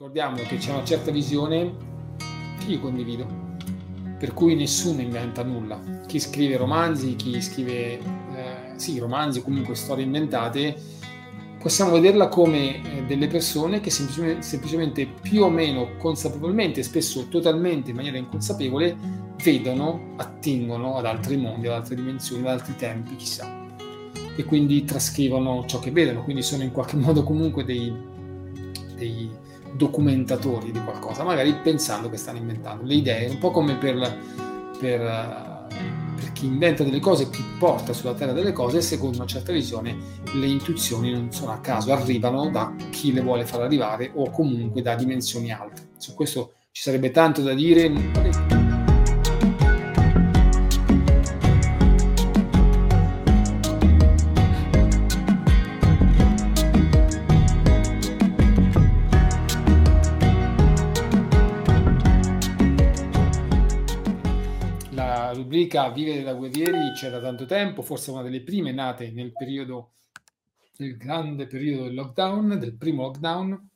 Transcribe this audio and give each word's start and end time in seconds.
Ricordiamo 0.00 0.36
che 0.48 0.56
c'è 0.56 0.72
una 0.72 0.82
certa 0.82 1.10
visione 1.10 1.74
che 2.58 2.70
io 2.70 2.80
condivido, 2.80 3.26
per 4.18 4.32
cui 4.32 4.54
nessuno 4.54 5.02
inventa 5.02 5.42
nulla. 5.44 5.78
Chi 6.06 6.18
scrive 6.18 6.56
romanzi, 6.56 7.16
chi 7.16 7.38
scrive 7.42 7.98
eh, 7.98 8.72
sì, 8.76 8.98
romanzi 8.98 9.42
comunque 9.42 9.74
storie 9.74 10.06
inventate 10.06 10.74
possiamo 11.58 11.90
vederla 11.90 12.28
come 12.28 12.82
eh, 12.82 13.02
delle 13.02 13.26
persone 13.26 13.80
che 13.80 13.90
semplicemente, 13.90 14.40
semplicemente, 14.40 15.06
più 15.06 15.42
o 15.42 15.50
meno 15.50 15.96
consapevolmente, 15.98 16.82
spesso 16.82 17.28
totalmente 17.28 17.90
in 17.90 17.96
maniera 17.96 18.16
inconsapevole, 18.16 18.96
vedono, 19.44 20.14
attingono 20.16 20.96
ad 20.96 21.04
altri 21.04 21.36
mondi, 21.36 21.66
ad 21.66 21.74
altre 21.74 21.96
dimensioni, 21.96 22.40
ad 22.46 22.58
altri 22.58 22.74
tempi, 22.74 23.16
chissà. 23.16 23.66
E 24.34 24.44
quindi 24.44 24.82
trascrivono 24.82 25.66
ciò 25.66 25.78
che 25.78 25.90
vedono, 25.90 26.24
quindi 26.24 26.40
sono 26.40 26.62
in 26.62 26.72
qualche 26.72 26.96
modo 26.96 27.22
comunque 27.22 27.64
dei, 27.64 27.94
dei 28.96 29.48
documentatori 29.74 30.70
di 30.72 30.82
qualcosa, 30.82 31.24
magari 31.24 31.54
pensando 31.62 32.08
che 32.08 32.16
stanno 32.16 32.38
inventando 32.38 32.84
le 32.84 32.94
idee, 32.94 33.28
un 33.28 33.38
po' 33.38 33.50
come 33.50 33.76
per, 33.76 34.18
per 34.78 35.58
per 36.20 36.32
chi 36.32 36.46
inventa 36.46 36.84
delle 36.84 37.00
cose, 37.00 37.30
chi 37.30 37.42
porta 37.58 37.92
sulla 37.92 38.14
terra 38.14 38.32
delle 38.32 38.52
cose, 38.52 38.82
secondo 38.82 39.16
una 39.16 39.26
certa 39.26 39.52
visione 39.52 39.96
le 40.34 40.46
intuizioni 40.46 41.10
non 41.10 41.32
sono 41.32 41.52
a 41.52 41.60
caso, 41.60 41.92
arrivano 41.92 42.50
da 42.50 42.74
chi 42.90 43.12
le 43.12 43.22
vuole 43.22 43.46
far 43.46 43.62
arrivare 43.62 44.12
o 44.14 44.30
comunque 44.30 44.82
da 44.82 44.94
dimensioni 44.94 45.50
alte. 45.50 45.88
Su 45.96 46.14
questo 46.14 46.54
ci 46.70 46.82
sarebbe 46.82 47.10
tanto 47.10 47.42
da 47.42 47.54
dire. 47.54 48.49
Rubrica 65.70 65.88
Vivere 65.90 66.22
da 66.22 66.34
guerrieri 66.34 66.92
c'è 66.94 67.10
da 67.10 67.20
tanto 67.20 67.46
tempo, 67.46 67.82
forse 67.82 68.10
una 68.10 68.22
delle 68.22 68.42
prime 68.42 68.72
nate 68.72 69.10
nel 69.12 69.32
periodo, 69.32 69.92
nel 70.78 70.96
grande 70.96 71.46
periodo 71.46 71.84
del 71.84 71.94
lockdown, 71.94 72.58
del 72.58 72.74
primo 72.74 73.02
lockdown, 73.02 73.68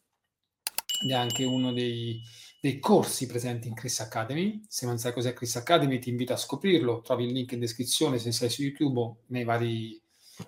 ed 1.04 1.10
è 1.10 1.15
anche 1.15 1.44
uno 1.44 1.72
dei, 1.72 2.21
dei 2.60 2.81
corsi 2.81 3.27
presenti 3.27 3.69
in 3.69 3.75
Chris 3.75 4.00
Academy. 4.00 4.62
Se 4.69 4.87
non 4.87 4.99
sai 4.99 5.12
cos'è 5.12 5.33
Chris 5.33 5.54
Academy, 5.56 5.99
ti 5.99 6.10
invito 6.10 6.33
a 6.33 6.37
scoprirlo. 6.37 7.00
Trovi 7.00 7.25
il 7.27 7.33
link 7.33 7.53
in 7.53 7.60
descrizione 7.60 8.19
se 8.19 8.33
sei 8.33 8.50
su 8.50 8.62
YouTube 8.62 9.00
o 9.00 9.16
nei 9.27 9.44
vari, 9.44 10.00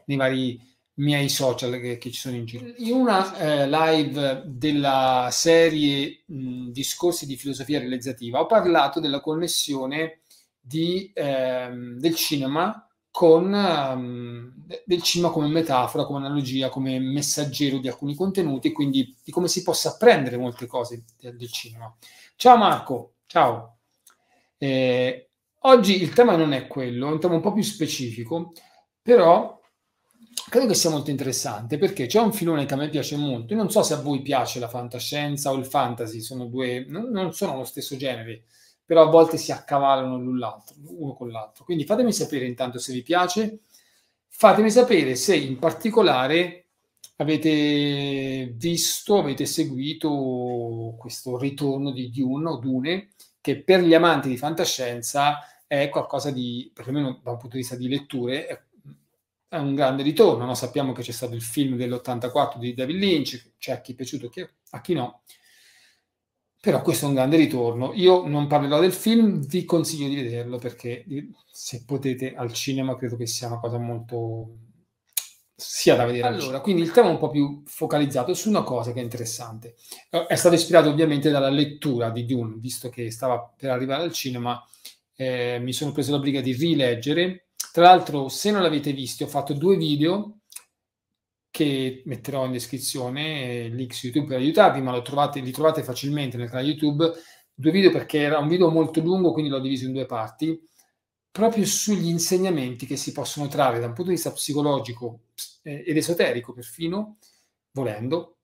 nei 0.06 0.16
vari 0.16 0.74
miei 0.94 1.28
social 1.28 1.78
che, 1.78 1.98
che, 1.98 2.10
ci 2.10 2.18
sono 2.18 2.36
in 2.36 2.46
giro. 2.46 2.72
In 2.78 2.94
una 2.94 3.36
eh, 3.36 3.68
live 3.68 4.44
della 4.46 5.28
serie 5.30 6.22
mh, 6.24 6.70
Discorsi 6.70 7.26
di 7.26 7.36
filosofia 7.36 7.78
realizzativa 7.78 8.40
ho 8.40 8.46
parlato 8.46 8.98
della 8.98 9.20
connessione 9.20 10.20
di, 10.66 11.12
ehm, 11.15 11.99
del 11.99 12.16
cinema 12.16 12.88
con 13.10 13.50
um, 13.53 14.53
del 14.84 15.00
cinema 15.00 15.32
come 15.32 15.49
metafora, 15.49 16.04
come 16.04 16.19
analogia, 16.19 16.69
come 16.69 16.99
messaggero 16.99 17.78
di 17.78 17.88
alcuni 17.88 18.15
contenuti, 18.15 18.72
quindi 18.72 19.16
di 19.25 19.32
come 19.32 19.49
si 19.49 19.62
possa 19.62 19.91
apprendere 19.91 20.37
molte 20.37 20.66
cose 20.66 21.04
del, 21.19 21.50
cinema. 21.50 21.94
Ciao 22.34 22.56
Marco, 22.59 23.15
ciao. 23.27 23.78
Eh, 24.59 25.31
oggi 25.60 26.03
il 26.03 26.12
tema 26.12 26.37
non 26.37 26.53
è 26.53 26.66
quello, 26.66 27.09
è 27.09 27.12
un 27.12 27.21
tema 27.21 27.37
un 27.37 27.41
po' 27.41 27.53
più 27.53 27.62
specifico, 27.62 28.53
però 29.00 29.59
credo 30.50 30.66
che 30.66 30.75
sia 30.75 30.91
molto 30.91 31.10
interessante 31.10 31.78
perché 31.78 32.06
c'è 32.06 32.21
un 32.21 32.34
filone 32.34 32.66
che 32.66 32.75
a 32.75 32.77
me 32.77 32.91
piace 32.91 33.16
molto. 33.16 33.54
Io 33.54 33.59
non 33.59 33.71
so 33.71 33.83
se 33.83 33.94
a 33.94 34.00
voi 34.03 34.21
piace 34.21 34.59
la 34.59 34.69
fantascienza 34.69 35.53
o 35.53 35.54
il 35.54 35.65
fantasy, 35.65 36.21
sono 36.21 36.47
due, 36.47 36.84
non 36.87 37.33
sono 37.33 37.56
lo 37.56 37.65
stesso 37.65 37.97
genere 37.97 38.44
però 38.86 39.02
a 39.02 39.10
volte 39.10 39.36
si 39.36 39.50
accavallano 39.50 40.16
l'un 40.16 40.38
l'altro, 40.38 40.76
uno 40.86 41.14
con 41.14 41.28
l'altro. 41.28 41.64
Quindi 41.64 41.84
fatemi 41.84 42.12
sapere 42.12 42.47
intanto 42.47 42.78
se 42.78 42.92
vi 42.92 43.02
piace, 43.02 43.58
fatemi 44.28 44.70
sapere 44.70 45.16
se 45.16 45.34
in 45.34 45.58
particolare 45.58 46.66
avete 47.16 48.52
visto, 48.54 49.19
avete 49.19 49.44
seguito 49.44 50.94
questo 50.98 51.36
ritorno 51.36 51.91
di 51.91 52.10
Dune 52.10 52.48
o 52.48 52.56
Dune, 52.58 53.08
che 53.41 53.60
per 53.62 53.80
gli 53.80 53.94
amanti 53.94 54.28
di 54.28 54.36
fantascienza 54.36 55.41
è 55.66 55.88
qualcosa 55.88 56.30
di, 56.30 56.70
perlomeno 56.72 57.20
da 57.24 57.32
un 57.32 57.38
punto 57.38 57.56
di 57.56 57.62
vista 57.62 57.74
di 57.74 57.88
letture, 57.88 58.47
è, 58.47 58.60
un 59.56 59.74
grande 59.74 60.04
ritorno. 60.04 60.44
No? 60.44 60.54
Sappiamo 60.54 60.92
che 60.92 61.03
c'è 61.03 61.12
stato 61.12 61.34
il 61.34 61.42
film 61.42 61.76
dell'84 61.76 62.58
di 62.58 62.74
David 62.74 62.97
Lynch, 62.97 63.53
c'è 63.58 63.72
a 63.72 63.80
chi 63.80 63.92
è 63.92 63.94
piaciuto, 63.97 64.30
a 64.70 64.80
chi 64.80 64.94
no 64.94 65.22
però 66.60 66.82
questo 66.82 67.04
è 67.04 67.08
un 67.08 67.14
grande 67.14 67.36
ritorno. 67.36 67.92
Io 67.94 68.26
non 68.26 68.46
parlerò 68.46 68.80
del 68.80 68.92
film, 68.92 69.44
vi 69.46 69.64
consiglio 69.64 70.08
di 70.08 70.16
vederlo 70.16 70.58
perché 70.58 71.04
se 71.50 71.84
potete 71.84 72.34
al 72.34 72.52
cinema 72.52 72.96
credo 72.96 73.16
che 73.16 73.26
sia 73.26 73.46
una 73.46 73.60
cosa 73.60 73.78
molto 73.78 74.58
sia 75.56 75.96
da 75.96 76.04
vedere. 76.04 76.28
Allora, 76.28 76.60
quindi 76.60 76.82
il 76.82 76.90
tema 76.90 77.08
è 77.08 77.12
un 77.12 77.18
po' 77.18 77.30
più 77.30 77.62
focalizzato 77.64 78.34
su 78.34 78.50
una 78.50 78.62
cosa 78.62 78.92
che 78.92 79.00
è 79.00 79.02
interessante. 79.02 79.76
Eh, 80.10 80.26
è 80.26 80.36
stato 80.36 80.54
ispirato 80.54 80.90
ovviamente 80.90 81.30
dalla 81.30 81.48
lettura 81.48 82.10
di 82.10 82.26
Dune, 82.26 82.56
visto 82.58 82.90
che 82.90 83.10
stava 83.10 83.52
per 83.56 83.70
arrivare 83.70 84.02
al 84.02 84.12
cinema, 84.12 84.62
eh, 85.16 85.58
mi 85.60 85.72
sono 85.72 85.92
preso 85.92 86.12
la 86.12 86.18
briga 86.18 86.42
di 86.42 86.52
rileggere. 86.52 87.46
Tra 87.72 87.84
l'altro, 87.84 88.28
se 88.28 88.50
non 88.50 88.62
l'avete 88.62 88.92
visto, 88.92 89.24
ho 89.24 89.28
fatto 89.28 89.54
due 89.54 89.76
video 89.76 90.40
che 91.56 92.02
metterò 92.04 92.44
in 92.44 92.52
descrizione, 92.52 93.68
link 93.68 93.94
su 93.94 94.08
YouTube 94.08 94.26
per 94.26 94.36
aiutarvi, 94.36 94.82
ma 94.82 95.00
trovate, 95.00 95.40
li 95.40 95.52
trovate 95.52 95.82
facilmente 95.82 96.36
nel 96.36 96.50
canale 96.50 96.68
YouTube. 96.68 97.10
Due 97.54 97.70
video 97.70 97.90
perché 97.90 98.18
era 98.18 98.36
un 98.36 98.46
video 98.46 98.70
molto 98.70 99.00
lungo, 99.00 99.32
quindi 99.32 99.50
l'ho 99.50 99.58
diviso 99.58 99.86
in 99.86 99.92
due 99.92 100.04
parti, 100.04 100.60
proprio 101.30 101.64
sugli 101.64 102.08
insegnamenti 102.08 102.84
che 102.84 102.96
si 102.96 103.12
possono 103.12 103.48
trarre 103.48 103.80
da 103.80 103.86
un 103.86 103.94
punto 103.94 104.10
di 104.10 104.16
vista 104.16 104.32
psicologico 104.32 105.28
eh, 105.62 105.82
ed 105.86 105.96
esoterico, 105.96 106.52
perfino, 106.52 107.16
volendo, 107.70 108.40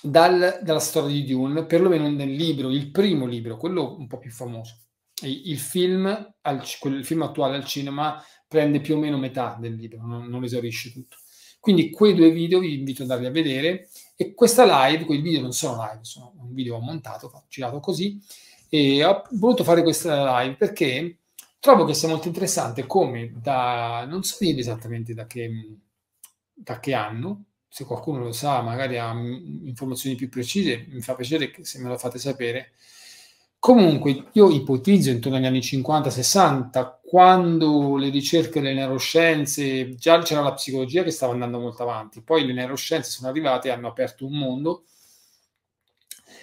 dal, 0.00 0.60
dalla 0.62 0.78
storia 0.78 1.12
di 1.12 1.24
Dune, 1.24 1.66
perlomeno 1.66 2.08
nel 2.08 2.30
libro, 2.30 2.70
il 2.70 2.92
primo 2.92 3.26
libro, 3.26 3.56
quello 3.56 3.96
un 3.98 4.06
po' 4.06 4.18
più 4.18 4.30
famoso. 4.30 4.76
Il 5.22 5.58
film, 5.58 6.06
al, 6.42 6.64
il 6.84 7.04
film 7.04 7.22
attuale 7.22 7.56
al 7.56 7.64
cinema 7.64 8.22
prende 8.46 8.80
più 8.80 8.94
o 8.94 8.98
meno 8.98 9.18
metà 9.18 9.56
del 9.58 9.74
libro, 9.74 10.06
non, 10.06 10.26
non 10.28 10.44
esaurisce 10.44 10.92
tutto. 10.92 11.16
Quindi 11.68 11.90
quei 11.90 12.14
due 12.14 12.30
video 12.30 12.60
vi 12.60 12.78
invito 12.78 13.02
ad 13.02 13.10
andarli 13.10 13.26
a 13.26 13.30
vedere. 13.30 13.90
E 14.16 14.32
questa 14.32 14.64
live, 14.88 15.04
quei 15.04 15.20
video 15.20 15.42
non 15.42 15.52
sono 15.52 15.82
live, 15.82 15.98
sono 16.00 16.32
un 16.38 16.54
video 16.54 16.78
montato, 16.78 17.30
girato 17.46 17.78
così. 17.78 18.18
E 18.70 19.04
ho 19.04 19.22
voluto 19.32 19.64
fare 19.64 19.82
questa 19.82 20.40
live 20.40 20.56
perché 20.56 21.18
trovo 21.60 21.84
che 21.84 21.92
sia 21.92 22.08
molto 22.08 22.26
interessante 22.26 22.86
come 22.86 23.34
da, 23.38 24.06
non 24.08 24.22
so 24.22 24.36
dire 24.40 24.60
esattamente 24.60 25.12
da 25.12 25.26
che, 25.26 25.50
da 26.54 26.80
che 26.80 26.94
anno, 26.94 27.44
se 27.68 27.84
qualcuno 27.84 28.20
lo 28.20 28.32
sa, 28.32 28.62
magari 28.62 28.96
ha 28.96 29.12
informazioni 29.12 30.16
più 30.16 30.30
precise, 30.30 30.86
mi 30.88 31.02
fa 31.02 31.14
piacere 31.14 31.52
se 31.60 31.80
me 31.80 31.88
lo 31.90 31.98
fate 31.98 32.18
sapere, 32.18 32.72
Comunque, 33.60 34.28
io 34.32 34.50
ipotizzo 34.50 35.10
intorno 35.10 35.36
agli 35.36 35.44
anni 35.46 35.58
50-60, 35.58 36.97
quando 37.08 37.96
le 37.96 38.10
ricerche 38.10 38.60
delle 38.60 38.74
neuroscienze, 38.74 39.94
già 39.94 40.20
c'era 40.20 40.42
la 40.42 40.52
psicologia 40.52 41.02
che 41.02 41.10
stava 41.10 41.32
andando 41.32 41.58
molto 41.58 41.82
avanti, 41.82 42.20
poi 42.20 42.44
le 42.44 42.52
neuroscienze 42.52 43.10
sono 43.10 43.28
arrivate 43.28 43.68
e 43.68 43.70
hanno 43.70 43.88
aperto 43.88 44.26
un 44.26 44.36
mondo 44.36 44.84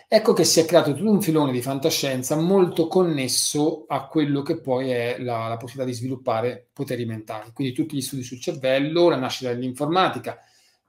Ecco 0.08 0.34
che 0.34 0.44
si 0.44 0.60
è 0.60 0.66
creato 0.66 0.94
tutto 0.94 1.10
un 1.10 1.22
filone 1.22 1.52
di 1.52 1.64
fantascienza 1.64 2.36
molto 2.36 2.88
connesso 2.88 3.86
a 3.88 4.06
quello 4.08 4.44
che 4.44 4.60
poi 4.60 4.90
è 4.92 5.18
la, 5.20 5.48
la 5.48 5.58
possibilità 5.58 5.92
di 5.92 5.98
sviluppare 5.98 6.70
poteri 6.72 7.06
mentali. 7.06 7.52
Quindi 7.52 7.74
tutti 7.74 7.96
gli 7.96 8.02
studi 8.02 8.22
sul 8.22 8.40
cervello, 8.40 9.10
la 9.10 9.18
nascita 9.18 9.52
dell'informatica. 9.52 10.40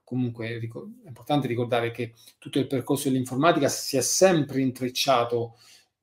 Comunque 0.04 0.48
è 0.48 0.60
importante 1.06 1.46
ricordare 1.46 1.90
che 1.92 2.12
tutto 2.38 2.58
il 2.58 2.66
percorso 2.66 3.08
dell'informatica 3.08 3.68
si 3.68 3.96
è 3.96 4.02
sempre 4.02 4.60
intrecciato 4.60 5.56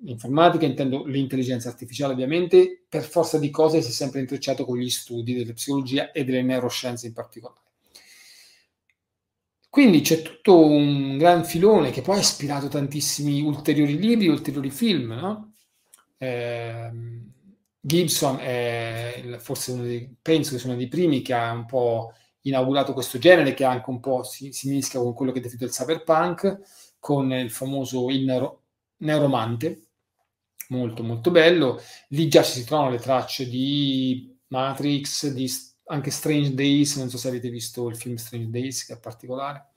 l'informatica, 0.03 0.65
intendo 0.65 1.05
l'intelligenza 1.05 1.69
artificiale 1.69 2.13
ovviamente, 2.13 2.83
per 2.87 3.03
forza 3.03 3.39
di 3.39 3.49
cose 3.49 3.81
si 3.81 3.89
è 3.89 3.93
sempre 3.93 4.19
intrecciato 4.19 4.65
con 4.65 4.77
gli 4.77 4.89
studi 4.89 5.33
della 5.33 5.53
psicologia 5.53 6.11
e 6.11 6.23
delle 6.23 6.41
neuroscienze 6.41 7.07
in 7.07 7.13
particolare. 7.13 7.61
Quindi 9.69 10.01
c'è 10.01 10.21
tutto 10.21 10.59
un 10.59 11.17
gran 11.17 11.43
filone 11.43 11.89
che 11.89 12.03
poi 12.03 12.17
ha 12.17 12.21
ispirato 12.21 12.67
tantissimi 12.67 13.41
ulteriori 13.41 13.97
libri, 13.97 14.27
ulteriori 14.27 14.69
film. 14.69 15.13
No? 15.13 15.53
Eh, 16.17 16.91
Gibson 17.79 18.37
è 18.39 19.37
forse 19.39 19.71
uno 19.71 19.81
dei, 19.81 20.15
penso 20.21 20.51
che 20.51 20.59
sia 20.59 20.69
uno 20.69 20.77
dei 20.77 20.87
primi 20.87 21.23
che 21.23 21.33
ha 21.33 21.51
un 21.51 21.65
po' 21.65 22.13
inaugurato 22.41 22.93
questo 22.93 23.17
genere, 23.17 23.55
che 23.55 23.63
anche 23.63 23.89
un 23.89 23.99
po' 23.99 24.23
si, 24.23 24.51
si 24.51 24.69
mischia 24.69 24.99
con 24.99 25.13
quello 25.13 25.31
che 25.31 25.39
è 25.39 25.41
definito 25.41 25.65
il 25.65 25.71
cyberpunk, 25.71 26.59
con 26.99 27.31
il 27.33 27.49
famoso 27.49 28.09
il 28.09 28.25
neuro, 28.25 28.61
neuromante, 28.97 29.92
molto 30.73 31.03
molto 31.03 31.31
bello. 31.31 31.81
Lì 32.09 32.27
già 32.27 32.43
si 32.43 32.63
trovano 32.65 32.89
le 32.89 32.99
tracce 32.99 33.47
di 33.47 34.35
Matrix, 34.47 35.27
di 35.27 35.49
anche 35.85 36.11
Strange 36.11 36.53
Days, 36.53 36.95
non 36.97 37.09
so 37.09 37.17
se 37.17 37.27
avete 37.27 37.49
visto 37.49 37.87
il 37.89 37.97
film 37.97 38.15
Strange 38.15 38.49
Days, 38.49 38.85
che 38.85 38.93
è 38.93 38.99
particolare. 38.99 39.67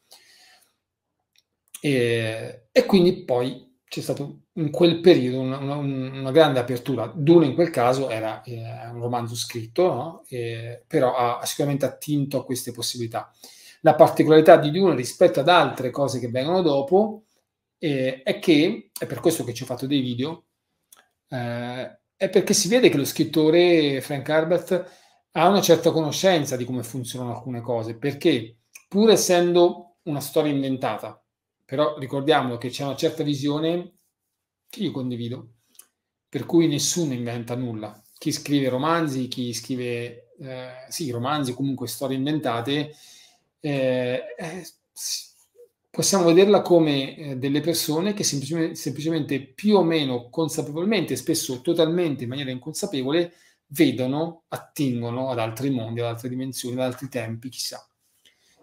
E, 1.80 2.68
e 2.72 2.86
quindi 2.86 3.24
poi 3.24 3.66
c'è 3.84 4.00
stato 4.00 4.40
in 4.54 4.70
quel 4.70 5.00
periodo 5.00 5.40
una, 5.40 5.58
una, 5.58 5.76
una 5.76 6.30
grande 6.30 6.58
apertura. 6.58 7.12
Dune 7.14 7.46
in 7.46 7.54
quel 7.54 7.70
caso 7.70 8.08
era 8.08 8.42
eh, 8.42 8.88
un 8.88 9.00
romanzo 9.00 9.34
scritto, 9.34 9.92
no? 9.92 10.24
e, 10.28 10.82
però 10.86 11.14
ha, 11.14 11.38
ha 11.38 11.46
sicuramente 11.46 11.84
attinto 11.84 12.38
a 12.38 12.44
queste 12.44 12.72
possibilità. 12.72 13.32
La 13.82 13.94
particolarità 13.94 14.56
di 14.56 14.70
Dune 14.70 14.96
rispetto 14.96 15.40
ad 15.40 15.48
altre 15.48 15.90
cose 15.90 16.18
che 16.18 16.28
vengono 16.28 16.62
dopo 16.62 17.24
eh, 17.78 18.22
è 18.22 18.38
che, 18.38 18.90
è 18.98 19.06
per 19.06 19.20
questo 19.20 19.44
che 19.44 19.54
ci 19.54 19.62
ho 19.62 19.66
fatto 19.66 19.86
dei 19.86 20.00
video, 20.00 20.45
eh, 21.28 21.98
è 22.16 22.30
perché 22.30 22.54
si 22.54 22.68
vede 22.68 22.88
che 22.88 22.96
lo 22.96 23.04
scrittore 23.04 24.00
Frank 24.00 24.28
Herbert 24.28 24.90
ha 25.32 25.48
una 25.48 25.60
certa 25.60 25.90
conoscenza 25.90 26.56
di 26.56 26.64
come 26.64 26.82
funzionano 26.82 27.34
alcune 27.34 27.60
cose, 27.60 27.96
perché 27.96 28.58
pur 28.88 29.10
essendo 29.10 29.96
una 30.04 30.20
storia 30.20 30.52
inventata, 30.52 31.22
però 31.64 31.98
ricordiamo 31.98 32.56
che 32.56 32.70
c'è 32.70 32.84
una 32.84 32.96
certa 32.96 33.22
visione 33.22 33.92
che 34.68 34.80
io 34.80 34.92
condivido, 34.92 35.54
per 36.28 36.46
cui 36.46 36.66
nessuno 36.68 37.12
inventa 37.12 37.54
nulla. 37.54 38.00
Chi 38.18 38.32
scrive 38.32 38.68
romanzi, 38.70 39.28
chi 39.28 39.52
scrive, 39.52 40.32
eh, 40.38 40.86
sì, 40.88 41.10
romanzi, 41.10 41.52
comunque 41.52 41.86
storie 41.86 42.16
inventate, 42.16 42.94
eh, 43.60 44.22
eh, 44.38 44.66
possiamo 45.96 46.24
vederla 46.24 46.60
come 46.60 47.16
eh, 47.16 47.36
delle 47.36 47.62
persone 47.62 48.12
che 48.12 48.22
semplicemente, 48.22 48.74
semplicemente 48.74 49.40
più 49.40 49.76
o 49.76 49.82
meno 49.82 50.28
consapevolmente, 50.28 51.16
spesso 51.16 51.62
totalmente 51.62 52.24
in 52.24 52.28
maniera 52.28 52.50
inconsapevole, 52.50 53.32
vedono, 53.68 54.42
attingono 54.48 55.30
ad 55.30 55.38
altri 55.38 55.70
mondi, 55.70 56.00
ad 56.00 56.08
altre 56.08 56.28
dimensioni, 56.28 56.74
ad 56.76 56.82
altri 56.82 57.08
tempi, 57.08 57.48
chissà. 57.48 57.82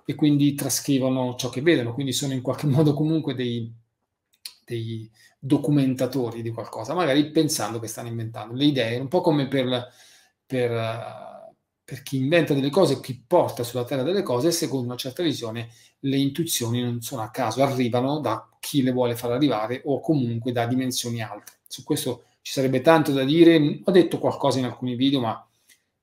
E 0.06 0.14
quindi 0.14 0.54
trascrivono 0.54 1.34
ciò 1.34 1.50
che 1.50 1.62
vedono, 1.64 1.96
quindi 1.96 2.12
sono 2.12 2.34
in 2.34 2.42
qualche 2.44 2.68
modo 2.70 2.94
comunque 2.94 3.34
dei, 3.34 3.74
dei 4.64 5.10
documentatori 5.40 6.44
di 6.44 6.52
qualcosa, 6.52 6.94
magari 6.94 7.32
pensando 7.32 7.80
che 7.80 7.88
stanno 7.88 8.10
inventando 8.10 8.54
le 8.54 8.66
idee, 8.66 9.00
un 9.00 9.08
po' 9.08 9.22
come 9.22 9.48
per, 9.48 9.92
per, 10.46 10.70
per 11.86 12.02
chi 12.02 12.18
inventa 12.18 12.54
delle 12.54 12.70
cose, 12.70 13.02
chi 13.02 13.22
porta 13.26 13.64
sulla 13.64 13.84
terra 13.84 14.04
delle 14.04 14.24
cose, 14.24 14.52
secondo 14.52 14.86
una 14.86 14.96
certa 14.96 15.22
visione 15.22 15.70
le 16.00 16.18
intuizioni 16.18 16.82
non 16.82 17.02
sono 17.02 17.22
a 17.22 17.30
caso, 17.30 17.62
arrivano 17.62 18.20
da 18.20 18.48
chi 18.60 18.82
le 18.82 18.92
vuole 18.92 19.16
far 19.16 19.32
arrivare 19.32 19.82
o 19.86 20.00
comunque 20.00 20.52
da 20.52 20.66
dimensioni 20.66 21.22
alte. 21.22 21.54
Su 21.68 21.84
questo 21.84 22.24
ci 22.42 22.54
sarebbe 22.54 22.82
tanto 22.82 23.12
da 23.12 23.24
dire. 23.24 23.82
Ho 23.84 23.92
detto 23.92 24.20
qualcosa 24.20 24.60
in 24.60 24.66
alcuni 24.66 24.96
video, 24.96 25.20
ma 25.20 25.48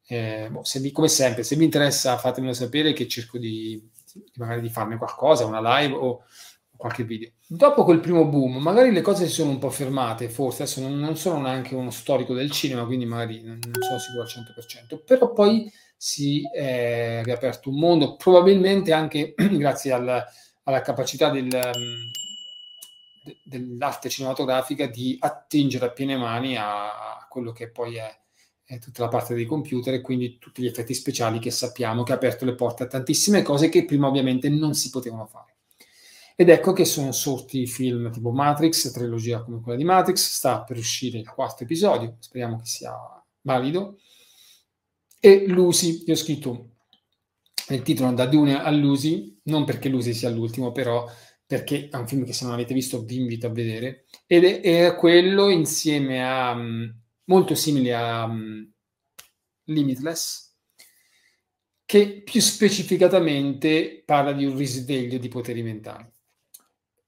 eh, 0.06 0.48
boh, 0.50 0.64
se 0.64 0.80
vi, 0.80 0.90
come 0.90 1.08
sempre, 1.08 1.42
se 1.42 1.56
vi 1.56 1.64
interessa 1.64 2.18
fatemelo 2.18 2.52
sapere 2.52 2.92
che 2.92 3.06
cerco 3.06 3.38
di, 3.38 3.80
di, 4.12 4.24
magari 4.36 4.60
di 4.60 4.68
farne 4.68 4.96
qualcosa, 4.96 5.46
una 5.46 5.80
live 5.80 5.94
o 5.94 6.24
qualche 6.80 7.04
video. 7.04 7.30
Dopo 7.46 7.84
quel 7.84 8.00
primo 8.00 8.26
boom, 8.26 8.56
magari 8.56 8.90
le 8.90 9.02
cose 9.02 9.26
si 9.26 9.34
sono 9.34 9.50
un 9.50 9.58
po' 9.58 9.68
fermate, 9.68 10.30
forse 10.30 10.62
adesso 10.62 10.80
non, 10.80 10.98
non 10.98 11.14
sono 11.14 11.38
neanche 11.42 11.74
uno 11.74 11.90
storico 11.90 12.32
del 12.32 12.50
cinema, 12.50 12.86
quindi 12.86 13.04
magari 13.04 13.42
non, 13.42 13.58
non 13.62 13.82
sono 13.82 13.98
sicuro 13.98 14.22
al 14.22 14.94
100%, 14.96 15.04
però 15.04 15.32
poi 15.32 15.70
si 15.94 16.42
è 16.50 17.20
riaperto 17.22 17.68
un 17.68 17.78
mondo, 17.78 18.16
probabilmente 18.16 18.92
anche 18.92 19.34
grazie 19.36 19.92
al, 19.92 20.24
alla 20.62 20.80
capacità 20.80 21.28
del, 21.28 21.50
dell'arte 23.44 24.08
cinematografica 24.08 24.86
di 24.86 25.18
attingere 25.20 25.84
a 25.84 25.90
piene 25.90 26.16
mani 26.16 26.56
a 26.56 27.26
quello 27.28 27.52
che 27.52 27.70
poi 27.70 27.96
è, 27.96 28.18
è, 28.64 28.78
tutta 28.78 29.02
la 29.02 29.08
parte 29.08 29.34
dei 29.34 29.44
computer 29.44 29.92
e 29.92 30.00
quindi 30.00 30.38
tutti 30.38 30.62
gli 30.62 30.66
effetti 30.66 30.94
speciali 30.94 31.38
che 31.38 31.50
sappiamo 31.50 32.04
che 32.04 32.12
ha 32.12 32.14
aperto 32.14 32.46
le 32.46 32.54
porte 32.54 32.84
a 32.84 32.86
tantissime 32.86 33.42
cose 33.42 33.68
che 33.68 33.84
prima 33.84 34.06
ovviamente 34.06 34.48
non 34.48 34.72
si 34.72 34.88
potevano 34.88 35.26
fare. 35.26 35.49
Ed 36.40 36.48
ecco 36.48 36.72
che 36.72 36.86
sono 36.86 37.12
sorti 37.12 37.66
film 37.66 38.10
tipo 38.10 38.30
Matrix, 38.30 38.90
trilogia 38.92 39.42
come 39.42 39.60
quella 39.60 39.76
di 39.76 39.84
Matrix, 39.84 40.26
sta 40.30 40.62
per 40.62 40.78
uscire 40.78 41.18
il 41.18 41.28
quarto 41.28 41.64
episodio, 41.64 42.16
speriamo 42.18 42.56
che 42.56 42.64
sia 42.64 42.94
valido. 43.42 43.98
E 45.20 45.44
Lucy, 45.46 46.04
io 46.06 46.14
ho 46.14 46.16
scritto 46.16 46.76
nel 47.68 47.82
titolo 47.82 48.10
da 48.12 48.24
Dune 48.24 48.58
a 48.58 48.70
Lucy, 48.70 49.38
non 49.42 49.66
perché 49.66 49.90
Lucy 49.90 50.14
sia 50.14 50.30
l'ultimo, 50.30 50.72
però 50.72 51.06
perché 51.44 51.90
è 51.90 51.96
un 51.96 52.08
film 52.08 52.24
che 52.24 52.32
se 52.32 52.44
non 52.44 52.54
avete 52.54 52.72
visto 52.72 53.04
vi 53.04 53.16
invito 53.16 53.46
a 53.46 53.50
vedere, 53.50 54.06
ed 54.24 54.44
è, 54.44 54.60
è 54.62 54.94
quello 54.94 55.50
insieme 55.50 56.26
a, 56.26 56.52
um, 56.52 56.90
molto 57.24 57.54
simile 57.54 57.94
a 57.94 58.24
um, 58.24 58.66
Limitless, 59.64 60.54
che 61.84 62.22
più 62.22 62.40
specificatamente 62.40 64.02
parla 64.06 64.32
di 64.32 64.46
un 64.46 64.56
risveglio 64.56 65.18
di 65.18 65.28
poteri 65.28 65.60
mentali. 65.60 66.10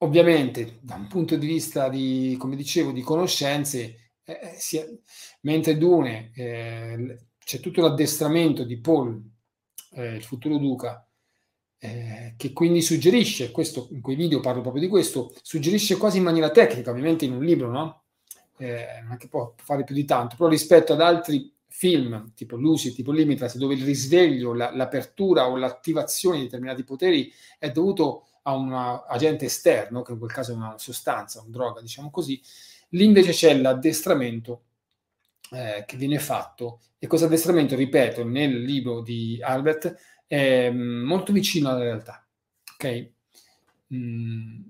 Ovviamente, 0.02 0.78
da 0.80 0.96
un 0.96 1.06
punto 1.06 1.36
di 1.36 1.46
vista 1.46 1.88
di, 1.88 2.34
come 2.38 2.56
dicevo, 2.56 2.90
di 2.90 3.02
conoscenze, 3.02 4.10
eh, 4.24 4.32
eh 4.32 4.54
sia, 4.58 4.84
mentre 5.42 5.78
Dune 5.78 6.32
eh, 6.34 7.18
c'è 7.38 7.60
tutto 7.60 7.80
l'addestramento 7.80 8.64
di 8.64 8.80
Paul, 8.80 9.22
eh, 9.92 10.16
il 10.16 10.24
futuro 10.24 10.58
duca, 10.58 11.06
eh, 11.78 12.34
che 12.36 12.52
quindi 12.52 12.82
suggerisce, 12.82 13.52
questo, 13.52 13.88
in 13.92 14.00
quei 14.00 14.16
video 14.16 14.40
parlo 14.40 14.60
proprio 14.60 14.82
di 14.82 14.88
questo, 14.88 15.32
suggerisce 15.40 15.96
quasi 15.96 16.18
in 16.18 16.24
maniera 16.24 16.50
tecnica, 16.50 16.90
ovviamente 16.90 17.24
in 17.24 17.34
un 17.34 17.44
libro, 17.44 17.70
no? 17.70 18.02
Eh, 18.58 19.02
non 19.04 19.12
è 19.12 19.16
che 19.16 19.28
può 19.28 19.54
fare 19.56 19.84
più 19.84 19.94
di 19.94 20.04
tanto, 20.04 20.34
però 20.36 20.48
rispetto 20.48 20.92
ad 20.94 21.00
altri 21.00 21.54
film, 21.68 22.32
tipo 22.34 22.56
Lucy, 22.56 22.92
tipo 22.92 23.12
Limitless, 23.12 23.56
dove 23.56 23.74
il 23.74 23.84
risveglio, 23.84 24.52
la, 24.52 24.74
l'apertura 24.74 25.48
o 25.48 25.56
l'attivazione 25.56 26.38
di 26.38 26.42
determinati 26.42 26.82
poteri 26.82 27.32
è 27.56 27.70
dovuto 27.70 28.26
a 28.42 28.54
un 28.54 28.72
agente 28.72 29.46
esterno, 29.46 30.02
che 30.02 30.12
in 30.12 30.18
quel 30.18 30.32
caso 30.32 30.52
è 30.52 30.54
una 30.54 30.76
sostanza, 30.78 31.40
una 31.40 31.50
droga, 31.50 31.80
diciamo 31.80 32.10
così, 32.10 32.40
lì 32.90 33.04
invece 33.04 33.32
c'è 33.32 33.56
l'addestramento 33.56 34.62
eh, 35.50 35.84
che 35.86 35.96
viene 35.96 36.18
fatto 36.18 36.80
e 36.98 37.06
questo 37.06 37.26
addestramento, 37.26 37.74
ripeto, 37.74 38.24
nel 38.24 38.62
libro 38.62 39.02
di 39.02 39.38
Albert 39.42 39.94
è 40.26 40.70
mm, 40.70 41.04
molto 41.04 41.32
vicino 41.32 41.68
alla 41.68 41.82
realtà. 41.82 42.26
Ok? 42.74 43.10
Mm, 43.94 44.60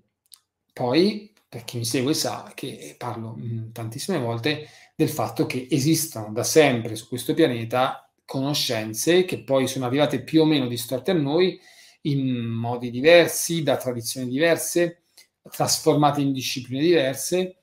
poi, 0.72 1.32
per 1.48 1.64
chi 1.64 1.78
mi 1.78 1.84
segue 1.84 2.14
sa 2.14 2.50
che 2.54 2.94
parlo 2.98 3.36
mm, 3.36 3.70
tantissime 3.72 4.18
volte 4.18 4.66
del 4.94 5.08
fatto 5.08 5.46
che 5.46 5.68
esistono 5.70 6.32
da 6.32 6.42
sempre 6.42 6.96
su 6.96 7.08
questo 7.08 7.34
pianeta 7.34 8.10
conoscenze 8.24 9.24
che 9.24 9.42
poi 9.42 9.66
sono 9.66 9.84
arrivate 9.84 10.22
più 10.22 10.42
o 10.42 10.44
meno 10.44 10.66
distorte 10.66 11.10
a 11.10 11.14
noi 11.14 11.60
in 12.02 12.36
modi 12.46 12.90
diversi, 12.90 13.62
da 13.62 13.76
tradizioni 13.76 14.28
diverse, 14.28 15.02
trasformate 15.50 16.20
in 16.20 16.32
discipline 16.32 16.82
diverse, 16.82 17.62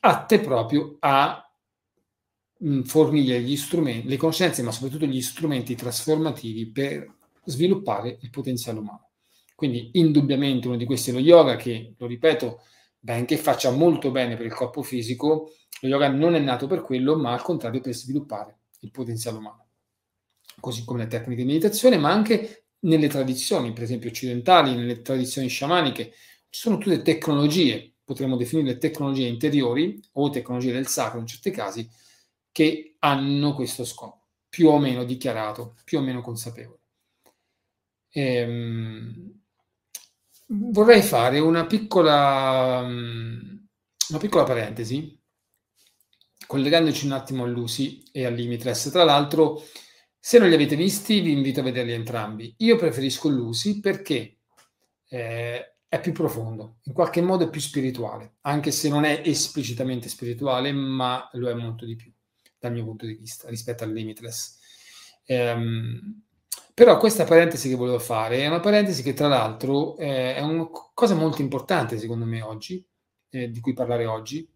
atte 0.00 0.40
proprio 0.40 0.96
a 1.00 1.44
fornire 2.84 3.40
gli 3.40 3.56
strumenti, 3.56 4.08
le 4.08 4.16
conoscenze, 4.16 4.62
ma 4.62 4.70
soprattutto 4.70 5.06
gli 5.06 5.22
strumenti 5.22 5.74
trasformativi 5.74 6.70
per 6.70 7.16
sviluppare 7.44 8.18
il 8.20 8.30
potenziale 8.30 8.78
umano. 8.78 9.10
Quindi 9.54 9.90
indubbiamente 9.94 10.68
uno 10.68 10.76
di 10.76 10.84
questi 10.84 11.10
è 11.10 11.12
lo 11.12 11.20
yoga 11.20 11.56
che, 11.56 11.94
lo 11.96 12.06
ripeto, 12.06 12.62
benché 12.98 13.36
faccia 13.36 13.70
molto 13.70 14.10
bene 14.10 14.36
per 14.36 14.46
il 14.46 14.54
corpo 14.54 14.82
fisico, 14.82 15.52
lo 15.80 15.88
yoga 15.88 16.08
non 16.08 16.34
è 16.34 16.38
nato 16.38 16.66
per 16.66 16.82
quello, 16.82 17.16
ma 17.16 17.32
al 17.32 17.42
contrario 17.42 17.80
per 17.80 17.94
sviluppare 17.94 18.58
il 18.80 18.90
potenziale 18.90 19.38
umano. 19.38 19.66
Così 20.60 20.84
come 20.84 21.00
le 21.00 21.08
tecniche 21.08 21.42
di 21.42 21.46
meditazione, 21.46 21.96
ma 21.96 22.10
anche 22.10 22.59
nelle 22.80 23.08
tradizioni, 23.08 23.72
per 23.72 23.84
esempio 23.84 24.10
occidentali, 24.10 24.74
nelle 24.74 25.02
tradizioni 25.02 25.48
sciamaniche, 25.48 26.12
ci 26.50 26.60
sono 26.60 26.78
tutte 26.78 27.02
tecnologie 27.02 27.90
potremmo 28.10 28.36
definire 28.36 28.76
tecnologie 28.76 29.28
interiori 29.28 30.02
o 30.14 30.30
tecnologie 30.30 30.72
del 30.72 30.88
sacro 30.88 31.20
in 31.20 31.28
certi 31.28 31.52
casi, 31.52 31.88
che 32.50 32.96
hanno 32.98 33.54
questo 33.54 33.84
scopo, 33.84 34.26
più 34.48 34.66
o 34.66 34.80
meno 34.80 35.04
dichiarato, 35.04 35.76
più 35.84 35.98
o 35.98 36.00
meno 36.00 36.20
consapevole. 36.20 36.80
Ehm, 38.10 39.42
vorrei 40.48 41.02
fare 41.02 41.38
una 41.38 41.66
piccola, 41.66 42.80
una 42.80 44.18
piccola 44.18 44.42
parentesi, 44.42 45.16
collegandoci 46.48 47.06
un 47.06 47.12
attimo 47.12 47.44
a 47.44 47.46
Lucy 47.46 48.02
e 48.10 48.24
a 48.24 48.30
Limitless. 48.30 48.90
Tra 48.90 49.04
l'altro, 49.04 49.62
se 50.20 50.38
non 50.38 50.48
li 50.48 50.54
avete 50.54 50.76
visti, 50.76 51.20
vi 51.20 51.32
invito 51.32 51.60
a 51.60 51.62
vederli 51.62 51.92
entrambi. 51.92 52.54
Io 52.58 52.76
preferisco 52.76 53.30
Lucy 53.30 53.80
perché 53.80 54.36
eh, 55.08 55.76
è 55.88 56.00
più 56.00 56.12
profondo, 56.12 56.76
in 56.84 56.92
qualche 56.92 57.22
modo 57.22 57.44
è 57.44 57.50
più 57.50 57.60
spirituale, 57.60 58.34
anche 58.42 58.70
se 58.70 58.88
non 58.88 59.04
è 59.04 59.22
esplicitamente 59.24 60.08
spirituale, 60.08 60.72
ma 60.72 61.28
lo 61.32 61.48
è 61.48 61.54
molto 61.54 61.84
di 61.86 61.96
più 61.96 62.12
dal 62.58 62.72
mio 62.72 62.84
punto 62.84 63.06
di 63.06 63.14
vista 63.14 63.48
rispetto 63.48 63.82
al 63.82 63.92
Limitless. 63.92 64.58
Ehm, 65.24 66.22
però 66.74 66.98
questa 66.98 67.24
parentesi 67.24 67.68
che 67.68 67.74
volevo 67.74 67.98
fare 67.98 68.38
è 68.38 68.46
una 68.46 68.60
parentesi 68.60 69.02
che 69.02 69.14
tra 69.14 69.28
l'altro 69.28 69.96
eh, 69.96 70.34
è 70.34 70.40
una 70.42 70.68
cosa 70.94 71.14
molto 71.14 71.40
importante 71.40 71.98
secondo 71.98 72.24
me 72.24 72.42
oggi, 72.42 72.86
eh, 73.30 73.50
di 73.50 73.60
cui 73.60 73.72
parlare 73.72 74.06
oggi, 74.06 74.48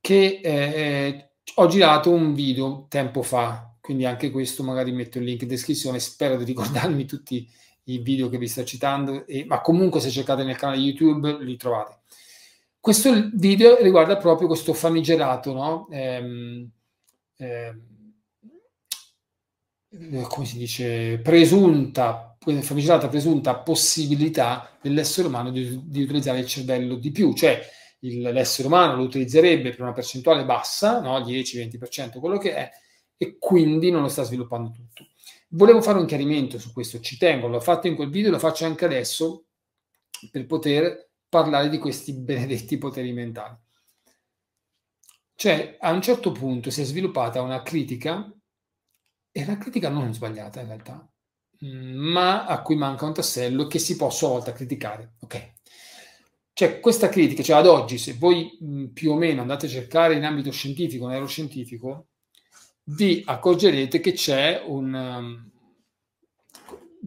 che 0.00 0.40
eh, 0.42 1.30
ho 1.56 1.66
girato 1.66 2.10
un 2.10 2.34
video 2.34 2.86
tempo 2.88 3.22
fa, 3.22 3.73
quindi 3.84 4.06
anche 4.06 4.30
questo 4.30 4.62
magari 4.62 4.92
metto 4.92 5.18
il 5.18 5.24
link 5.24 5.42
in 5.42 5.48
descrizione, 5.48 6.00
spero 6.00 6.38
di 6.38 6.44
ricordarmi 6.44 7.04
tutti 7.04 7.46
i 7.84 7.98
video 7.98 8.30
che 8.30 8.38
vi 8.38 8.48
sto 8.48 8.64
citando, 8.64 9.26
e, 9.26 9.44
ma 9.44 9.60
comunque 9.60 10.00
se 10.00 10.08
cercate 10.08 10.42
nel 10.42 10.56
canale 10.56 10.78
YouTube 10.78 11.36
li 11.44 11.54
trovate. 11.58 11.98
Questo 12.80 13.28
video 13.34 13.76
riguarda 13.82 14.16
proprio 14.16 14.46
questo 14.46 14.72
famigerato, 14.72 15.52
no? 15.52 15.86
Ehm, 15.90 16.66
ehm, 17.36 17.82
come 20.28 20.46
si 20.46 20.56
dice, 20.56 21.18
presunta, 21.18 22.38
famigerata 22.38 23.08
presunta 23.08 23.54
possibilità 23.56 24.78
dell'essere 24.80 25.28
umano 25.28 25.50
di, 25.50 25.82
di, 25.84 26.00
utilizzare 26.00 26.38
il 26.38 26.46
cervello 26.46 26.94
di 26.94 27.10
più, 27.10 27.34
cioè 27.34 27.60
il, 27.98 28.22
l'essere 28.22 28.66
umano 28.66 28.96
lo 28.96 29.02
utilizzerebbe 29.02 29.72
per 29.72 29.82
una 29.82 29.92
percentuale 29.92 30.46
bassa, 30.46 31.00
no? 31.02 31.18
10-20% 31.18 32.18
quello 32.18 32.38
che 32.38 32.54
è, 32.54 32.70
e 33.24 33.36
quindi 33.38 33.90
non 33.90 34.02
lo 34.02 34.08
sta 34.08 34.22
sviluppando 34.22 34.70
tutto. 34.70 35.06
Volevo 35.48 35.80
fare 35.80 35.98
un 35.98 36.06
chiarimento 36.06 36.58
su 36.58 36.72
questo, 36.72 37.00
ci 37.00 37.16
tengo, 37.16 37.48
l'ho 37.48 37.60
fatto 37.60 37.86
in 37.86 37.94
quel 37.94 38.10
video, 38.10 38.30
lo 38.30 38.38
faccio 38.38 38.64
anche 38.64 38.84
adesso 38.84 39.46
per 40.30 40.46
poter 40.46 41.10
parlare 41.28 41.68
di 41.68 41.78
questi 41.78 42.12
benedetti 42.18 42.78
poteri 42.78 43.12
mentali. 43.12 43.56
Cioè, 45.36 45.78
a 45.80 45.90
un 45.90 46.00
certo 46.00 46.32
punto 46.32 46.70
si 46.70 46.80
è 46.80 46.84
sviluppata 46.84 47.42
una 47.42 47.62
critica, 47.62 48.32
e 49.32 49.42
una 49.42 49.58
critica 49.58 49.88
non 49.88 50.14
sbagliata 50.14 50.60
in 50.60 50.66
realtà, 50.68 51.12
mm, 51.64 51.96
ma 51.96 52.46
a 52.46 52.62
cui 52.62 52.76
manca 52.76 53.04
un 53.04 53.14
tassello 53.14 53.66
che 53.66 53.78
si 53.78 53.96
può 53.96 54.06
a 54.08 54.10
sua 54.10 54.28
volta 54.28 54.52
criticare. 54.52 55.14
Ok. 55.20 55.54
Cioè, 56.52 56.78
questa 56.78 57.08
critica, 57.08 57.42
cioè 57.42 57.56
ad 57.56 57.66
oggi, 57.66 57.98
se 57.98 58.14
voi 58.14 58.56
mh, 58.60 58.80
mm, 58.82 58.86
più 58.92 59.10
o 59.10 59.16
meno 59.16 59.40
andate 59.40 59.66
a 59.66 59.68
cercare 59.68 60.14
in 60.14 60.24
ambito 60.24 60.52
scientifico, 60.52 61.08
neuroscientifico, 61.08 62.10
vi 62.84 63.22
accorgerete 63.24 64.00
che 64.00 64.12
c'è 64.12 64.62
un... 64.66 64.94
Um, 64.94 65.50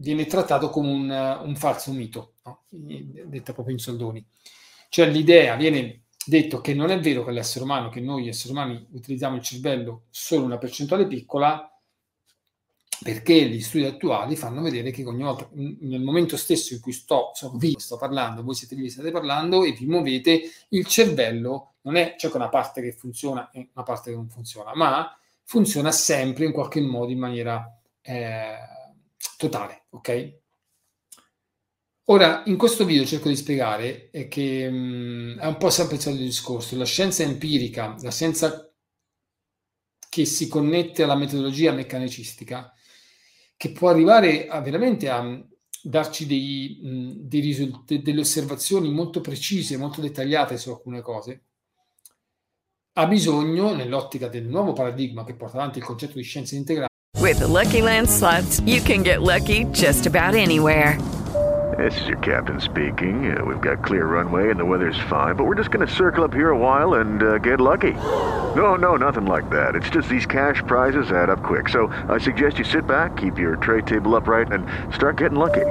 viene 0.00 0.26
trattato 0.26 0.70
come 0.70 0.90
un, 0.90 1.40
un 1.44 1.56
falso 1.56 1.92
mito, 1.92 2.34
no? 2.44 2.64
detta 2.68 3.52
proprio 3.52 3.74
in 3.74 3.80
soldoni. 3.80 4.24
Cioè 4.88 5.10
l'idea 5.10 5.56
viene 5.56 6.04
detto 6.24 6.60
che 6.60 6.72
non 6.72 6.90
è 6.90 7.00
vero 7.00 7.24
che 7.24 7.32
l'essere 7.32 7.64
umano, 7.64 7.88
che 7.88 8.00
noi 8.00 8.28
esseri 8.28 8.52
umani 8.52 8.86
utilizziamo 8.92 9.36
il 9.36 9.42
cervello 9.42 10.04
solo 10.10 10.44
una 10.44 10.58
percentuale 10.58 11.06
piccola, 11.06 11.68
perché 13.00 13.48
gli 13.48 13.60
studi 13.60 13.84
attuali 13.84 14.36
fanno 14.36 14.60
vedere 14.60 14.90
che 14.90 15.04
ogni 15.04 15.22
volta, 15.22 15.48
nel 15.52 16.00
momento 16.00 16.36
stesso 16.36 16.74
in 16.74 16.80
cui 16.80 16.92
sto, 16.92 17.30
sono 17.34 17.56
vivo, 17.56 17.78
sto 17.78 17.96
parlando, 17.96 18.42
voi 18.42 18.54
siete 18.54 18.74
lì, 18.74 18.90
state 18.90 19.10
parlando 19.10 19.64
e 19.64 19.72
vi 19.72 19.86
muovete, 19.86 20.42
il 20.70 20.86
cervello 20.86 21.74
non 21.82 21.96
è, 21.96 22.14
c'è 22.16 22.30
una 22.34 22.48
parte 22.48 22.82
che 22.82 22.92
funziona 22.92 23.50
e 23.50 23.70
una 23.72 23.84
parte 23.84 24.10
che 24.10 24.16
non 24.16 24.28
funziona, 24.28 24.74
ma 24.74 25.16
funziona 25.48 25.90
sempre 25.90 26.44
in 26.44 26.52
qualche 26.52 26.78
modo 26.82 27.10
in 27.10 27.18
maniera 27.18 27.66
eh, 28.02 28.58
totale, 29.38 29.86
ok? 29.88 30.40
Ora, 32.10 32.42
in 32.46 32.58
questo 32.58 32.84
video 32.84 33.06
cerco 33.06 33.28
di 33.28 33.36
spiegare 33.36 34.10
che 34.28 34.68
mh, 34.68 34.76
mm, 34.76 35.38
è 35.38 35.46
un 35.46 35.56
po' 35.56 35.70
sempre 35.70 35.96
il 35.96 36.02
solito 36.02 36.22
discorso, 36.22 36.76
la 36.76 36.84
scienza 36.84 37.22
empirica, 37.22 37.96
la 38.02 38.10
scienza 38.10 38.70
che 40.10 40.24
si 40.26 40.48
connette 40.48 41.02
alla 41.02 41.16
metodologia 41.16 41.72
meccanicistica, 41.72 42.70
che 43.56 43.72
può 43.72 43.88
arrivare 43.88 44.48
a 44.48 44.60
veramente 44.60 45.08
a 45.08 45.22
mm, 45.22 45.40
darci 45.82 46.26
dei, 46.26 46.78
mh, 46.82 46.88
mm, 46.88 47.10
dei 47.20 47.40
risultati, 47.40 48.02
delle 48.02 48.20
osservazioni 48.20 48.90
molto 48.90 49.22
precise, 49.22 49.78
molto 49.78 50.02
dettagliate 50.02 50.58
su 50.58 50.68
alcune 50.68 51.00
cose, 51.00 51.47
ha 52.98 53.06
bisogno, 53.06 53.74
nell'ottica 53.74 54.26
del 54.26 54.44
nuovo 54.44 54.72
paradigma 54.72 55.24
che 55.24 55.34
porta 55.34 55.58
avanti 55.58 55.78
il 55.78 55.84
concetto 55.84 56.14
di 56.16 56.24
scienza 56.24 56.56
integrale. 56.56 56.88
With 57.20 57.38
the 57.38 57.46
Lucky 57.46 57.80
Land 57.80 58.08
slots, 58.08 58.60
you 58.64 58.82
can 58.82 59.02
get 59.02 59.22
lucky 59.22 59.66
just 59.70 60.06
about 60.06 60.34
anywhere. 60.34 60.98
This 61.76 61.94
is 62.00 62.08
your 62.08 62.18
captain 62.18 62.60
speaking. 62.60 63.30
Uh, 63.30 63.44
we've 63.44 63.60
got 63.60 63.84
clear 63.84 64.06
runway 64.06 64.50
and 64.50 64.58
the 64.58 64.64
weather's 64.64 64.98
fine, 65.08 65.36
but 65.36 65.44
we're 65.44 65.54
just 65.54 65.70
going 65.70 65.86
to 65.86 65.92
circle 65.92 66.24
up 66.24 66.34
here 66.34 66.50
a 66.50 66.58
while 66.58 66.94
and 66.94 67.22
uh, 67.22 67.38
get 67.38 67.60
lucky. 67.60 67.92
No, 68.56 68.74
no, 68.74 68.96
nothing 68.96 69.26
like 69.26 69.48
that. 69.50 69.76
It's 69.76 69.90
just 69.90 70.08
these 70.08 70.26
cash 70.26 70.60
prizes 70.66 71.12
add 71.12 71.30
up 71.30 71.44
quick. 71.44 71.68
So 71.68 71.92
I 72.08 72.18
suggest 72.18 72.58
you 72.58 72.64
sit 72.64 72.86
back, 72.86 73.16
keep 73.16 73.38
your 73.38 73.56
tray 73.56 73.82
table 73.82 74.16
upright, 74.16 74.50
and 74.50 74.66
start 74.92 75.18
getting 75.18 75.38
lucky. 75.38 75.66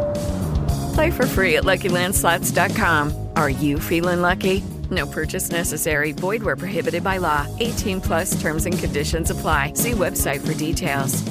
Play 0.93 1.11
for 1.11 1.25
free 1.25 1.57
at 1.57 1.65
LuckyLandSlots.com. 1.65 3.29
Are 3.35 3.49
you 3.49 3.79
feeling 3.79 4.21
lucky? 4.21 4.63
No 4.89 5.05
purchase 5.05 5.51
necessary. 5.51 6.13
Void 6.13 6.43
where 6.43 6.55
prohibited 6.55 7.03
by 7.03 7.17
law. 7.17 7.45
18 7.59 7.99
plus 7.99 8.39
terms 8.39 8.65
and 8.65 8.77
conditions 8.77 9.29
apply. 9.31 9.73
See 9.73 9.93
website 9.93 10.39
for 10.39 10.53
details. 10.53 11.23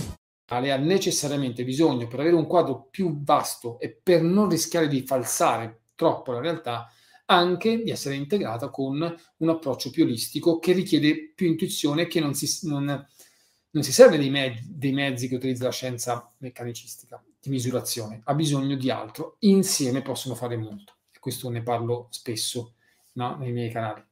Ha 0.48 0.60
necessariamente 0.76 1.64
bisogno 1.64 2.06
per 2.06 2.20
avere 2.20 2.36
un 2.36 2.46
quadro 2.46 2.86
più 2.88 3.22
vasto 3.24 3.80
e 3.80 3.90
per 3.90 4.22
non 4.22 4.48
rischiare 4.48 4.86
di 4.86 5.02
falsare 5.02 5.86
troppo 5.96 6.30
la 6.30 6.40
realtà, 6.40 6.88
anche 7.24 7.82
di 7.82 7.90
essere 7.90 8.14
integrata 8.14 8.68
con 8.68 9.16
un 9.38 9.48
approccio 9.48 9.90
più 9.90 10.04
olistico 10.04 10.60
che 10.60 10.72
richiede 10.72 11.32
più 11.34 11.48
intuizione 11.48 12.06
che 12.06 12.20
non 12.20 12.34
si, 12.34 12.68
non, 12.68 12.84
non 12.84 13.82
si 13.82 13.92
serve 13.92 14.18
dei, 14.18 14.30
me- 14.30 14.62
dei 14.68 14.92
mezzi 14.92 15.26
che 15.26 15.34
utilizza 15.34 15.64
la 15.64 15.72
scienza 15.72 16.32
meccanicistica 16.38 17.20
di 17.40 17.50
misurazione, 17.50 18.20
ha 18.22 18.34
bisogno 18.34 18.76
di 18.76 18.88
altro. 18.88 19.38
Insieme 19.40 20.00
possono 20.00 20.36
fare 20.36 20.56
molto. 20.56 20.98
E 21.10 21.18
questo 21.18 21.50
ne 21.50 21.62
parlo 21.62 22.06
spesso 22.10 22.75
no? 23.16 23.36
nei 23.36 23.52
miei 23.52 23.70
canali, 23.70 24.02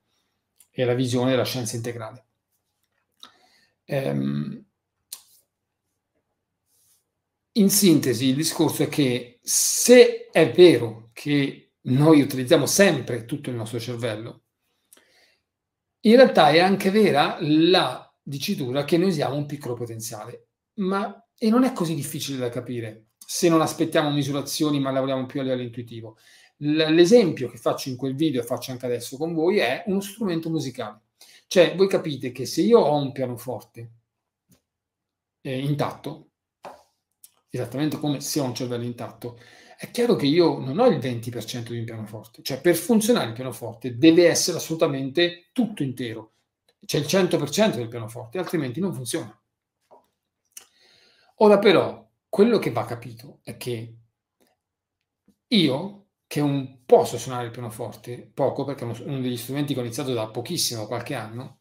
e 0.70 0.84
la 0.84 0.94
visione 0.94 1.30
della 1.30 1.44
scienza 1.44 1.76
integrale. 1.76 2.26
Ehm, 3.84 4.64
in 7.52 7.70
sintesi, 7.70 8.26
il 8.26 8.34
discorso 8.34 8.82
è 8.82 8.88
che 8.88 9.38
se 9.42 10.28
è 10.30 10.50
vero 10.50 11.10
che 11.12 11.74
noi 11.82 12.20
utilizziamo 12.20 12.66
sempre 12.66 13.24
tutto 13.24 13.50
il 13.50 13.56
nostro 13.56 13.78
cervello, 13.78 14.42
in 16.00 16.16
realtà 16.16 16.50
è 16.50 16.58
anche 16.58 16.90
vera 16.90 17.36
la 17.40 18.12
dicitura 18.22 18.84
che 18.84 18.98
noi 18.98 19.08
usiamo 19.08 19.36
un 19.36 19.46
piccolo 19.46 19.74
potenziale, 19.74 20.48
ma 20.74 21.18
e 21.36 21.50
non 21.50 21.64
è 21.64 21.72
così 21.72 21.94
difficile 21.94 22.38
da 22.38 22.48
capire 22.48 23.08
se 23.26 23.48
non 23.48 23.60
aspettiamo 23.60 24.10
misurazioni 24.10 24.80
ma 24.80 24.90
lavoriamo 24.90 25.26
più 25.26 25.40
a 25.40 25.42
livello 25.42 25.62
intuitivo. 25.62 26.18
L'esempio 26.58 27.48
che 27.48 27.58
faccio 27.58 27.88
in 27.88 27.96
quel 27.96 28.14
video 28.14 28.40
e 28.40 28.44
faccio 28.44 28.70
anche 28.70 28.86
adesso 28.86 29.16
con 29.16 29.34
voi 29.34 29.58
è 29.58 29.82
uno 29.86 30.00
strumento 30.00 30.50
musicale. 30.50 31.00
Cioè, 31.46 31.74
voi 31.76 31.88
capite 31.88 32.32
che 32.32 32.46
se 32.46 32.62
io 32.62 32.78
ho 32.80 32.96
un 32.96 33.12
pianoforte 33.12 33.90
eh, 35.40 35.58
intatto, 35.58 36.30
esattamente 37.50 37.98
come 37.98 38.20
se 38.20 38.40
ho 38.40 38.44
un 38.44 38.54
cervello 38.54 38.84
intatto, 38.84 39.38
è 39.76 39.90
chiaro 39.90 40.16
che 40.16 40.26
io 40.26 40.58
non 40.58 40.78
ho 40.78 40.86
il 40.86 40.98
20% 40.98 41.68
di 41.68 41.78
un 41.78 41.84
pianoforte. 41.84 42.42
Cioè, 42.42 42.60
per 42.60 42.74
funzionare 42.74 43.28
il 43.28 43.34
pianoforte 43.34 43.98
deve 43.98 44.28
essere 44.28 44.56
assolutamente 44.56 45.50
tutto 45.52 45.82
intero. 45.82 46.32
C'è 46.84 46.98
il 46.98 47.04
100% 47.04 47.76
del 47.76 47.88
pianoforte, 47.88 48.38
altrimenti 48.38 48.80
non 48.80 48.94
funziona. 48.94 49.38
Ora 51.36 51.58
però, 51.58 52.08
quello 52.28 52.58
che 52.58 52.70
va 52.70 52.84
capito 52.84 53.40
è 53.42 53.56
che 53.56 53.96
io 55.48 56.03
che 56.34 56.40
un 56.40 56.84
po' 56.84 57.04
so 57.04 57.16
suonare 57.16 57.44
il 57.44 57.52
pianoforte, 57.52 58.28
poco 58.34 58.64
perché 58.64 58.84
è 58.84 59.02
uno 59.04 59.20
degli 59.20 59.36
strumenti 59.36 59.72
che 59.72 59.78
ho 59.78 59.84
iniziato 59.84 60.12
da 60.12 60.26
pochissimo, 60.26 60.88
qualche 60.88 61.14
anno, 61.14 61.60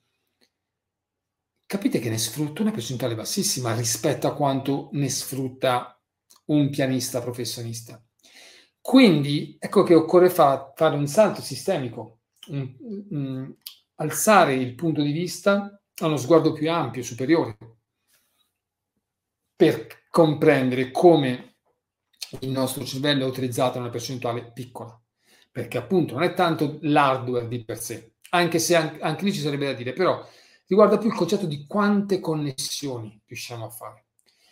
capite 1.68 2.00
che 2.00 2.10
ne 2.10 2.18
sfrutto 2.18 2.64
una 2.64 2.72
percentuale 2.72 3.14
bassissima 3.14 3.76
rispetto 3.76 4.26
a 4.26 4.34
quanto 4.34 4.90
ne 4.94 5.10
sfrutta 5.10 6.02
un 6.46 6.72
pianista 6.72 7.22
professionista. 7.22 8.04
Quindi 8.82 9.58
ecco 9.60 9.84
che 9.84 9.94
occorre 9.94 10.32
fa- 10.32 10.74
fare 10.76 10.96
un 10.96 11.06
salto 11.06 11.44
sistemico, 11.44 12.22
un, 12.48 12.76
un, 13.12 13.54
alzare 13.98 14.56
il 14.56 14.74
punto 14.74 15.04
di 15.04 15.12
vista 15.12 15.80
a 16.02 16.06
uno 16.08 16.18
sguardo 16.18 16.52
più 16.52 16.72
ampio, 16.72 17.04
superiore, 17.04 17.58
per 19.56 20.08
comprendere 20.10 20.90
come 20.90 21.53
il 22.42 22.50
nostro 22.50 22.84
cervello 22.86 23.26
è 23.26 23.28
utilizzato 23.28 23.78
in 23.78 23.84
una 23.84 23.92
percentuale 23.92 24.52
piccola, 24.52 25.00
perché 25.52 25.78
appunto 25.78 26.14
non 26.14 26.24
è 26.24 26.34
tanto 26.34 26.78
l'hardware 26.82 27.48
di 27.48 27.64
per 27.64 27.80
sé, 27.80 28.14
anche 28.32 28.60
se 28.60 28.76
anche, 28.76 29.00
anche 29.02 29.26
lì 29.26 29.34
ci 29.34 29.40
sarebbe 29.42 29.66
da 29.66 29.74
dire, 29.74 29.94
però 29.94 30.26
riguarda 30.68 30.98
più 30.98 31.10
il 31.10 31.16
concetto 31.16 31.46
di 31.46 31.66
quante 31.68 32.20
connessioni 32.20 33.22
riusciamo 33.26 33.66
a 33.66 33.70
fare. 33.70 34.06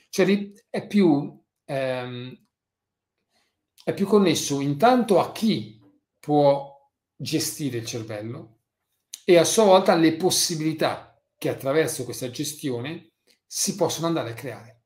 Cioè 0.09 0.51
è 0.69 0.87
più, 0.87 1.41
ehm, 1.65 2.37
è 3.83 3.93
più 3.93 4.07
connesso 4.07 4.59
intanto 4.61 5.19
a 5.19 5.31
chi 5.31 5.79
può 6.19 6.89
gestire 7.15 7.77
il 7.77 7.85
cervello 7.85 8.59
e 9.25 9.37
a 9.37 9.43
sua 9.43 9.65
volta 9.65 9.93
alle 9.93 10.15
possibilità 10.15 11.21
che 11.37 11.49
attraverso 11.49 12.03
questa 12.03 12.29
gestione 12.29 13.13
si 13.45 13.75
possono 13.75 14.07
andare 14.07 14.31
a 14.31 14.33
creare. 14.33 14.80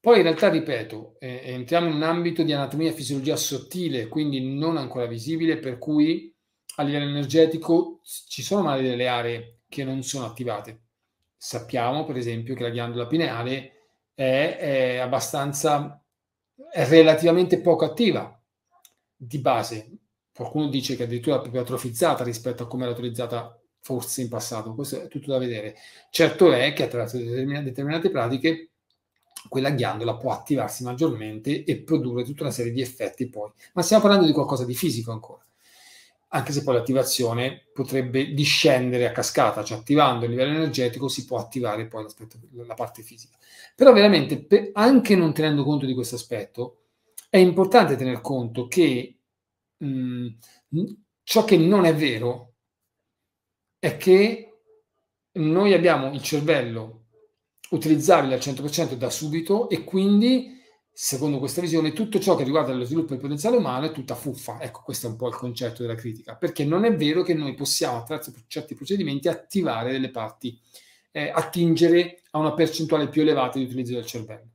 Poi 0.00 0.16
in 0.16 0.22
realtà, 0.22 0.48
ripeto, 0.48 1.16
eh, 1.18 1.42
entriamo 1.44 1.86
in 1.86 1.94
un 1.94 2.02
ambito 2.02 2.42
di 2.42 2.54
anatomia 2.54 2.88
e 2.88 2.94
fisiologia 2.94 3.36
sottile, 3.36 4.08
quindi 4.08 4.40
non 4.40 4.78
ancora 4.78 5.04
visibile, 5.04 5.58
per 5.58 5.76
cui 5.76 6.34
a 6.76 6.82
livello 6.82 7.04
energetico 7.10 8.00
ci 8.02 8.42
sono 8.42 8.62
magari 8.62 8.88
delle 8.88 9.08
aree 9.08 9.58
che 9.68 9.84
non 9.84 10.02
sono 10.02 10.24
attivate. 10.24 10.80
Sappiamo, 11.36 12.04
per 12.04 12.16
esempio, 12.16 12.54
che 12.54 12.62
la 12.62 12.70
ghiandola 12.70 13.06
pineale 13.06 13.72
è, 14.14 14.56
è 14.58 14.96
abbastanza, 14.96 16.02
è 16.72 16.86
relativamente 16.86 17.60
poco 17.60 17.84
attiva 17.84 18.40
di 19.14 19.38
base. 19.38 19.90
Qualcuno 20.32 20.68
dice 20.68 20.96
che 20.96 21.02
addirittura 21.02 21.36
è 21.36 21.40
proprio 21.40 21.60
atrofizzata 21.60 22.24
rispetto 22.24 22.62
a 22.62 22.66
come 22.66 22.84
era 22.84 22.92
utilizzata 22.92 23.54
forse 23.82 24.22
in 24.22 24.30
passato. 24.30 24.74
Questo 24.74 25.02
è 25.02 25.08
tutto 25.08 25.30
da 25.30 25.36
vedere. 25.36 25.76
Certo 26.10 26.50
è 26.52 26.72
che 26.72 26.84
attraverso 26.84 27.18
determinate 27.18 28.10
pratiche 28.10 28.69
quella 29.48 29.70
ghiandola 29.70 30.16
può 30.16 30.32
attivarsi 30.32 30.82
maggiormente 30.84 31.64
e 31.64 31.78
produrre 31.78 32.24
tutta 32.24 32.42
una 32.42 32.52
serie 32.52 32.72
di 32.72 32.80
effetti 32.80 33.28
poi. 33.28 33.50
Ma 33.74 33.82
stiamo 33.82 34.02
parlando 34.02 34.26
di 34.26 34.32
qualcosa 34.32 34.64
di 34.64 34.74
fisico 34.74 35.12
ancora 35.12 35.44
anche 36.32 36.52
se 36.52 36.62
poi 36.62 36.74
l'attivazione 36.74 37.66
potrebbe 37.72 38.32
discendere 38.32 39.08
a 39.08 39.12
cascata, 39.12 39.64
cioè 39.64 39.78
attivando 39.78 40.24
il 40.24 40.30
livello 40.30 40.54
energetico 40.56 41.08
si 41.08 41.24
può 41.24 41.38
attivare 41.38 41.86
poi 41.86 42.06
la 42.66 42.74
parte 42.74 43.02
fisica. 43.02 43.36
Però 43.74 43.92
veramente, 43.92 44.38
per, 44.44 44.70
anche 44.74 45.16
non 45.16 45.32
tenendo 45.32 45.64
conto 45.64 45.86
di 45.86 45.94
questo 45.94 46.14
aspetto, 46.14 46.82
è 47.28 47.38
importante 47.38 47.96
tener 47.96 48.20
conto 48.20 48.68
che 48.68 49.18
mh, 49.76 50.28
ciò 51.24 51.44
che 51.44 51.56
non 51.56 51.84
è 51.84 51.94
vero 51.94 52.54
è 53.80 53.96
che 53.96 54.58
noi 55.32 55.72
abbiamo 55.72 56.12
il 56.12 56.22
cervello 56.22 56.99
utilizzabile 57.70 58.34
al 58.34 58.40
100% 58.40 58.94
da 58.94 59.10
subito 59.10 59.68
e 59.68 59.84
quindi 59.84 60.58
secondo 60.92 61.38
questa 61.38 61.62
visione, 61.62 61.94
tutto 61.94 62.18
ciò 62.18 62.36
che 62.36 62.44
riguarda 62.44 62.74
lo 62.74 62.84
sviluppo 62.84 63.12
del 63.12 63.20
potenziale 63.20 63.56
umano 63.56 63.86
è 63.86 63.92
tutta 63.92 64.14
fuffa. 64.14 64.60
Ecco, 64.60 64.82
questo 64.84 65.06
è 65.06 65.10
un 65.10 65.16
po' 65.16 65.28
il 65.28 65.34
concetto 65.34 65.80
della 65.80 65.94
critica, 65.94 66.36
perché 66.36 66.64
non 66.64 66.84
è 66.84 66.94
vero 66.94 67.22
che 67.22 67.32
noi 67.32 67.54
possiamo, 67.54 67.96
attraverso 67.96 68.34
certi 68.48 68.74
procedimenti, 68.74 69.28
attivare 69.28 69.92
delle 69.92 70.10
parti, 70.10 70.60
eh, 71.10 71.30
attingere 71.34 72.22
a 72.32 72.38
una 72.38 72.52
percentuale 72.52 73.08
più 73.08 73.22
elevata 73.22 73.58
di 73.58 73.64
utilizzo 73.64 73.94
del 73.94 74.04
cervello. 74.04 74.50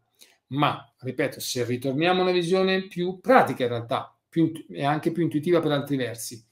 Ma, 0.47 0.93
ripeto, 0.99 1.39
se 1.39 1.65
ritorniamo 1.65 2.19
a 2.19 2.23
una 2.23 2.31
visione 2.31 2.87
più 2.87 3.19
pratica 3.19 3.63
in 3.63 3.69
realtà, 3.69 4.15
più, 4.29 4.51
e 4.69 4.83
anche 4.83 5.11
più 5.11 5.23
intuitiva 5.23 5.59
per 5.59 5.71
altri 5.71 5.95
versi, 5.95 6.45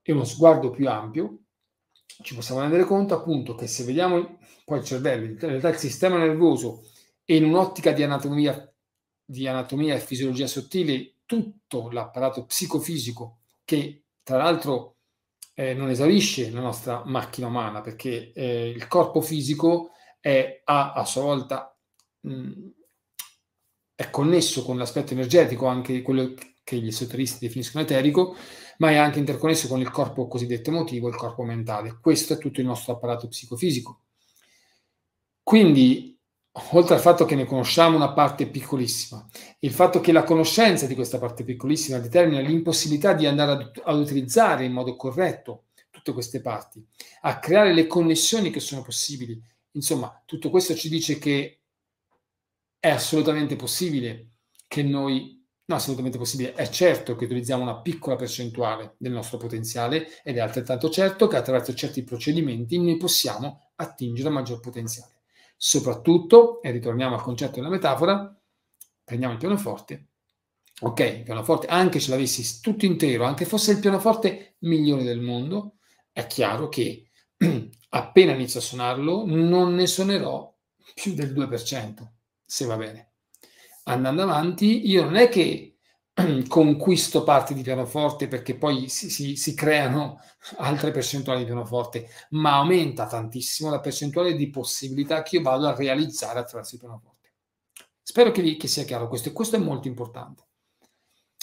e 0.00 0.12
uno 0.12 0.24
sguardo 0.24 0.70
più 0.70 0.88
ampio, 0.88 1.40
ci 2.22 2.34
possiamo 2.34 2.60
rendere 2.60 2.84
conto 2.84 3.14
appunto 3.14 3.54
che 3.54 3.66
se 3.66 3.84
vediamo 3.84 4.38
poi 4.64 4.78
il 4.78 4.84
cervello, 4.84 5.24
in 5.24 5.38
realtà 5.38 5.68
il 5.68 5.76
sistema 5.76 6.16
nervoso, 6.16 6.82
e 7.24 7.36
in 7.36 7.44
un'ottica 7.44 7.92
di 7.92 8.02
anatomia, 8.02 8.72
di 9.24 9.46
anatomia 9.46 9.94
e 9.94 10.00
fisiologia 10.00 10.46
sottile 10.46 11.14
tutto 11.26 11.90
l'apparato 11.90 12.44
psicofisico 12.44 13.38
che 13.64 14.04
tra 14.22 14.36
l'altro 14.36 14.96
eh, 15.54 15.74
non 15.74 15.90
esaurisce 15.90 16.50
la 16.50 16.60
nostra 16.60 17.02
macchina 17.04 17.46
umana 17.46 17.80
perché 17.82 18.32
eh, 18.32 18.68
il 18.68 18.88
corpo 18.88 19.20
fisico 19.20 19.90
è, 20.18 20.62
ha 20.64 20.92
a 20.92 21.04
sua 21.04 21.22
volta 21.22 21.76
mh, 22.22 22.52
è 23.94 24.10
connesso 24.10 24.64
con 24.64 24.78
l'aspetto 24.78 25.12
energetico, 25.12 25.66
anche 25.66 26.02
quello 26.02 26.34
che 26.64 26.76
gli 26.78 26.88
esoteristi 26.88 27.46
definiscono 27.46 27.84
eterico, 27.84 28.34
ma 28.80 28.90
è 28.90 28.96
anche 28.96 29.18
interconnesso 29.18 29.68
con 29.68 29.80
il 29.80 29.90
corpo 29.90 30.26
cosiddetto 30.26 30.70
emotivo, 30.70 31.08
il 31.08 31.16
corpo 31.16 31.42
mentale. 31.42 31.98
Questo 32.00 32.34
è 32.34 32.38
tutto 32.38 32.60
il 32.60 32.66
nostro 32.66 32.94
apparato 32.94 33.28
psicofisico. 33.28 34.00
Quindi 35.42 36.18
oltre 36.72 36.94
al 36.94 37.00
fatto 37.00 37.24
che 37.24 37.34
ne 37.34 37.44
conosciamo 37.44 37.96
una 37.96 38.12
parte 38.12 38.46
piccolissima, 38.48 39.26
il 39.60 39.72
fatto 39.72 40.00
che 40.00 40.12
la 40.12 40.24
conoscenza 40.24 40.86
di 40.86 40.94
questa 40.94 41.18
parte 41.18 41.44
piccolissima 41.44 41.98
determina 41.98 42.40
l'impossibilità 42.40 43.12
di 43.12 43.26
andare 43.26 43.52
ad, 43.52 43.80
ad 43.84 43.98
utilizzare 43.98 44.64
in 44.64 44.72
modo 44.72 44.96
corretto 44.96 45.64
tutte 45.90 46.12
queste 46.12 46.40
parti, 46.40 46.84
a 47.22 47.38
creare 47.38 47.74
le 47.74 47.86
connessioni 47.86 48.50
che 48.50 48.60
sono 48.60 48.82
possibili. 48.82 49.40
Insomma, 49.72 50.22
tutto 50.24 50.50
questo 50.50 50.74
ci 50.74 50.88
dice 50.88 51.18
che 51.18 51.60
è 52.78 52.88
assolutamente 52.88 53.56
possibile 53.56 54.28
che 54.66 54.82
noi, 54.82 55.39
no, 55.70 55.76
assolutamente 55.76 56.18
possibile, 56.18 56.54
è 56.54 56.68
certo 56.68 57.14
che 57.14 57.26
utilizziamo 57.26 57.62
una 57.62 57.80
piccola 57.80 58.16
percentuale 58.16 58.96
del 58.98 59.12
nostro 59.12 59.38
potenziale 59.38 60.20
ed 60.24 60.36
è 60.36 60.40
altrettanto 60.40 60.90
certo 60.90 61.28
che 61.28 61.36
attraverso 61.36 61.72
certi 61.74 62.02
procedimenti 62.02 62.76
noi 62.80 62.96
possiamo 62.96 63.70
attingere 63.76 64.30
maggior 64.30 64.58
potenziale. 64.58 65.20
Soprattutto, 65.56 66.60
e 66.60 66.72
ritorniamo 66.72 67.14
al 67.14 67.22
concetto 67.22 67.56
della 67.56 67.68
metafora, 67.68 68.36
prendiamo 69.04 69.34
il 69.34 69.38
pianoforte. 69.38 70.08
Ok, 70.80 71.00
il 71.00 71.22
pianoforte, 71.22 71.68
anche 71.68 72.00
se 72.00 72.10
l'avessi 72.10 72.60
tutto 72.60 72.84
intero, 72.84 73.24
anche 73.24 73.44
fosse 73.44 73.70
il 73.70 73.78
pianoforte 73.78 74.56
migliore 74.60 75.04
del 75.04 75.20
mondo, 75.20 75.76
è 76.10 76.26
chiaro 76.26 76.68
che 76.68 77.10
appena 77.90 78.32
inizio 78.32 78.58
a 78.58 78.62
suonarlo 78.62 79.24
non 79.24 79.74
ne 79.74 79.86
suonerò 79.86 80.52
più 80.94 81.14
del 81.14 81.32
2%, 81.32 82.08
se 82.44 82.64
va 82.64 82.76
bene. 82.76 83.09
Andando 83.84 84.22
avanti, 84.22 84.88
io 84.88 85.04
non 85.04 85.16
è 85.16 85.28
che 85.28 85.78
conquisto 86.48 87.22
parti 87.22 87.54
di 87.54 87.62
pianoforte 87.62 88.28
perché 88.28 88.56
poi 88.56 88.88
si, 88.88 89.10
si, 89.10 89.36
si, 89.36 89.54
creano 89.54 90.20
altre 90.58 90.90
percentuali 90.90 91.40
di 91.40 91.46
pianoforte, 91.46 92.08
ma 92.30 92.56
aumenta 92.56 93.06
tantissimo 93.06 93.70
la 93.70 93.80
percentuale 93.80 94.34
di 94.34 94.50
possibilità 94.50 95.22
che 95.22 95.36
io 95.36 95.42
vado 95.42 95.66
a 95.66 95.74
realizzare 95.74 96.38
attraverso 96.38 96.74
il 96.74 96.80
pianoforte. 96.80 97.30
Spero 98.02 98.30
che, 98.32 98.56
che 98.56 98.68
sia 98.68 98.84
chiaro 98.84 99.08
questo 99.08 99.28
e 99.28 99.32
questo 99.32 99.56
è 99.56 99.60
molto 99.60 99.88
importante 99.88 100.44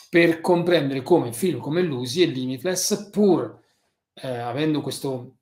per 0.09 0.39
comprendere 0.41 1.01
come 1.01 1.33
film 1.33 1.59
come 1.59 1.81
Lusi 1.81 2.21
e 2.21 2.27
Limitless, 2.27 3.09
pur 3.09 3.59
eh, 4.13 4.27
avendo 4.27 4.81
questo 4.81 5.37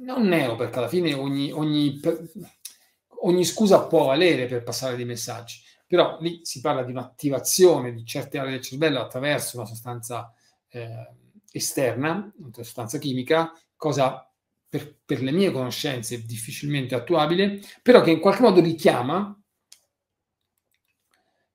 non 0.00 0.22
neo, 0.26 0.56
perché 0.56 0.78
alla 0.78 0.88
fine 0.88 1.12
ogni, 1.14 1.50
ogni, 1.52 2.00
ogni 3.22 3.44
scusa 3.44 3.86
può 3.86 4.06
valere 4.06 4.46
per 4.46 4.62
passare 4.62 4.96
dei 4.96 5.04
messaggi 5.04 5.60
però 5.88 6.18
lì 6.20 6.40
si 6.42 6.60
parla 6.60 6.84
di 6.84 6.90
un'attivazione 6.92 7.94
di 7.94 8.04
certe 8.04 8.38
aree 8.38 8.52
del 8.52 8.60
cervello 8.60 9.00
attraverso 9.00 9.56
una 9.56 9.66
sostanza 9.66 10.32
eh, 10.68 11.08
esterna, 11.50 12.30
una 12.36 12.52
sostanza 12.52 12.98
chimica, 12.98 13.50
cosa 13.74 14.30
per, 14.68 14.96
per, 15.02 15.22
le 15.22 15.32
mie 15.32 15.50
conoscenze 15.50 16.26
difficilmente 16.26 16.94
attuabile, 16.94 17.60
però 17.82 18.02
che 18.02 18.10
in 18.10 18.20
qualche 18.20 18.42
modo 18.42 18.60
richiama 18.60 19.34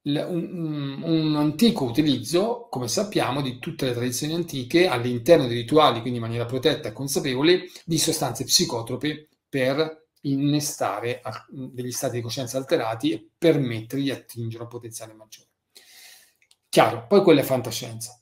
un, 0.06 1.02
un, 1.04 1.36
antico 1.36 1.86
utilizzo, 1.86 2.68
come 2.72 2.88
sappiamo, 2.88 3.42
di 3.42 3.60
tutte 3.60 3.86
le 3.86 3.94
tradizioni 3.94 4.34
antiche 4.34 4.88
all'interno 4.88 5.46
dei 5.46 5.58
rituali, 5.58 6.02
quindi 6.02 6.18
in 6.18 6.26
maniera 6.26 6.46
protetta 6.46 6.90
e 6.90 6.92
consapevole, 6.92 7.66
di 7.86 8.00
sostanze 8.00 8.44
psicotrope 8.46 9.30
per 9.48 10.03
innestare 10.24 11.22
degli 11.50 11.92
stati 11.92 12.18
di 12.18 12.22
coscienza 12.22 12.58
alterati 12.58 13.12
e 13.12 13.30
permettergli 13.38 14.04
di 14.04 14.12
attingere 14.12 14.64
un 14.64 14.70
potenziale 14.70 15.14
maggiore. 15.14 15.50
Chiaro, 16.70 17.06
poi 17.08 17.22
quella 17.22 17.42
è 17.42 17.44
fantascienza. 17.44 18.20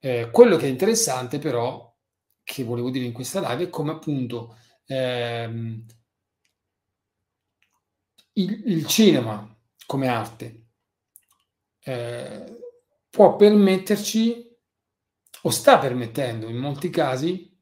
Eh, 0.00 0.30
quello 0.30 0.56
che 0.56 0.66
è 0.66 0.68
interessante 0.70 1.38
però, 1.38 1.94
che 2.42 2.64
volevo 2.64 2.90
dire 2.90 3.04
in 3.04 3.12
questa 3.12 3.40
live, 3.40 3.64
è 3.64 3.70
come 3.70 3.92
appunto 3.92 4.56
ehm, 4.86 5.84
il, 8.32 8.62
il, 8.66 8.86
cinema 8.86 9.56
come 9.86 10.08
arte 10.08 10.66
eh, 11.80 12.58
può 13.10 13.36
permetterci, 13.36 14.56
o 15.42 15.50
sta 15.50 15.78
permettendo 15.78 16.48
in 16.48 16.56
molti 16.56 16.90
casi, 16.90 17.56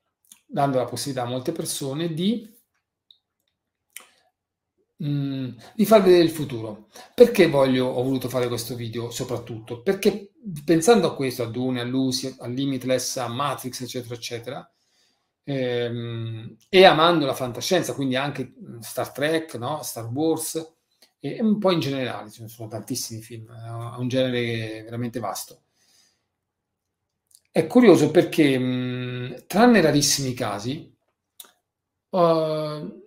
dando 0.47 0.79
la 0.79 0.85
possibilità 0.85 1.27
a 1.27 1.31
molte 1.31 1.53
persone 1.53 2.15
di 2.15 2.56
mh, 4.97 5.49
di 5.75 5.87
far 5.87 6.03
vedere 6.03 6.23
il 6.25 6.31
futuro. 6.31 6.89
Perché 7.15 7.49
voglio, 7.49 7.87
ho 7.87 8.03
voluto 8.03 8.29
fare 8.29 8.49
questo 8.49 8.75
video 8.75 9.11
soprattutto? 9.11 9.83
Perché 9.83 10.33
pensando 10.65 11.09
a 11.09 11.15
questo, 11.15 11.43
a 11.43 11.47
Dune, 11.47 11.81
a 11.81 11.85
Lucy, 11.85 12.35
a 12.39 12.47
Limitless, 12.47 13.17
a 13.17 13.29
Matrix, 13.29 13.83
eccetera, 13.83 14.15
eccetera, 14.15 14.73
ehm, 15.45 16.57
e 16.69 16.85
amando 16.85 17.27
la 17.27 17.35
fantascienza, 17.35 17.95
quindi 17.95 18.17
anche 18.17 18.55
Star 18.81 19.11
Trek, 19.13 19.55
no? 19.57 19.83
Star 19.83 20.07
Wars, 20.07 20.75
e 21.19 21.41
un 21.41 21.59
po' 21.59 21.73
in 21.73 21.81
generale, 21.81 22.31
ce 22.31 22.43
ne 22.43 22.49
sono 22.49 22.69
tantissimi 22.69 23.21
film, 23.23 23.51
è 23.53 23.99
un 23.99 24.09
genere 24.09 24.83
veramente 24.83 25.19
vasto. 25.21 25.63
È 27.51 27.67
curioso 27.67 28.11
perché, 28.11 28.59
mh, 28.59 29.47
tranne 29.47 29.81
rarissimi 29.81 30.35
casi, 30.35 30.95
uh, 32.11 33.05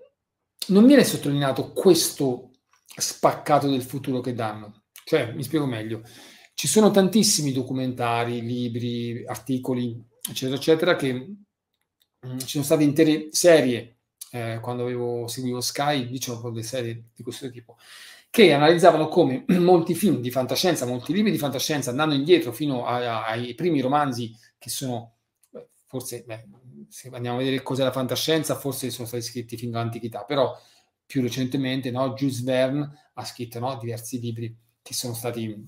non 0.70 0.86
viene 0.86 1.04
sottolineato 1.04 1.72
questo 1.72 2.52
spaccato 2.96 3.68
del 3.68 3.84
futuro 3.84 4.22
che 4.22 4.34
danno. 4.34 4.84
Cioè, 5.04 5.34
mi 5.34 5.44
spiego 5.44 5.66
meglio, 5.66 6.04
ci 6.54 6.68
sono 6.68 6.92
tantissimi 6.92 7.52
documentari, 7.52 8.42
libri, 8.42 9.24
articoli, 9.26 10.02
eccetera, 10.28 10.58
eccetera, 10.58 10.96
che 10.96 11.14
mh, 11.14 12.38
ci 12.40 12.48
sono 12.48 12.64
state 12.64 12.84
intere 12.84 13.30
serie, 13.32 14.00
eh, 14.32 14.60
quando 14.62 14.84
avevo, 14.84 15.28
seguivo 15.28 15.62
Sky, 15.62 16.08
diciamo 16.08 16.40
proprio 16.40 16.62
delle 16.62 16.72
serie 16.72 17.10
di 17.16 17.24
questo 17.24 17.50
tipo, 17.50 17.78
che 18.30 18.54
analizzavano 18.54 19.08
come 19.08 19.46
molti 19.58 19.96
film 19.96 20.18
di 20.22 20.32
fantascienza, 20.32 20.86
molti 20.86 21.14
libri 21.14 21.32
di 21.32 21.38
fantascienza, 21.38 21.90
andando 21.90 22.14
indietro 22.14 22.52
fino 22.52 22.86
a, 22.86 23.22
a, 23.22 23.26
ai 23.26 23.56
primi 23.56 23.82
romanzi 23.82 24.36
che 24.58 24.70
sono, 24.70 25.16
forse, 25.88 26.24
beh, 26.28 26.46
se 26.90 27.10
andiamo 27.12 27.38
a 27.38 27.40
vedere 27.40 27.62
cos'è 27.62 27.84
la 27.84 27.92
fantascienza, 27.92 28.56
forse 28.56 28.90
sono 28.90 29.08
stati 29.08 29.24
scritti 29.24 29.58
fin 29.58 29.72
dall'antichità, 29.72 30.24
però 30.24 30.58
più 31.06 31.22
recentemente 31.22 31.92
no, 31.92 32.14
Jules 32.14 32.44
Verne 32.44 33.12
ha 33.14 33.26
scritto 33.26 33.60
no, 33.60 33.78
diversi 33.78 34.20
libri 34.20 34.56
che 34.82 34.94
sono 34.94 35.14
stati 35.14 35.66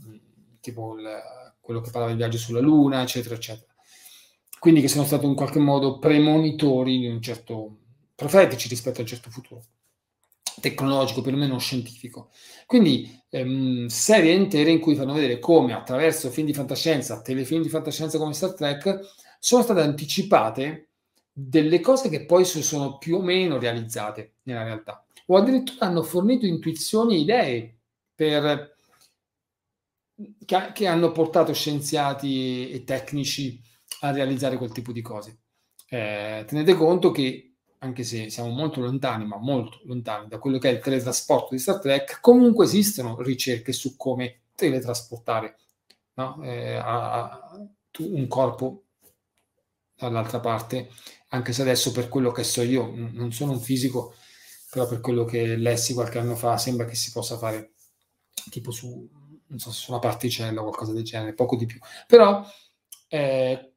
tipo 0.60 0.98
il, 0.98 1.08
quello 1.60 1.80
che 1.80 1.90
parlava 1.90 2.10
del 2.10 2.18
viaggio 2.18 2.38
sulla 2.38 2.60
Luna, 2.60 3.02
eccetera, 3.02 3.36
eccetera. 3.36 3.74
Quindi 4.60 4.82
che 4.82 4.88
sono 4.88 5.06
stati 5.06 5.26
in 5.26 5.34
qualche 5.34 5.60
modo 5.60 5.98
premonitori 5.98 7.00
di 7.00 7.08
un 7.08 7.22
certo 7.22 7.78
profetici 8.16 8.68
rispetto 8.68 9.00
a 9.00 9.02
un 9.02 9.08
certo 9.08 9.30
futuro 9.32 9.64
tecnologico, 10.60 11.22
perlomeno 11.22 11.58
scientifico. 11.58 12.30
Quindi 12.66 13.24
ehm, 13.30 13.88
serie 13.88 14.34
intere 14.34 14.70
in 14.70 14.80
cui 14.80 14.96
fanno 14.96 15.14
vedere 15.14 15.40
come 15.40 15.74
attraverso 15.74 16.30
film 16.30 16.46
di 16.46 16.54
fantascienza, 16.54 17.22
telefilm 17.22 17.64
di 17.64 17.70
fantascienza 17.70 18.18
come 18.18 18.34
Star 18.34 18.54
Trek, 18.54 19.00
sono 19.40 19.64
state 19.64 19.82
anticipate 19.82 20.91
delle 21.32 21.80
cose 21.80 22.10
che 22.10 22.26
poi 22.26 22.46
sono 22.46 22.98
più 22.98 23.18
o 23.18 23.22
meno 23.22 23.58
realizzate 23.58 24.36
nella 24.44 24.64
realtà. 24.64 25.06
O 25.28 25.38
addirittura 25.38 25.88
hanno 25.88 26.04
fornito 26.04 26.46
intuizioni 26.46 27.16
e 27.16 27.20
idee 27.20 27.76
per, 28.14 28.76
che, 30.46 30.72
che, 30.74 30.88
hanno 30.88 31.12
portato 31.12 31.54
scienziati 31.54 32.70
e 32.70 32.84
tecnici 32.84 33.62
a 34.02 34.12
realizzare 34.12 34.58
quel 34.58 34.72
tipo 34.72 34.92
di 34.92 35.02
cose. 35.02 35.40
Eh, 35.88 36.44
tenete 36.48 36.74
conto 36.76 37.12
che 37.12 37.52
anche 37.84 38.04
se 38.04 38.30
siamo 38.30 38.50
molto 38.50 38.80
lontani, 38.82 39.26
ma 39.26 39.38
molto 39.38 39.80
lontani 39.86 40.28
da 40.28 40.38
quello 40.38 40.60
che 40.60 40.70
è 40.70 40.74
il 40.74 40.80
teletrasporto 40.80 41.50
di 41.52 41.60
Star 41.60 41.80
Trek, 41.80 42.20
comunque 42.22 42.66
esistono 42.66 43.20
ricerche 43.22 43.74
su 43.74 43.96
come 43.98 44.42
teletrasportare 44.56 45.58
no? 46.16 46.40
eh, 46.44 46.76
a, 46.76 47.12
a, 47.14 47.68
un 48.00 48.28
corpo 48.28 48.84
dall'altra 50.08 50.40
parte, 50.40 50.90
anche 51.30 51.54
se 51.54 51.62
adesso 51.62 51.92
per 51.92 52.10
quello 52.10 52.32
che 52.32 52.44
so 52.44 52.62
io, 52.62 52.92
non 52.96 53.32
sono 53.32 53.54
un 53.54 53.60
fisico, 53.60 54.16
però 54.70 54.88
per 54.88 55.02
quello 55.02 55.26
che 55.26 55.56
lessi 55.56 55.94
qualche 55.94 56.20
anno 56.20 56.36
fa 56.36 56.58
sembra 56.58 56.86
che 56.86 56.96
si 56.96 57.12
possa 57.12 57.38
fare 57.38 57.74
tipo 58.50 58.72
su, 58.72 59.08
so, 59.56 59.72
su 59.72 59.92
una 59.92 60.00
particella 60.00 60.62
o 60.62 60.64
qualcosa 60.64 60.94
del 60.94 61.04
genere, 61.04 61.34
poco 61.34 61.56
di 61.56 61.66
più. 61.66 61.80
Però 62.08 62.46
eh, 63.08 63.74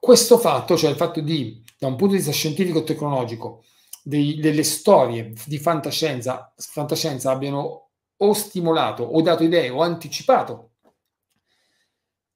questo 0.00 0.38
fatto, 0.38 0.76
cioè 0.76 0.90
il 0.90 0.96
fatto 0.96 1.20
di 1.20 1.64
da 1.78 1.86
un 1.86 1.96
punto 1.96 2.14
di 2.14 2.18
vista 2.18 2.32
scientifico 2.32 2.80
e 2.80 2.84
tecnologico 2.84 3.62
dei, 4.02 4.40
delle 4.40 4.64
storie 4.64 5.32
di 5.46 5.58
fantascienza, 5.58 6.52
fantascienza 6.56 7.30
abbiano 7.30 7.90
o 8.16 8.32
stimolato 8.32 9.04
o 9.04 9.22
dato 9.22 9.44
idee 9.44 9.70
o 9.70 9.82
anticipato 9.82 10.67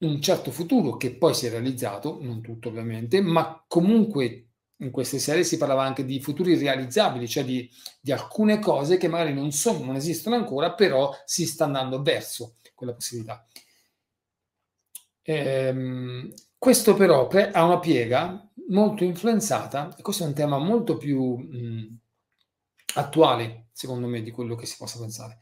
un 0.03 0.21
certo 0.21 0.51
futuro 0.51 0.97
che 0.97 1.15
poi 1.15 1.35
si 1.35 1.47
è 1.47 1.51
realizzato, 1.51 2.19
non 2.21 2.41
tutto 2.41 2.69
ovviamente, 2.69 3.21
ma 3.21 3.65
comunque 3.67 4.47
in 4.77 4.91
queste 4.91 5.19
serie 5.19 5.45
si 5.45 5.57
parlava 5.59 5.85
anche 5.85 6.05
di 6.05 6.21
futuri 6.21 6.57
realizzabili, 6.59 7.29
cioè 7.29 7.45
di, 7.45 7.71
di 8.01 8.11
alcune 8.13 8.59
cose 8.59 8.97
che 8.97 9.09
magari 9.09 9.33
non, 9.33 9.53
sono, 9.53 9.85
non 9.85 9.95
esistono 9.95 10.35
ancora, 10.37 10.75
però 10.75 11.13
si 11.25 11.47
sta 11.47 11.65
andando 11.65 12.03
verso 12.03 12.57
quella 12.75 12.95
possibilità. 12.95 13.47
Ehm, 15.23 16.33
questo 16.59 16.95
però 16.95 17.29
ha 17.29 17.65
una 17.65 17.79
piega 17.79 18.49
molto 18.69 19.05
influenzata, 19.05 19.95
e 19.97 20.03
questo 20.03 20.25
è 20.25 20.27
un 20.27 20.35
tema 20.35 20.59
molto 20.59 20.97
più 20.97 21.37
mh, 21.37 21.99
attuale, 22.95 23.69
secondo 23.73 24.07
me, 24.07 24.23
di 24.23 24.31
quello 24.31 24.55
che 24.55 24.67
si 24.67 24.77
possa 24.77 24.99
pensare, 24.99 25.39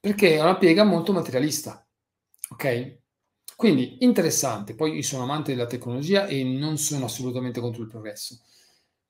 perché 0.00 0.36
è 0.36 0.42
una 0.42 0.56
piega 0.56 0.84
molto 0.84 1.12
materialista, 1.12 1.86
ok? 2.50 3.00
Quindi 3.62 3.98
interessante, 4.00 4.74
poi 4.74 4.96
io 4.96 5.02
sono 5.02 5.22
amante 5.22 5.54
della 5.54 5.68
tecnologia 5.68 6.26
e 6.26 6.42
non 6.42 6.78
sono 6.78 7.04
assolutamente 7.04 7.60
contro 7.60 7.82
il 7.82 7.88
progresso, 7.88 8.40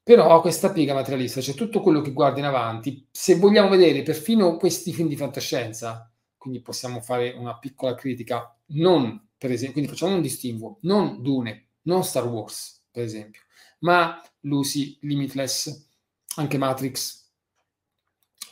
però 0.02 0.42
questa 0.42 0.70
piega 0.72 0.92
materialista, 0.92 1.40
cioè 1.40 1.54
tutto 1.54 1.80
quello 1.80 2.02
che 2.02 2.12
guarda 2.12 2.40
in 2.40 2.44
avanti, 2.44 3.08
se 3.10 3.36
vogliamo 3.36 3.70
vedere 3.70 4.02
perfino 4.02 4.58
questi 4.58 4.92
film 4.92 5.08
di 5.08 5.16
fantascienza, 5.16 6.12
quindi 6.36 6.60
possiamo 6.60 7.00
fare 7.00 7.30
una 7.30 7.56
piccola 7.56 7.94
critica, 7.94 8.54
non 8.74 9.26
per 9.38 9.52
esempio, 9.52 9.72
quindi 9.72 9.90
facciamo 9.90 10.16
un 10.16 10.20
distinguo, 10.20 10.76
non 10.82 11.22
Dune, 11.22 11.68
non 11.84 12.04
Star 12.04 12.26
Wars, 12.26 12.82
per 12.90 13.04
esempio, 13.04 13.40
ma 13.78 14.22
Lucy, 14.40 14.98
Limitless, 15.00 15.88
anche 16.36 16.58
Matrix. 16.58 17.24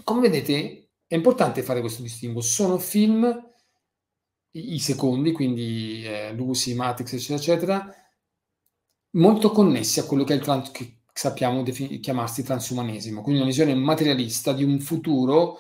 Come 0.03 0.23
vedete, 0.23 0.93
è 1.07 1.15
importante 1.15 1.63
fare 1.63 1.81
questo 1.81 2.01
distinguo. 2.01 2.41
Sono 2.41 2.79
film, 2.79 3.50
i, 4.53 4.79
secondi, 4.79 5.33
quindi 5.33 6.05
eh, 6.05 6.33
Lucy, 6.35 6.75
Matrix, 6.75 7.13
eccetera, 7.15 7.39
eccetera, 7.39 7.95
molto 9.13 9.51
connessi 9.51 10.01
a 10.01 10.05
quello 10.05 10.25
che 10.25 10.35
è 10.35 10.37
il 10.37 10.43
trans- 10.43 10.71
che 10.71 10.99
sappiamo 11.13 11.63
defin- 11.63 12.01
chiamarsi 12.01 12.43
transumanesimo, 12.43 13.23
quindi 13.23 13.41
una 13.41 13.51
visione 13.51 13.75
materialista 13.75 14.53
di 14.53 14.65
un 14.65 14.79
futuro 14.81 15.59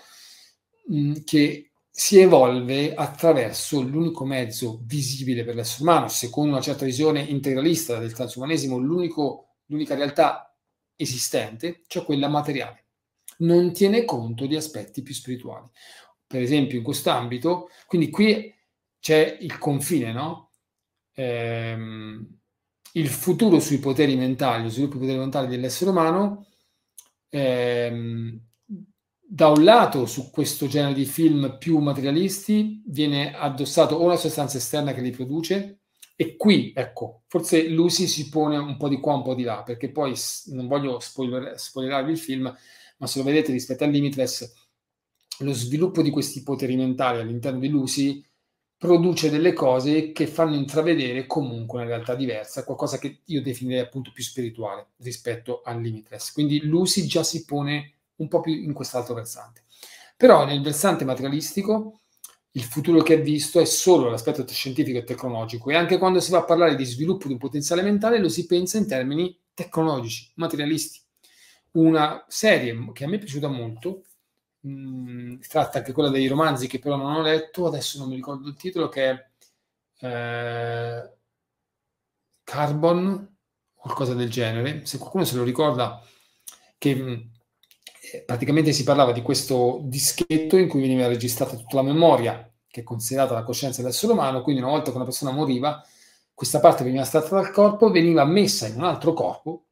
mh, 0.88 1.22
che 1.24 1.72
si 1.90 2.18
evolve 2.18 2.94
attraverso 2.94 3.81
l'unico 3.83 4.24
mezzo 4.24 4.81
visibile 4.85 5.44
per 5.44 5.55
l'essere 5.57 5.83
umano, 5.83 6.09
secondo 6.09 6.53
una 6.53 6.62
certa 6.62 6.85
visione 6.85 7.20
integralista 7.22 7.98
del 7.98 8.12
transumanesimo, 8.12 8.79
l'unica 8.79 9.94
realtà 9.94 10.55
esistente, 10.96 11.83
cioè 11.88 12.05
quella 12.05 12.29
materiale. 12.29 12.85
Non 13.38 13.72
tiene 13.72 14.05
conto 14.05 14.46
di 14.46 14.55
aspetti 14.57 15.03
più 15.03 15.14
spirituali. 15.14 15.68
Per 16.26 16.40
esempio, 16.40 16.79
in 16.79 16.85
quest'ambito, 16.85 17.68
quindi 17.87 18.09
qui 18.11 18.55
c'è 19.01 19.39
il 19.41 19.59
confine, 19.59 20.13
no? 20.13 20.51
Ehm, 21.15 22.39
il 22.93 23.09
futuro 23.09 23.61
sui 23.61 23.79
poteri 23.79 24.17
mentali, 24.17 24.65
lo 24.65 24.69
sviluppo 24.69 24.95
dei 24.95 25.07
poteri 25.07 25.21
mentali 25.21 25.49
dell'essere 25.49 25.91
umano 25.91 26.47
ehm, 27.31 28.41
da 29.33 29.49
un 29.49 29.63
lato 29.63 30.07
su 30.07 30.31
questo 30.31 30.67
genere 30.67 30.93
di 30.93 31.05
film 31.05 31.57
più 31.59 31.79
materialisti 31.79 32.83
viene 32.87 33.33
addossato 33.33 33.95
o 33.95 34.05
una 34.05 34.17
sostanza 34.17 34.59
esterna 34.59 34.93
che 34.93 35.01
li 35.01 35.13
produce 35.13 35.83
e 36.17 36.37
qui, 36.37 36.73
ecco, 36.75 37.23
forse 37.29 37.69
Lucy 37.69 38.07
si 38.07 38.29
pone 38.29 38.59
un 38.59 38.77
po' 38.77 38.89
di 38.89 39.01
qua, 39.01 39.15
un 39.15 39.23
po' 39.23 39.35
di 39.35 39.43
là, 39.43 39.63
perché 39.63 39.91
poi 39.91 40.15
non 40.47 40.67
voglio 40.67 40.99
spoiler, 40.99 41.59
spoilerarvi 41.59 42.11
il 42.11 42.19
film, 42.19 42.55
ma 42.99 43.07
se 43.07 43.19
lo 43.21 43.25
vedete 43.25 43.53
rispetto 43.53 43.85
al 43.85 43.91
Limitless, 43.91 44.53
lo 45.39 45.53
sviluppo 45.55 46.03
di 46.03 46.11
questi 46.11 46.43
poteri 46.43 46.77
mentali 46.77 47.21
all'interno 47.21 47.59
di 47.59 47.69
Lucy 47.69 48.23
produce 48.81 49.29
delle 49.29 49.53
cose 49.53 50.11
che 50.11 50.27
fanno 50.27 50.55
intravedere 50.55 51.27
comunque 51.27 51.81
una 51.81 51.88
realtà 51.88 52.14
diversa, 52.14 52.64
qualcosa 52.64 52.97
che 52.97 53.21
io 53.27 53.43
definirei 53.43 53.83
appunto 53.83 54.11
più 54.11 54.25
spirituale 54.25 54.93
rispetto 55.03 55.61
al 55.62 55.83
Limitless. 55.83 56.33
Quindi 56.33 56.64
Lucy 56.64 57.05
già 57.05 57.23
si 57.23 57.45
pone 57.45 57.93
un 58.16 58.29
po' 58.29 58.40
più 58.40 58.55
in 58.55 58.73
quest'altro 58.73 59.12
versante. 59.12 59.64
Però 60.16 60.47
nel 60.47 60.62
versante 60.62 61.05
materialistico 61.05 62.01
il 62.53 62.62
futuro 62.62 63.03
che 63.03 63.16
è 63.16 63.21
visto 63.21 63.61
è 63.61 63.66
solo 63.66 64.09
l'aspetto 64.09 64.47
scientifico 64.49 64.97
e 64.97 65.05
tecnologico 65.05 65.69
e 65.69 65.75
anche 65.75 65.99
quando 65.99 66.21
si 66.21 66.31
va 66.31 66.38
a 66.38 66.45
parlare 66.45 66.75
di 66.75 66.87
sviluppo 66.87 67.27
di 67.27 67.35
un 67.35 67.38
potenziale 67.38 67.83
mentale 67.83 68.19
lo 68.19 68.31
si 68.31 68.47
pensa 68.47 68.79
in 68.79 68.88
termini 68.88 69.38
tecnologici, 69.53 70.33
materialisti. 70.37 70.99
Una 71.73 72.25
serie 72.29 72.75
che 72.95 73.05
a 73.05 73.09
me 73.09 73.16
è 73.16 73.19
piaciuta 73.19 73.49
molto, 73.49 74.05
mh, 74.61 75.38
tratta 75.49 75.79
anche 75.79 75.92
quella 75.92 76.11
dei 76.11 76.27
romanzi 76.27 76.66
che 76.68 76.79
però 76.79 76.96
non 76.96 77.12
ho 77.14 77.23
letto, 77.23 77.66
adesso 77.66 77.99
non 77.99 78.09
mi 78.09 78.14
ricordo 78.16 78.49
il 78.49 78.57
titolo, 78.57 78.88
che 78.88 79.11
è 79.11 80.07
eh, 80.07 81.11
Carbon, 82.44 83.37
qualcosa 83.75 84.14
del 84.14 84.31
genere, 84.31 84.85
se 84.85 84.99
qualcuno 84.99 85.25
se 85.25 85.37
lo 85.37 85.44
ricorda, 85.44 86.03
che 86.79 86.94
mh, 86.94 87.31
eh, 88.12 88.23
praticamente 88.23 88.73
si 88.73 88.83
parlava 88.85 89.12
di 89.12 89.23
questo 89.23 89.81
dischetto 89.85 90.57
in 90.57 90.68
cui 90.68 90.81
veniva 90.81 91.07
registrata 91.07 91.57
tutta 91.57 91.77
la 91.77 91.83
memoria, 91.83 92.51
che 92.68 92.81
è 92.81 92.85
considerata 92.85 93.35
la 93.35 93.42
coscienza 93.44 93.83
dell'essere 93.83 94.12
umano, 94.12 94.42
quindi 94.42 94.61
una 94.62 94.70
volta 94.70 94.90
che 94.90 94.96
una 94.96 95.05
persona 95.05 95.31
moriva, 95.31 95.83
questa 96.35 96.61
parte 96.61 96.85
veniva 96.85 97.03
estratta 97.03 97.35
dal 97.37 97.51
corpo, 97.51 97.90
veniva 97.90 98.25
messa 98.25 98.66
in 98.66 98.77
un 98.77 98.85
altro 98.85 99.12
corpo 99.12 99.66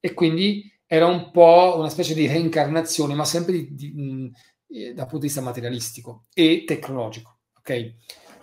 e 0.00 0.12
quindi 0.14 0.70
era 0.86 1.06
un 1.06 1.30
po' 1.30 1.74
una 1.76 1.88
specie 1.88 2.14
di 2.14 2.26
reincarnazione, 2.26 3.14
ma 3.14 3.24
sempre 3.24 3.52
di, 3.52 3.74
di, 3.74 4.32
eh, 4.68 4.94
dal 4.94 5.04
punto 5.04 5.18
di 5.18 5.26
vista 5.26 5.40
materialistico 5.40 6.26
e 6.32 6.64
tecnologico. 6.64 7.40
Ok? 7.58 7.94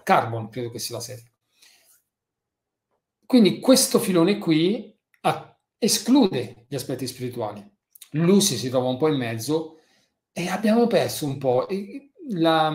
Carbon, 0.03 0.49
credo 0.49 0.69
che 0.69 0.79
sia 0.79 0.95
la 0.95 1.01
serie. 1.01 1.32
Quindi 3.25 3.60
questo 3.60 3.99
filone 3.99 4.38
qui 4.38 4.95
a, 5.21 5.58
esclude 5.77 6.65
gli 6.67 6.75
aspetti 6.75 7.08
spirituali. 7.08 7.65
Lucy 8.12 8.58
si 8.58 8.69
trova 8.69 8.89
un 8.89 8.97
po' 8.97 9.08
in 9.08 9.17
mezzo 9.17 9.79
e 10.32 10.47
abbiamo 10.49 10.88
perso 10.88 11.25
un 11.25 11.38
po' 11.38 11.67
la 12.29 12.69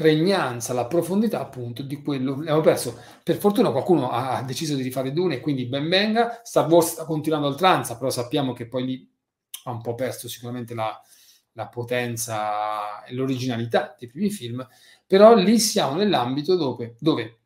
pregnanza, 0.00 0.72
la 0.72 0.86
profondità 0.86 1.40
appunto 1.40 1.82
di 1.82 2.00
quello. 2.00 2.32
Abbiamo 2.32 2.62
perso. 2.62 2.98
Per 3.22 3.36
fortuna 3.36 3.70
qualcuno 3.70 4.10
ha 4.10 4.42
deciso 4.42 4.74
di 4.74 4.82
rifare 4.82 5.12
Dune 5.12 5.34
e 5.34 5.40
quindi 5.40 5.66
ben 5.66 5.90
venga. 5.90 6.40
Star 6.42 6.82
sta 6.82 7.04
continuando 7.04 7.48
oltranza, 7.48 7.98
però 7.98 8.08
sappiamo 8.08 8.54
che 8.54 8.66
poi 8.66 8.84
lì 8.86 9.12
ha 9.64 9.70
un 9.70 9.82
po' 9.82 9.94
perso 9.94 10.26
sicuramente 10.26 10.72
la, 10.72 10.98
la 11.52 11.68
potenza 11.68 13.04
e 13.04 13.12
l'originalità 13.12 13.94
dei 13.98 14.08
primi 14.08 14.30
film, 14.30 14.66
però 15.06 15.34
lì 15.34 15.58
siamo 15.58 15.96
nell'ambito 15.96 16.56
dove, 16.56 16.96
dove 16.98 17.40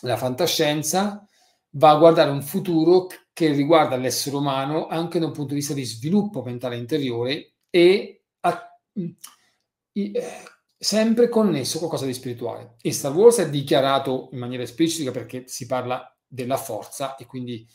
la 0.00 0.16
fantascienza 0.16 1.28
va 1.72 1.90
a 1.90 1.96
guardare 1.98 2.30
un 2.30 2.40
futuro 2.40 3.08
che 3.34 3.52
riguarda 3.52 3.96
l'essere 3.96 4.36
umano 4.36 4.86
anche 4.86 5.18
da 5.18 5.26
un 5.26 5.32
punto 5.32 5.50
di 5.50 5.58
vista 5.58 5.74
di 5.74 5.84
sviluppo 5.84 6.42
mentale 6.42 6.78
interiore 6.78 7.56
e 7.68 8.22
a, 8.40 8.78
sempre 10.76 11.28
connesso 11.28 11.76
a 11.76 11.80
qualcosa 11.80 12.06
di 12.06 12.14
spirituale. 12.14 12.74
E 12.80 12.92
Star 12.92 13.14
Wars 13.14 13.38
è 13.38 13.50
dichiarato 13.50 14.28
in 14.32 14.38
maniera 14.38 14.62
esplicita 14.62 15.10
perché 15.10 15.44
si 15.46 15.66
parla 15.66 16.14
della 16.26 16.56
forza 16.56 17.16
e 17.16 17.26
quindi 17.26 17.66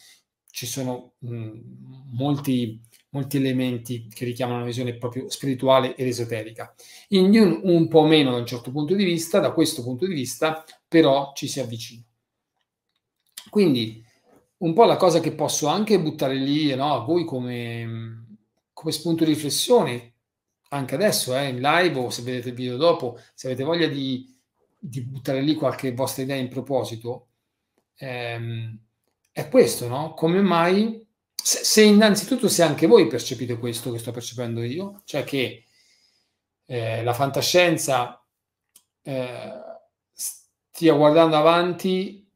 ci 0.52 0.66
sono 0.66 1.14
mh, 1.20 1.60
molti 2.12 2.82
molti 3.12 3.38
elementi 3.38 4.08
che 4.08 4.26
richiamano 4.26 4.58
una 4.58 4.68
visione 4.68 4.98
proprio 4.98 5.30
spirituale 5.30 5.96
ed 5.96 6.08
esoterica. 6.08 6.74
In 7.10 7.32
Dune 7.32 7.60
un 7.64 7.88
po' 7.88 8.06
meno 8.06 8.32
da 8.32 8.38
un 8.38 8.46
certo 8.46 8.72
punto 8.72 8.94
di 8.94 9.04
vista, 9.04 9.40
da 9.40 9.52
questo 9.52 9.84
punto 9.84 10.06
di 10.06 10.14
vista, 10.14 10.64
però 10.88 11.32
ci 11.34 11.48
si 11.48 11.60
avvicina. 11.60 12.04
Quindi 13.50 14.04
un 14.58 14.74
po' 14.74 14.86
la 14.86 14.98
cosa 14.98 15.20
che 15.20 15.32
posso 15.32 15.68
anche 15.68 16.00
buttare 16.00 16.36
lì 16.36 16.74
no, 16.76 16.94
a 16.94 17.00
voi 17.00 17.26
come, 17.26 18.38
come 18.74 18.92
spunto 18.92 19.24
di 19.24 19.34
riflessione, 19.34 20.09
anche 20.70 20.96
adesso 20.96 21.36
eh, 21.36 21.48
in 21.48 21.60
live 21.60 22.00
o 22.00 22.10
se 22.10 22.22
vedete 22.22 22.50
il 22.50 22.56
video 22.56 22.78
dopo, 22.78 23.20
se 23.34 23.48
avete 23.48 23.64
voglia 23.64 23.88
di, 23.88 24.38
di 24.78 25.02
buttare 25.02 25.42
lì 25.42 25.56
qualche 25.56 25.94
vostra 25.94 26.24
idea 26.24 26.36
in 26.36 26.50
proposito, 26.50 27.28
ehm, 27.96 28.78
è 29.32 29.48
questo, 29.50 29.88
no? 29.88 30.14
Come 30.14 30.42
mai 30.42 31.06
se, 31.36 31.64
se, 31.64 31.84
innanzitutto 31.84 32.48
se 32.48 32.64
anche 32.64 32.88
voi 32.88 33.08
percepite 33.08 33.58
questo 33.58 33.92
che 33.92 34.00
sto 34.00 34.12
percependo 34.12 34.62
io, 34.62 35.02
cioè 35.06 35.24
che 35.24 35.66
eh, 36.66 37.04
la 37.04 37.14
fantascienza 37.14 38.24
eh, 39.02 39.54
stia 40.14 40.94
guardando 40.94 41.36
avanti 41.36 42.30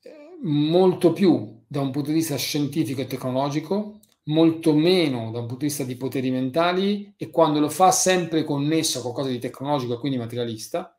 eh, 0.00 0.38
molto 0.42 1.12
più 1.12 1.64
da 1.66 1.80
un 1.80 1.90
punto 1.90 2.08
di 2.08 2.16
vista 2.16 2.36
scientifico 2.36 3.00
e 3.00 3.06
tecnologico, 3.06 4.00
molto 4.24 4.74
meno 4.74 5.30
da 5.30 5.40
un 5.40 5.46
punto 5.46 5.56
di 5.56 5.66
vista 5.66 5.84
di 5.84 5.96
poteri 5.96 6.30
mentali 6.30 7.12
e 7.16 7.30
quando 7.30 7.60
lo 7.60 7.68
fa 7.68 7.90
sempre 7.90 8.44
connesso 8.44 8.98
a 8.98 9.02
qualcosa 9.02 9.30
di 9.30 9.38
tecnologico 9.38 9.94
e 9.94 9.98
quindi 9.98 10.18
materialista, 10.18 10.96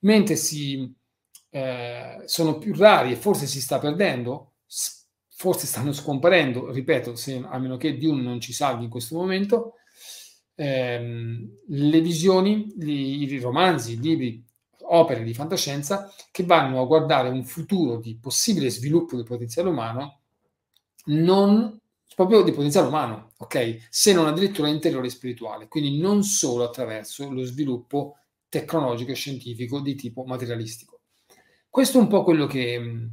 mentre 0.00 0.36
si, 0.36 0.94
eh, 1.50 2.22
sono 2.26 2.58
più 2.58 2.74
rari 2.74 3.12
e 3.12 3.16
forse 3.16 3.46
si 3.46 3.60
sta 3.60 3.78
perdendo 3.78 4.50
forse 5.40 5.66
stanno 5.66 5.92
scomparendo, 5.92 6.70
ripeto, 6.70 7.16
se, 7.16 7.42
a 7.42 7.58
meno 7.58 7.78
che 7.78 7.96
Dune 7.96 8.20
non 8.20 8.42
ci 8.42 8.52
salvi 8.52 8.84
in 8.84 8.90
questo 8.90 9.16
momento, 9.16 9.76
ehm, 10.54 11.60
le 11.68 12.00
visioni, 12.02 12.74
i, 12.78 13.22
i 13.22 13.38
romanzi, 13.38 13.94
i 13.94 14.00
libri, 14.00 14.44
opere 14.82 15.22
di 15.22 15.32
fantascienza 15.32 16.12
che 16.30 16.44
vanno 16.44 16.82
a 16.82 16.84
guardare 16.84 17.30
un 17.30 17.42
futuro 17.46 17.96
di 17.96 18.18
possibile 18.20 18.68
sviluppo 18.68 19.16
del 19.16 19.24
potenziale 19.24 19.70
umano, 19.70 20.20
non 21.06 21.79
proprio 22.26 22.42
di 22.42 22.52
potenziale 22.52 22.88
umano, 22.88 23.32
ok? 23.38 23.86
Se 23.88 24.12
non 24.12 24.26
addirittura 24.26 24.68
interiore 24.68 25.06
e 25.06 25.10
spirituale, 25.10 25.68
quindi 25.68 25.98
non 25.98 26.22
solo 26.22 26.64
attraverso 26.64 27.30
lo 27.30 27.44
sviluppo 27.44 28.18
tecnologico 28.48 29.12
e 29.12 29.14
scientifico 29.14 29.80
di 29.80 29.94
tipo 29.94 30.24
materialistico. 30.24 31.00
Questo 31.68 31.98
è 31.98 32.00
un 32.00 32.08
po' 32.08 32.22
quello 32.22 32.46
che, 32.46 33.08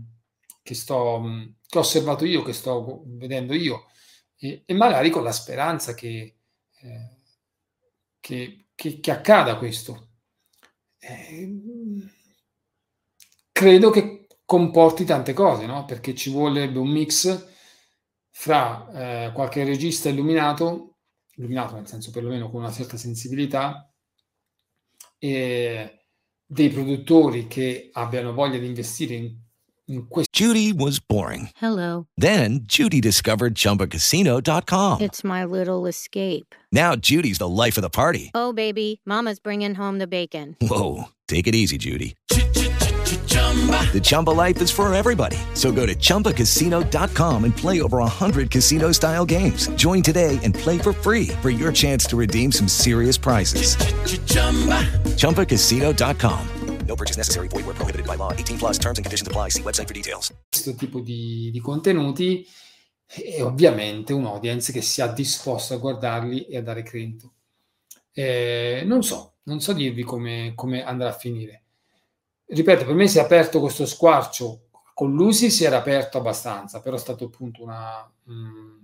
che 0.62 0.74
sto 0.74 1.22
che 1.70 1.78
ho 1.78 1.82
osservato 1.82 2.26
io, 2.26 2.44
che 2.44 2.54
sto 2.54 3.04
vedendo 3.06 3.54
io, 3.54 3.86
e, 4.38 4.64
e 4.66 4.74
magari 4.74 5.10
con 5.10 5.24
la 5.24 5.32
speranza 5.32 5.94
che, 5.94 6.38
eh, 6.82 7.16
che, 8.20 8.68
che, 8.76 9.12
accada 9.12 9.58
questo. 9.58 10.10
Eh, 10.98 11.50
credo 13.52 13.90
che 13.90 14.28
comporti 14.44 15.06
tante 15.06 15.34
cose, 15.34 15.66
no? 15.66 15.86
perché 15.86 16.16
ci 16.16 16.30
vorrebbe 16.30 16.80
un 16.80 16.90
mix 16.90 17.56
fra 18.40 18.88
eh, 18.94 19.32
qualche 19.32 19.64
regista 19.64 20.10
illuminato, 20.10 20.98
illuminato 21.38 21.74
nel 21.74 21.88
senso 21.88 22.12
perlomeno 22.12 22.52
con 22.52 22.62
una 22.62 22.72
certa 22.72 22.96
sensibilità, 22.96 23.92
e 25.18 26.04
dei 26.46 26.70
produttori 26.70 27.48
che 27.48 27.90
abbiano 27.92 28.34
voglia 28.34 28.60
di 28.60 28.68
investire 28.68 29.16
in 29.16 30.06
Judy 30.32 30.72
was 30.74 31.00
boring. 31.00 31.50
Hello. 31.60 32.08
Then 32.18 32.66
Judy 32.68 33.00
discovered 33.00 33.56
ChumbaCasino.com. 33.56 35.02
It's 35.02 35.24
my 35.24 35.46
little 35.46 35.88
escape. 35.88 36.54
Now 36.72 36.96
Judy's 36.96 37.38
the 37.40 37.48
life 37.48 37.78
of 37.78 37.82
the 37.82 37.90
party. 37.90 38.30
Oh, 38.36 38.54
baby, 38.54 39.00
Mama's 39.06 39.40
bringing 39.40 39.76
home 39.76 39.98
the 39.98 40.08
bacon. 40.08 40.58
Whoa, 40.62 41.06
take 41.28 41.48
it 41.48 41.56
easy, 41.56 41.78
Judy. 41.78 42.16
The 43.92 44.00
Chumba 44.00 44.30
life 44.30 44.62
is 44.62 44.70
for 44.70 44.94
everybody. 44.94 45.38
So 45.54 45.72
go 45.72 45.88
to 45.88 45.96
ChumbaCasino.com 45.96 47.44
and 47.46 47.58
play 47.58 47.82
over 47.82 47.98
100 48.00 48.52
casino-style 48.52 49.26
games. 49.26 49.70
Join 49.70 50.04
today 50.04 50.40
and 50.44 50.54
play 50.54 50.78
for 50.78 50.94
free 50.94 51.30
for 51.42 51.50
your 51.50 51.72
chance 51.72 52.06
to 52.10 52.16
redeem 52.16 52.52
some 52.52 52.68
serious 52.68 53.18
prizes. 53.18 53.76
ChumbaCasino.com. 55.16 56.48
No 56.88 56.96
purchase 56.96 57.18
necessary. 57.18 57.48
Void 57.50 57.66
where 57.66 57.76
prohibited 57.76 58.08
by 58.08 58.16
law. 58.16 58.32
18 58.32 58.58
plus 58.58 58.78
terms 58.78 58.98
and 58.98 59.06
conditions 59.06 59.28
apply. 59.28 59.50
See 59.50 59.62
website 59.62 59.88
for 59.88 59.94
details. 59.94 60.32
Questo 60.50 60.74
tipo 60.76 61.02
di, 61.02 61.50
di 61.52 61.60
contenuti 61.60 62.48
e 63.06 63.42
ovviamente 63.42 64.14
un 64.14 64.26
audience 64.26 64.72
che 64.72 64.82
sia 64.82 65.08
disposto 65.08 65.74
a 65.74 65.78
guardarli 65.78 66.46
e 66.46 66.58
a 66.58 66.62
dare 66.62 66.84
credito. 66.84 67.34
Eh, 68.14 68.84
non 68.86 69.04
so, 69.04 69.36
non 69.44 69.60
so 69.60 69.74
dirvi 69.74 70.04
come, 70.04 70.54
come 70.56 70.84
andrà 70.84 71.10
a 71.10 71.14
finire. 71.14 71.64
Ripeto, 72.50 72.86
per 72.86 72.96
me 72.96 73.08
si 73.08 73.18
è 73.18 73.22
aperto 73.22 73.60
questo 73.60 73.86
squarcio. 73.86 74.70
Con 74.94 75.14
Lucy 75.14 75.50
si 75.50 75.64
era 75.66 75.78
aperto 75.78 76.18
abbastanza, 76.18 76.80
però 76.82 76.96
è 76.96 77.00
stato 77.00 77.26
appunto 77.26 77.62
una... 77.62 78.10
Mm, 78.32 78.84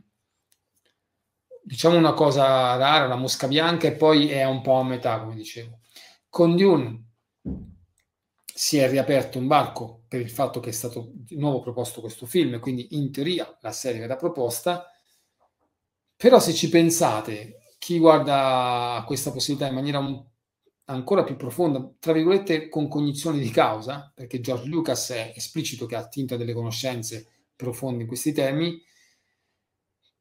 diciamo 1.64 1.98
una 1.98 2.14
cosa 2.14 2.76
rara, 2.76 3.06
una 3.06 3.16
mosca 3.16 3.48
bianca 3.48 3.88
e 3.88 3.94
poi 3.94 4.30
è 4.30 4.44
un 4.44 4.62
po' 4.62 4.76
a 4.76 4.84
metà, 4.84 5.20
come 5.22 5.36
dicevo. 5.36 5.80
Con 6.30 6.56
Dune 6.58 7.06
si 8.54 8.78
è 8.78 8.90
riaperto 8.90 9.40
un 9.40 9.48
varco 9.48 10.04
per 10.08 10.20
il 10.20 10.30
fatto 10.30 10.60
che 10.60 10.70
è 10.70 10.74
stato 10.74 11.12
di 11.14 11.38
nuovo 11.38 11.62
proposto 11.62 12.02
questo 12.02 12.26
film, 12.26 12.60
quindi 12.60 12.90
in 12.92 13.12
teoria 13.12 13.58
la 13.62 13.72
serie 13.72 14.04
era 14.04 14.16
proposta, 14.16 14.86
però 16.16 16.40
se 16.40 16.54
ci 16.54 16.70
pensate, 16.70 17.74
chi 17.80 17.98
guarda 17.98 19.04
questa 19.08 19.32
possibilità 19.32 19.68
in 19.68 19.76
maniera 19.76 20.00
un, 20.00 20.24
ancora 20.86 21.24
più 21.24 21.36
profonda, 21.36 21.90
tra 22.00 22.14
virgolette 22.14 22.70
con 22.70 22.88
cognizione 22.88 23.40
di 23.40 23.50
causa, 23.50 24.12
perché 24.14 24.40
George 24.42 24.68
Lucas 24.68 25.12
è 25.12 25.34
esplicito 25.36 25.86
che 25.86 25.96
ha 25.96 26.00
attinto 26.00 26.36
delle 26.38 26.54
conoscenze 26.54 27.28
profonde 27.56 28.04
in 28.04 28.08
questi 28.08 28.34
temi, 28.34 28.82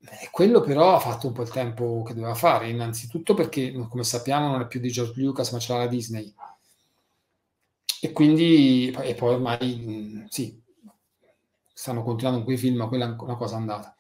eh, 0.05 0.29
quello 0.31 0.61
però 0.61 0.95
ha 0.95 0.99
fatto 0.99 1.29
un 1.29 1.33
po' 1.33 1.43
il 1.43 1.51
tempo 1.51 2.03
che 2.03 2.15
doveva 2.15 2.35
fare, 2.35 2.69
innanzitutto 2.69 3.35
perché, 3.35 3.73
come 3.89 4.05
sappiamo, 4.05 4.49
non 4.49 4.61
è 4.61 4.67
più 4.67 4.81
di 4.81 4.91
George 4.91 5.21
Lucas, 5.21 5.51
ma 5.53 5.59
c'è 5.59 5.77
la 5.77 5.87
Disney 5.87 6.35
e 8.05 8.11
quindi, 8.11 8.91
e 8.91 9.15
poi 9.15 9.35
ormai, 9.35 10.27
sì, 10.29 10.61
stanno 11.73 12.03
continuando 12.03 12.39
con 12.39 12.47
quei 12.47 12.59
film, 12.59 12.79
ma 12.79 12.89
quella 12.89 13.07
è 13.07 13.15
una 13.17 13.37
cosa 13.37 13.55
andata. 13.55 13.97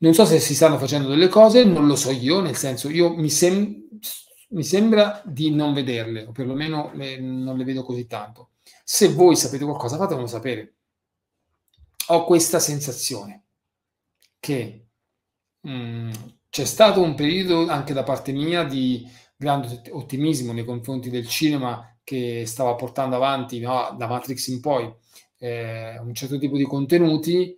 Non 0.00 0.12
so 0.12 0.26
se 0.26 0.38
si 0.38 0.54
stanno 0.54 0.76
facendo 0.76 1.08
delle 1.08 1.28
cose, 1.28 1.64
non 1.64 1.86
lo 1.86 1.96
so 1.96 2.10
io, 2.10 2.40
nel 2.40 2.56
senso, 2.56 2.90
io 2.90 3.16
mi, 3.16 3.30
sem- 3.30 3.88
mi 4.48 4.64
sembra 4.64 5.22
di 5.24 5.50
non 5.50 5.74
vederle, 5.74 6.24
o 6.24 6.32
perlomeno 6.32 6.90
le, 6.94 7.20
non 7.20 7.56
le 7.56 7.64
vedo 7.64 7.82
così 7.82 8.06
tanto. 8.06 8.50
Se 8.84 9.08
voi 9.12 9.36
sapete 9.36 9.64
qualcosa, 9.64 9.96
fatemelo 9.96 10.26
sapere. 10.26 10.74
Ho 12.08 12.24
questa 12.24 12.58
sensazione 12.58 13.44
che 14.40 14.86
mh, 15.60 15.70
mm, 15.70 16.10
c'è 16.48 16.64
stato 16.64 17.02
un 17.02 17.14
periodo 17.14 17.68
anche 17.68 17.92
da 17.92 18.02
parte 18.02 18.32
mia 18.32 18.64
di 18.64 19.06
grande 19.36 19.82
ottimismo 19.90 20.52
nei 20.52 20.64
confronti 20.64 21.10
del 21.10 21.28
cinema 21.28 21.96
che 22.02 22.44
stava 22.46 22.74
portando 22.74 23.16
avanti 23.16 23.60
no, 23.60 23.94
da 23.96 24.06
Matrix 24.06 24.46
in 24.48 24.60
poi 24.60 24.90
eh, 25.38 25.98
un 25.98 26.14
certo 26.14 26.38
tipo 26.38 26.56
di 26.56 26.64
contenuti. 26.64 27.57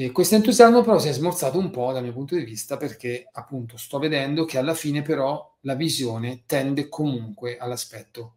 E 0.00 0.12
questo 0.12 0.36
entusiasmo 0.36 0.82
però 0.82 1.00
si 1.00 1.08
è 1.08 1.12
smorzato 1.12 1.58
un 1.58 1.70
po' 1.70 1.90
dal 1.90 2.04
mio 2.04 2.12
punto 2.12 2.36
di 2.36 2.44
vista 2.44 2.76
perché 2.76 3.28
appunto 3.32 3.76
sto 3.76 3.98
vedendo 3.98 4.44
che 4.44 4.56
alla 4.56 4.74
fine 4.74 5.02
però 5.02 5.56
la 5.62 5.74
visione 5.74 6.44
tende 6.46 6.88
comunque 6.88 7.58
all'aspetto 7.58 8.36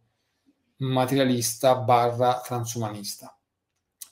materialista 0.78 1.76
barra 1.76 2.42
transumanista, 2.44 3.38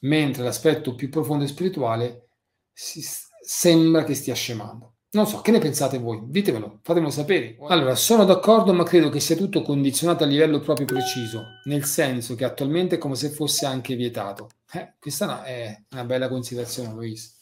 mentre 0.01 0.43
l'aspetto 0.43 0.93
più 0.93 1.09
profondo 1.09 1.43
e 1.43 1.47
spirituale 1.47 2.27
si, 2.71 3.03
sembra 3.41 4.03
che 4.03 4.13
stia 4.13 4.35
scemando. 4.35 4.97
Non 5.13 5.25
so, 5.25 5.41
che 5.41 5.49
ne 5.49 5.57
pensate 5.57 5.97
voi? 5.97 6.21
Ditemelo, 6.25 6.81
fatemelo 6.83 7.11
sapere. 7.11 7.57
Allora, 7.69 7.95
sono 7.95 8.25
d'accordo, 8.25 8.73
ma 8.73 8.83
credo 8.83 9.09
che 9.09 9.19
sia 9.19 9.35
tutto 9.35 9.63
condizionato 9.63 10.23
a 10.23 10.27
livello 10.27 10.59
proprio 10.59 10.85
preciso, 10.85 11.45
nel 11.63 11.83
senso 11.85 12.35
che 12.35 12.45
attualmente 12.45 12.97
è 12.97 12.99
come 12.99 13.15
se 13.15 13.31
fosse 13.31 13.65
anche 13.65 13.95
vietato. 13.95 14.51
Eh, 14.71 14.93
questa 14.99 15.43
è 15.43 15.81
una 15.89 16.03
bella 16.03 16.27
considerazione, 16.27 16.93
Luis. 16.93 17.37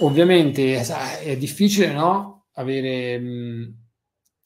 Ovviamente 0.00 0.80
è 1.20 1.36
difficile, 1.36 1.92
no? 1.92 2.46
Avere... 2.54 3.18
Mh, 3.18 3.76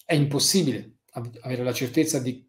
è 0.05 0.15
impossibile 0.15 0.97
avere 1.43 1.63
la 1.63 1.73
certezza 1.73 2.19
di, 2.19 2.47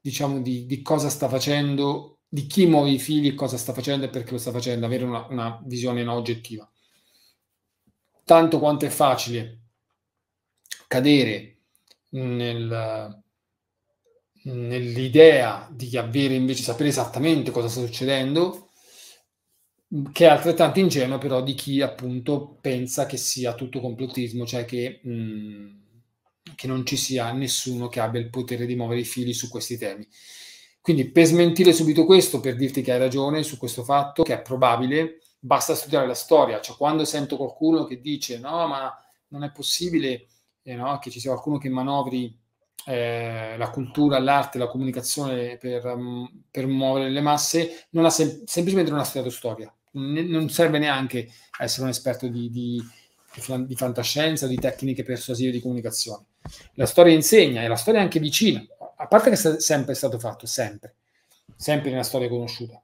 diciamo, 0.00 0.40
di, 0.40 0.66
di 0.66 0.82
cosa 0.82 1.08
sta 1.08 1.28
facendo, 1.28 2.20
di 2.28 2.46
chi 2.46 2.66
muove 2.66 2.90
i 2.90 2.98
figli, 2.98 3.34
cosa 3.34 3.56
sta 3.56 3.72
facendo 3.72 4.06
e 4.06 4.08
perché 4.10 4.32
lo 4.32 4.38
sta 4.38 4.52
facendo, 4.52 4.86
avere 4.86 5.04
una, 5.04 5.26
una 5.28 5.60
visione 5.64 6.02
no 6.04 6.14
oggettiva 6.14 6.70
tanto 8.24 8.58
quanto 8.60 8.86
è 8.86 8.88
facile 8.88 9.58
cadere 10.86 11.58
nel, 12.10 13.22
nell'idea 14.44 15.68
di 15.70 15.96
avere 15.96 16.34
invece 16.34 16.62
sapere 16.62 16.88
esattamente 16.88 17.50
cosa 17.50 17.68
sta 17.68 17.80
succedendo, 17.80 18.69
che 20.12 20.26
è 20.26 20.28
altrettanto 20.28 20.78
ingenuo 20.78 21.18
però 21.18 21.42
di 21.42 21.54
chi 21.54 21.80
appunto 21.80 22.58
pensa 22.60 23.06
che 23.06 23.16
sia 23.16 23.54
tutto 23.54 23.80
complottismo, 23.80 24.46
cioè 24.46 24.64
che, 24.64 25.00
mh, 25.02 25.10
mm, 25.10 25.66
che 26.54 26.66
non 26.66 26.86
ci 26.86 26.96
sia 26.96 27.32
nessuno 27.32 27.88
che 27.88 28.00
abbia 28.00 28.20
il 28.20 28.30
potere 28.30 28.66
di 28.66 28.76
muovere 28.76 29.00
i 29.00 29.04
fili 29.04 29.32
su 29.32 29.48
questi 29.48 29.76
temi. 29.78 30.06
Quindi 30.80 31.10
per 31.10 31.26
smentire 31.26 31.72
subito 31.72 32.04
questo, 32.06 32.40
per 32.40 32.56
dirti 32.56 32.82
che 32.82 32.92
hai 32.92 32.98
ragione 32.98 33.42
su 33.42 33.58
questo 33.58 33.82
fatto, 33.84 34.22
che 34.22 34.34
è 34.34 34.42
probabile, 34.42 35.18
basta 35.38 35.74
studiare 35.74 36.06
la 36.06 36.14
storia, 36.14 36.60
cioè 36.60 36.76
quando 36.76 37.04
sento 37.04 37.36
qualcuno 37.36 37.84
che 37.84 38.00
dice 38.00 38.38
no, 38.38 38.66
ma 38.66 38.94
non 39.28 39.44
è 39.44 39.50
possibile 39.50 40.26
eh, 40.62 40.74
no, 40.74 40.98
che 40.98 41.10
ci 41.10 41.20
sia 41.20 41.30
qualcuno 41.30 41.58
che 41.58 41.68
manovri 41.68 42.39
eh, 42.86 43.56
la 43.56 43.70
cultura, 43.70 44.18
l'arte, 44.18 44.58
la 44.58 44.68
comunicazione 44.68 45.56
per, 45.56 45.84
um, 45.84 46.28
per 46.50 46.66
muovere 46.66 47.10
le 47.10 47.20
masse, 47.20 47.86
non 47.90 48.04
ha 48.04 48.10
sem- 48.10 48.44
semplicemente 48.44 48.90
non 48.90 49.00
ha 49.00 49.04
studiato 49.04 49.30
storia, 49.30 49.72
non 49.92 50.48
serve 50.48 50.78
neanche 50.78 51.28
essere 51.58 51.82
un 51.82 51.88
esperto 51.90 52.28
di, 52.28 52.50
di, 52.50 52.82
di, 53.66 53.76
fantascienza, 53.76 54.46
di 54.46 54.56
tecniche 54.56 55.02
persuasive 55.02 55.50
di 55.50 55.60
comunicazione. 55.60 56.24
La 56.74 56.86
storia 56.86 57.12
insegna 57.12 57.62
e 57.62 57.68
la 57.68 57.76
storia 57.76 58.00
è 58.00 58.02
anche 58.02 58.20
vicina, 58.20 58.64
a 58.96 59.06
parte 59.06 59.30
che 59.30 59.36
è 59.36 59.60
sempre 59.60 59.94
stato 59.94 60.18
fatto, 60.18 60.46
sempre, 60.46 60.96
sempre 61.56 61.90
nella 61.90 62.02
storia 62.02 62.28
conosciuta 62.28 62.82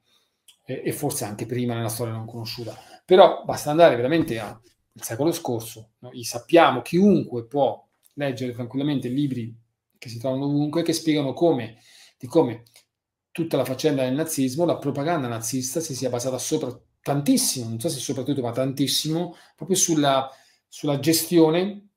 e, 0.65 0.83
e 0.85 0.93
forse 0.93 1.25
anche 1.25 1.47
prima 1.47 1.75
nella 1.75 1.89
storia 1.89 2.13
non 2.13 2.27
conosciuta. 2.27 2.77
Però 3.05 3.45
basta 3.45 3.71
andare 3.71 3.97
veramente 3.97 4.39
al 4.39 4.59
secolo 4.95 5.33
scorso, 5.33 5.91
no? 6.01 6.11
sappiamo, 6.23 6.83
chiunque 6.83 7.47
può 7.47 7.83
leggere 8.15 8.53
tranquillamente 8.53 9.09
libri 9.09 9.55
che 9.99 10.09
si 10.09 10.19
trovano 10.19 10.45
ovunque, 10.47 10.83
che 10.83 10.93
spiegano 10.93 11.33
come, 11.33 11.79
di 12.19 12.27
come 12.27 12.63
tutta 13.31 13.57
la 13.57 13.65
faccenda 13.65 14.03
del 14.03 14.15
nazismo, 14.15 14.65
la 14.65 14.79
propaganda 14.79 15.29
nazista 15.29 15.81
si 15.81 15.95
sia 15.95 16.09
basata 16.09 16.39
sopra 16.39 16.75
tantissimo, 17.03 17.69
non 17.69 17.79
so 17.79 17.89
se 17.89 17.99
soprattutto, 17.99 18.41
ma 18.41 18.51
tantissimo, 18.51 19.37
proprio 19.55 19.77
sulla, 19.77 20.29
sulla 20.67 20.99
gestione 20.99 21.89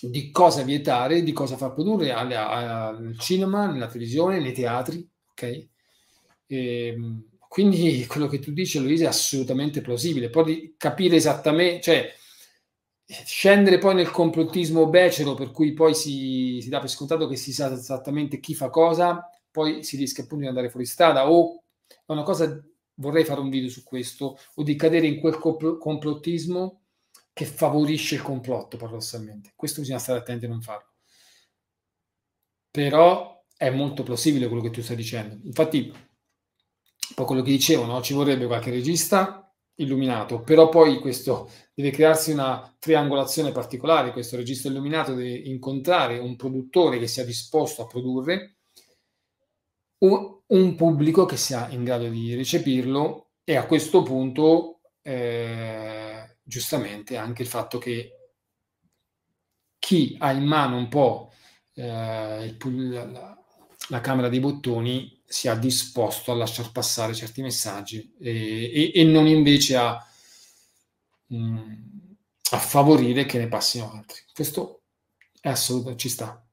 di 0.00 0.30
cosa 0.30 0.62
vietare, 0.62 1.22
di 1.22 1.32
cosa 1.32 1.56
far 1.56 1.74
produrre 1.74 2.12
al, 2.12 2.32
al 2.32 3.18
cinema, 3.18 3.66
nella 3.66 3.86
televisione, 3.86 4.40
nei 4.40 4.52
teatri, 4.52 5.08
ok? 5.30 5.42
E, 5.42 5.68
ehm, 6.46 7.24
quindi 7.48 8.06
quello 8.08 8.26
che 8.26 8.38
tu 8.38 8.52
dici, 8.52 8.78
Luisa, 8.78 9.04
è 9.04 9.08
assolutamente 9.08 9.80
plausibile. 9.80 10.30
Poi 10.30 10.74
capire 10.76 11.16
esattamente, 11.16 11.82
cioè 11.82 12.14
scendere 13.06 13.78
poi 13.78 13.94
nel 13.94 14.10
complottismo 14.10 14.88
becero, 14.88 15.34
per 15.34 15.50
cui 15.50 15.72
poi 15.72 15.94
si, 15.94 16.60
si, 16.62 16.68
dà 16.68 16.80
per 16.80 16.88
scontato 16.88 17.26
che 17.28 17.36
si 17.36 17.52
sa 17.52 17.72
esattamente 17.72 18.40
chi 18.40 18.54
fa 18.54 18.70
cosa, 18.70 19.28
poi 19.50 19.84
si 19.84 19.96
rischia 19.96 20.24
appunto 20.24 20.44
di 20.44 20.48
andare 20.48 20.70
fuori 20.70 20.86
strada 20.86 21.30
o 21.30 21.62
è 21.86 22.12
una 22.12 22.22
cosa, 22.22 22.60
vorrei 22.94 23.24
fare 23.24 23.40
un 23.40 23.50
video 23.50 23.68
su 23.68 23.82
questo, 23.82 24.38
o 24.54 24.62
di 24.62 24.76
cadere 24.76 25.06
in 25.06 25.20
quel 25.20 25.38
complottismo 25.38 26.80
che 27.32 27.44
favorisce 27.44 28.16
il 28.16 28.22
complotto, 28.22 28.76
paradossalmente. 28.76 29.52
Questo 29.54 29.80
bisogna 29.80 29.98
stare 29.98 30.18
attenti 30.18 30.44
a 30.46 30.48
non 30.48 30.62
farlo. 30.62 30.90
Però 32.70 33.44
è 33.56 33.70
molto 33.70 34.02
plausibile 34.02 34.46
quello 34.46 34.62
che 34.62 34.70
tu 34.70 34.82
stai 34.82 34.96
dicendo. 34.96 35.38
Infatti, 35.46 35.88
un 35.88 37.14
po' 37.14 37.24
quello 37.24 37.42
che 37.42 37.50
dicevo, 37.50 37.84
no? 37.84 38.02
ci 38.02 38.14
vorrebbe 38.14 38.46
qualche 38.46 38.70
regista 38.70 39.41
illuminato, 39.76 40.40
però 40.40 40.68
poi 40.68 40.98
questo 40.98 41.50
deve 41.74 41.90
crearsi 41.90 42.32
una 42.32 42.74
triangolazione 42.78 43.52
particolare, 43.52 44.12
questo 44.12 44.36
regista 44.36 44.68
illuminato 44.68 45.14
deve 45.14 45.32
incontrare 45.32 46.18
un 46.18 46.36
produttore 46.36 46.98
che 46.98 47.06
sia 47.06 47.24
disposto 47.24 47.82
a 47.82 47.86
produrre, 47.86 48.56
un, 50.02 50.74
pubblico 50.74 51.24
che 51.24 51.36
sia 51.36 51.68
in 51.70 51.84
grado 51.84 52.08
di 52.08 52.34
recepirlo 52.34 53.30
e 53.44 53.56
a 53.56 53.66
questo 53.66 54.02
punto 54.02 54.80
eh, 55.00 56.36
giustamente 56.42 57.16
anche 57.16 57.42
il 57.42 57.48
fatto 57.48 57.78
che 57.78 58.16
chi 59.78 60.16
ha 60.18 60.32
in 60.32 60.44
mano 60.44 60.76
un 60.76 60.88
po' 60.88 61.32
eh, 61.74 62.44
il, 62.44 62.90
la, 63.12 63.42
la 63.88 64.00
camera 64.00 64.28
dei 64.28 64.40
bottoni 64.40 65.21
sia 65.32 65.54
disposto 65.54 66.30
a 66.30 66.34
lasciar 66.34 66.70
passare 66.72 67.14
certi 67.14 67.40
messaggi 67.40 68.14
e, 68.20 68.92
e, 68.92 69.00
e 69.00 69.04
non 69.04 69.26
invece 69.26 69.76
a, 69.76 70.06
mh, 71.28 71.36
mm, 71.36 71.72
a, 72.50 72.58
favorire 72.58 73.24
che 73.24 73.38
ne 73.38 73.48
passino 73.48 73.90
altri. 73.92 74.20
Questo 74.34 74.82
è 75.40 75.48
assolutamente 75.48 76.02
ci 76.02 76.10
sta. 76.10 76.44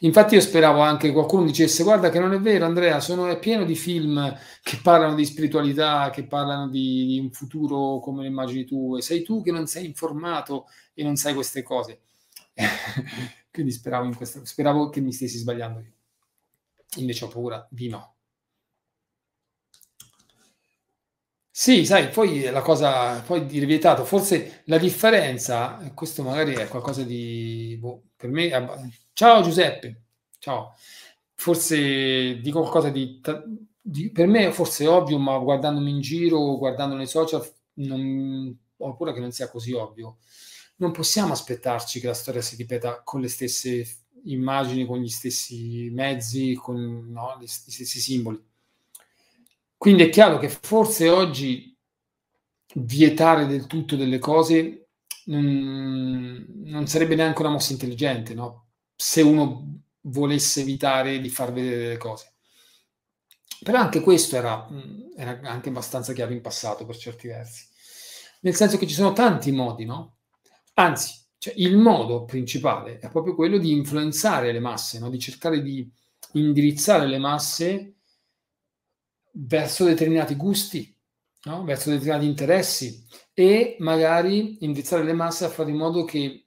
Infatti 0.00 0.34
io 0.34 0.40
speravo 0.40 0.78
anche 0.80 1.08
che 1.08 1.12
qualcuno 1.12 1.44
dicesse 1.44 1.82
guarda 1.82 2.08
che 2.08 2.20
non 2.20 2.32
è 2.32 2.40
vero 2.40 2.64
Andrea, 2.64 3.00
sono, 3.00 3.26
è 3.26 3.38
pieno 3.40 3.64
di 3.64 3.74
film 3.74 4.38
che 4.62 4.78
parlano 4.80 5.16
di 5.16 5.24
spiritualità, 5.24 6.10
che 6.10 6.24
parlano 6.24 6.68
di, 6.68 7.06
di 7.06 7.18
un 7.18 7.32
futuro 7.32 7.98
come 7.98 8.22
lo 8.22 8.28
immagini 8.28 8.64
tu 8.64 8.96
e 8.96 9.02
sei 9.02 9.22
tu 9.24 9.42
che 9.42 9.50
non 9.50 9.66
sei 9.66 9.86
informato 9.86 10.66
e 10.94 11.02
non 11.02 11.16
sai 11.16 11.34
queste 11.34 11.62
cose. 11.62 12.02
Quindi 13.50 13.72
speravo, 13.72 14.08
questo, 14.16 14.44
speravo 14.44 14.88
che 14.88 15.00
mi 15.00 15.12
stessi 15.12 15.36
sbagliando 15.36 15.80
io 15.80 15.93
invece 16.96 17.24
ho 17.24 17.28
paura 17.28 17.66
di 17.70 17.88
no. 17.88 18.14
Sì, 21.56 21.86
sai, 21.86 22.08
poi 22.08 22.42
la 22.50 22.62
cosa, 22.62 23.20
poi 23.20 23.46
di 23.46 23.64
vietato, 23.64 24.04
forse 24.04 24.62
la 24.66 24.76
differenza, 24.76 25.78
questo 25.94 26.22
magari 26.24 26.54
è 26.54 26.66
qualcosa 26.66 27.04
di, 27.04 27.76
boh, 27.78 28.02
per 28.16 28.28
me, 28.30 28.50
ciao 29.12 29.40
Giuseppe, 29.40 30.06
ciao, 30.40 30.74
forse 31.34 32.40
di 32.40 32.50
qualcosa 32.50 32.90
di, 32.90 33.20
di, 33.80 34.10
per 34.10 34.26
me 34.26 34.50
forse 34.52 34.88
ovvio, 34.88 35.16
ma 35.18 35.38
guardandomi 35.38 35.90
in 35.90 36.00
giro, 36.00 36.56
guardando 36.58 36.96
nei 36.96 37.06
social, 37.06 37.48
non, 37.74 38.58
ho 38.78 38.96
paura 38.96 39.12
che 39.12 39.20
non 39.20 39.30
sia 39.30 39.48
così 39.48 39.72
ovvio. 39.72 40.18
Non 40.76 40.90
possiamo 40.90 41.32
aspettarci 41.32 42.00
che 42.00 42.08
la 42.08 42.14
storia 42.14 42.40
si 42.42 42.56
ripeta 42.56 43.02
con 43.04 43.20
le 43.20 43.28
stesse 43.28 43.86
immagini 44.24 44.86
con 44.86 45.00
gli 45.00 45.08
stessi 45.08 45.90
mezzi, 45.92 46.54
con 46.54 47.08
no, 47.10 47.36
gli 47.40 47.46
stessi 47.46 47.98
simboli. 47.98 48.42
Quindi 49.76 50.04
è 50.04 50.08
chiaro 50.08 50.38
che 50.38 50.48
forse 50.48 51.08
oggi 51.08 51.76
vietare 52.76 53.46
del 53.46 53.66
tutto 53.66 53.96
delle 53.96 54.18
cose 54.18 54.88
non, 55.26 56.46
non 56.64 56.86
sarebbe 56.86 57.14
neanche 57.14 57.40
una 57.40 57.50
mossa 57.50 57.72
intelligente, 57.72 58.34
no? 58.34 58.64
se 58.96 59.22
uno 59.22 59.82
volesse 60.02 60.60
evitare 60.60 61.20
di 61.20 61.28
far 61.28 61.52
vedere 61.52 61.82
delle 61.82 61.96
cose. 61.96 62.32
Però 63.62 63.78
anche 63.78 64.00
questo 64.00 64.36
era, 64.36 64.68
era 65.16 65.40
anche 65.42 65.70
abbastanza 65.70 66.12
chiaro 66.12 66.32
in 66.32 66.40
passato 66.40 66.84
per 66.84 66.96
certi 66.96 67.28
versi. 67.28 67.66
Nel 68.40 68.54
senso 68.54 68.76
che 68.76 68.86
ci 68.86 68.94
sono 68.94 69.12
tanti 69.12 69.50
modi, 69.52 69.84
no? 69.84 70.18
Anzi, 70.74 71.14
cioè, 71.44 71.52
il 71.58 71.76
modo 71.76 72.24
principale 72.24 72.98
è 72.98 73.10
proprio 73.10 73.34
quello 73.34 73.58
di 73.58 73.70
influenzare 73.70 74.50
le 74.50 74.60
masse, 74.60 74.98
no? 74.98 75.10
di 75.10 75.18
cercare 75.18 75.60
di 75.60 75.86
indirizzare 76.32 77.06
le 77.06 77.18
masse 77.18 77.96
verso 79.32 79.84
determinati 79.84 80.36
gusti 80.36 80.96
no? 81.42 81.62
verso 81.64 81.90
determinati 81.90 82.24
interessi 82.24 83.06
e 83.34 83.76
magari 83.80 84.64
indirizzare 84.64 85.04
le 85.04 85.12
masse 85.12 85.44
a 85.44 85.50
fare 85.50 85.68
in 85.70 85.76
modo 85.76 86.04
che 86.04 86.46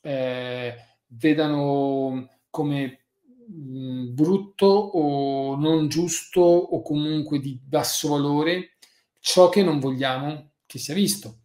eh, 0.00 0.74
vedano 1.08 2.30
come 2.48 3.08
mh, 3.46 4.14
brutto 4.14 4.64
o 4.64 5.54
non 5.56 5.88
giusto 5.88 6.40
o 6.40 6.80
comunque 6.80 7.40
di 7.40 7.60
basso 7.62 8.08
valore 8.08 8.78
ciò 9.18 9.50
che 9.50 9.62
non 9.62 9.80
vogliamo 9.80 10.52
che 10.64 10.78
sia 10.78 10.94
visto. 10.94 11.40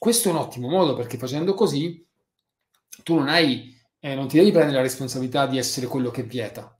Questo 0.00 0.28
è 0.28 0.32
un 0.32 0.38
ottimo 0.38 0.68
modo 0.68 0.94
perché 0.94 1.16
facendo 1.16 1.54
così 1.54 2.08
tu 3.02 3.14
non 3.16 3.28
hai, 3.28 3.76
eh, 3.98 4.14
non 4.14 4.28
ti 4.28 4.38
devi 4.38 4.50
prendere 4.50 4.76
la 4.76 4.82
responsabilità 4.82 5.46
di 5.46 5.58
essere 5.58 5.86
quello 5.86 6.10
che 6.10 6.22
vieta. 6.22 6.74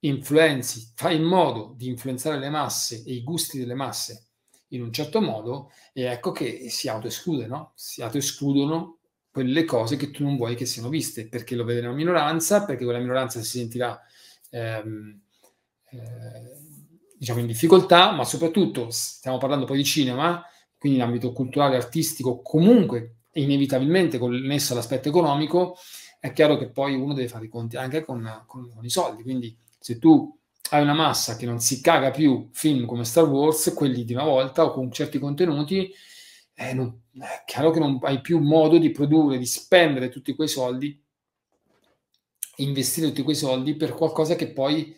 Influenzi, 0.00 0.92
fai 0.94 1.16
in 1.16 1.22
modo 1.22 1.74
di 1.76 1.88
influenzare 1.88 2.38
le 2.38 2.50
masse 2.50 3.02
e 3.04 3.12
i 3.14 3.22
gusti 3.22 3.58
delle 3.58 3.74
masse 3.74 4.28
in 4.68 4.82
un 4.82 4.92
certo 4.92 5.20
modo 5.20 5.70
e 5.92 6.04
ecco 6.04 6.32
che 6.32 6.68
si 6.68 6.88
autoesclude, 6.88 7.46
no? 7.46 7.72
Si 7.74 8.02
autoescludono 8.02 8.98
quelle 9.30 9.64
cose 9.64 9.96
che 9.96 10.10
tu 10.10 10.22
non 10.22 10.36
vuoi 10.36 10.54
che 10.54 10.66
siano 10.66 10.88
viste, 10.88 11.28
perché 11.28 11.56
lo 11.56 11.64
vede 11.64 11.80
una 11.80 11.92
minoranza, 11.92 12.64
perché 12.64 12.84
quella 12.84 13.00
minoranza 13.00 13.40
si 13.40 13.58
sentirà 13.58 14.00
ehm, 14.50 15.20
eh, 15.90 15.98
diciamo 17.18 17.40
in 17.40 17.46
difficoltà, 17.46 18.12
ma 18.12 18.24
soprattutto 18.24 18.90
stiamo 18.90 19.38
parlando 19.38 19.64
poi 19.64 19.78
di 19.78 19.84
cinema, 19.84 20.44
quindi 20.78 20.98
in 20.98 21.04
ambito 21.04 21.32
culturale, 21.32 21.76
artistico, 21.76 22.42
comunque 22.42 23.16
inevitabilmente 23.34 24.18
connesso 24.18 24.72
all'aspetto 24.72 25.08
economico, 25.08 25.76
è 26.20 26.32
chiaro 26.32 26.56
che 26.56 26.70
poi 26.70 26.94
uno 26.94 27.14
deve 27.14 27.28
fare 27.28 27.46
i 27.46 27.48
conti 27.48 27.76
anche 27.76 28.04
con, 28.04 28.44
con, 28.46 28.70
con 28.74 28.84
i 28.84 28.90
soldi. 28.90 29.22
Quindi 29.22 29.56
se 29.78 29.98
tu 29.98 30.36
hai 30.70 30.82
una 30.82 30.94
massa 30.94 31.36
che 31.36 31.46
non 31.46 31.60
si 31.60 31.80
caga 31.80 32.10
più 32.10 32.48
film 32.52 32.86
come 32.86 33.04
Star 33.04 33.28
Wars, 33.28 33.72
quelli 33.74 34.04
di 34.04 34.14
una 34.14 34.24
volta 34.24 34.64
o 34.64 34.72
con 34.72 34.90
certi 34.90 35.18
contenuti, 35.18 35.92
eh, 36.54 36.72
non, 36.72 37.02
è 37.18 37.42
chiaro 37.44 37.70
che 37.70 37.80
non 37.80 37.98
hai 38.02 38.20
più 38.20 38.38
modo 38.38 38.78
di 38.78 38.90
produrre, 38.90 39.38
di 39.38 39.46
spendere 39.46 40.08
tutti 40.08 40.34
quei 40.34 40.48
soldi, 40.48 41.00
investire 42.56 43.08
tutti 43.08 43.22
quei 43.22 43.36
soldi 43.36 43.74
per 43.74 43.92
qualcosa 43.94 44.36
che 44.36 44.52
poi 44.52 44.96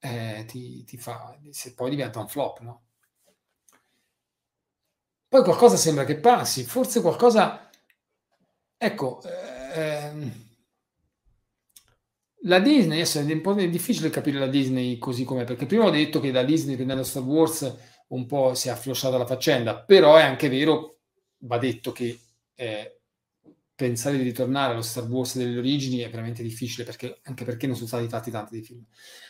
eh, 0.00 0.44
ti, 0.46 0.84
ti, 0.84 0.96
fa, 0.96 1.38
se 1.50 1.74
poi 1.74 1.90
diventa 1.90 2.20
un 2.20 2.28
flop, 2.28 2.60
no? 2.60 2.82
Poi 5.28 5.42
qualcosa 5.42 5.76
sembra 5.76 6.04
che 6.04 6.16
passi, 6.18 6.64
forse 6.64 7.00
qualcosa, 7.02 7.67
ecco, 8.78 9.20
eh, 9.74 10.46
la 12.42 12.60
Disney, 12.60 13.00
è, 13.00 13.68
difficile 13.68 14.10
capire 14.10 14.38
la 14.38 14.46
Disney 14.46 14.96
così 14.98 15.24
com'è, 15.24 15.44
perché 15.44 15.66
prima 15.66 15.84
ho 15.84 15.90
detto 15.90 16.20
che 16.20 16.30
da 16.30 16.44
Disney 16.44 16.76
prendendo 16.76 17.02
Star 17.02 17.24
Wars 17.24 17.76
un 18.08 18.26
po' 18.26 18.54
si 18.54 18.68
è 18.68 18.70
afflosciata 18.70 19.18
la 19.18 19.26
faccenda, 19.26 19.82
però 19.82 20.16
è 20.16 20.22
anche 20.22 20.48
vero, 20.48 20.98
va 21.40 21.58
detto 21.58 21.92
che 21.92 22.18
eh, 22.54 23.00
pensare 23.74 24.16
di 24.16 24.22
ritornare 24.22 24.72
allo 24.72 24.82
Star 24.82 25.04
Wars 25.04 25.36
delle 25.36 25.58
origini 25.58 25.98
è 25.98 26.10
veramente 26.10 26.42
difficile, 26.42 26.84
perché, 26.84 27.18
anche 27.24 27.44
perché 27.44 27.66
non 27.66 27.76
sono 27.76 27.88
stati 27.88 28.08
fatti 28.08 28.30
tanti 28.30 28.56
di 28.56 28.62
film. 28.62 28.84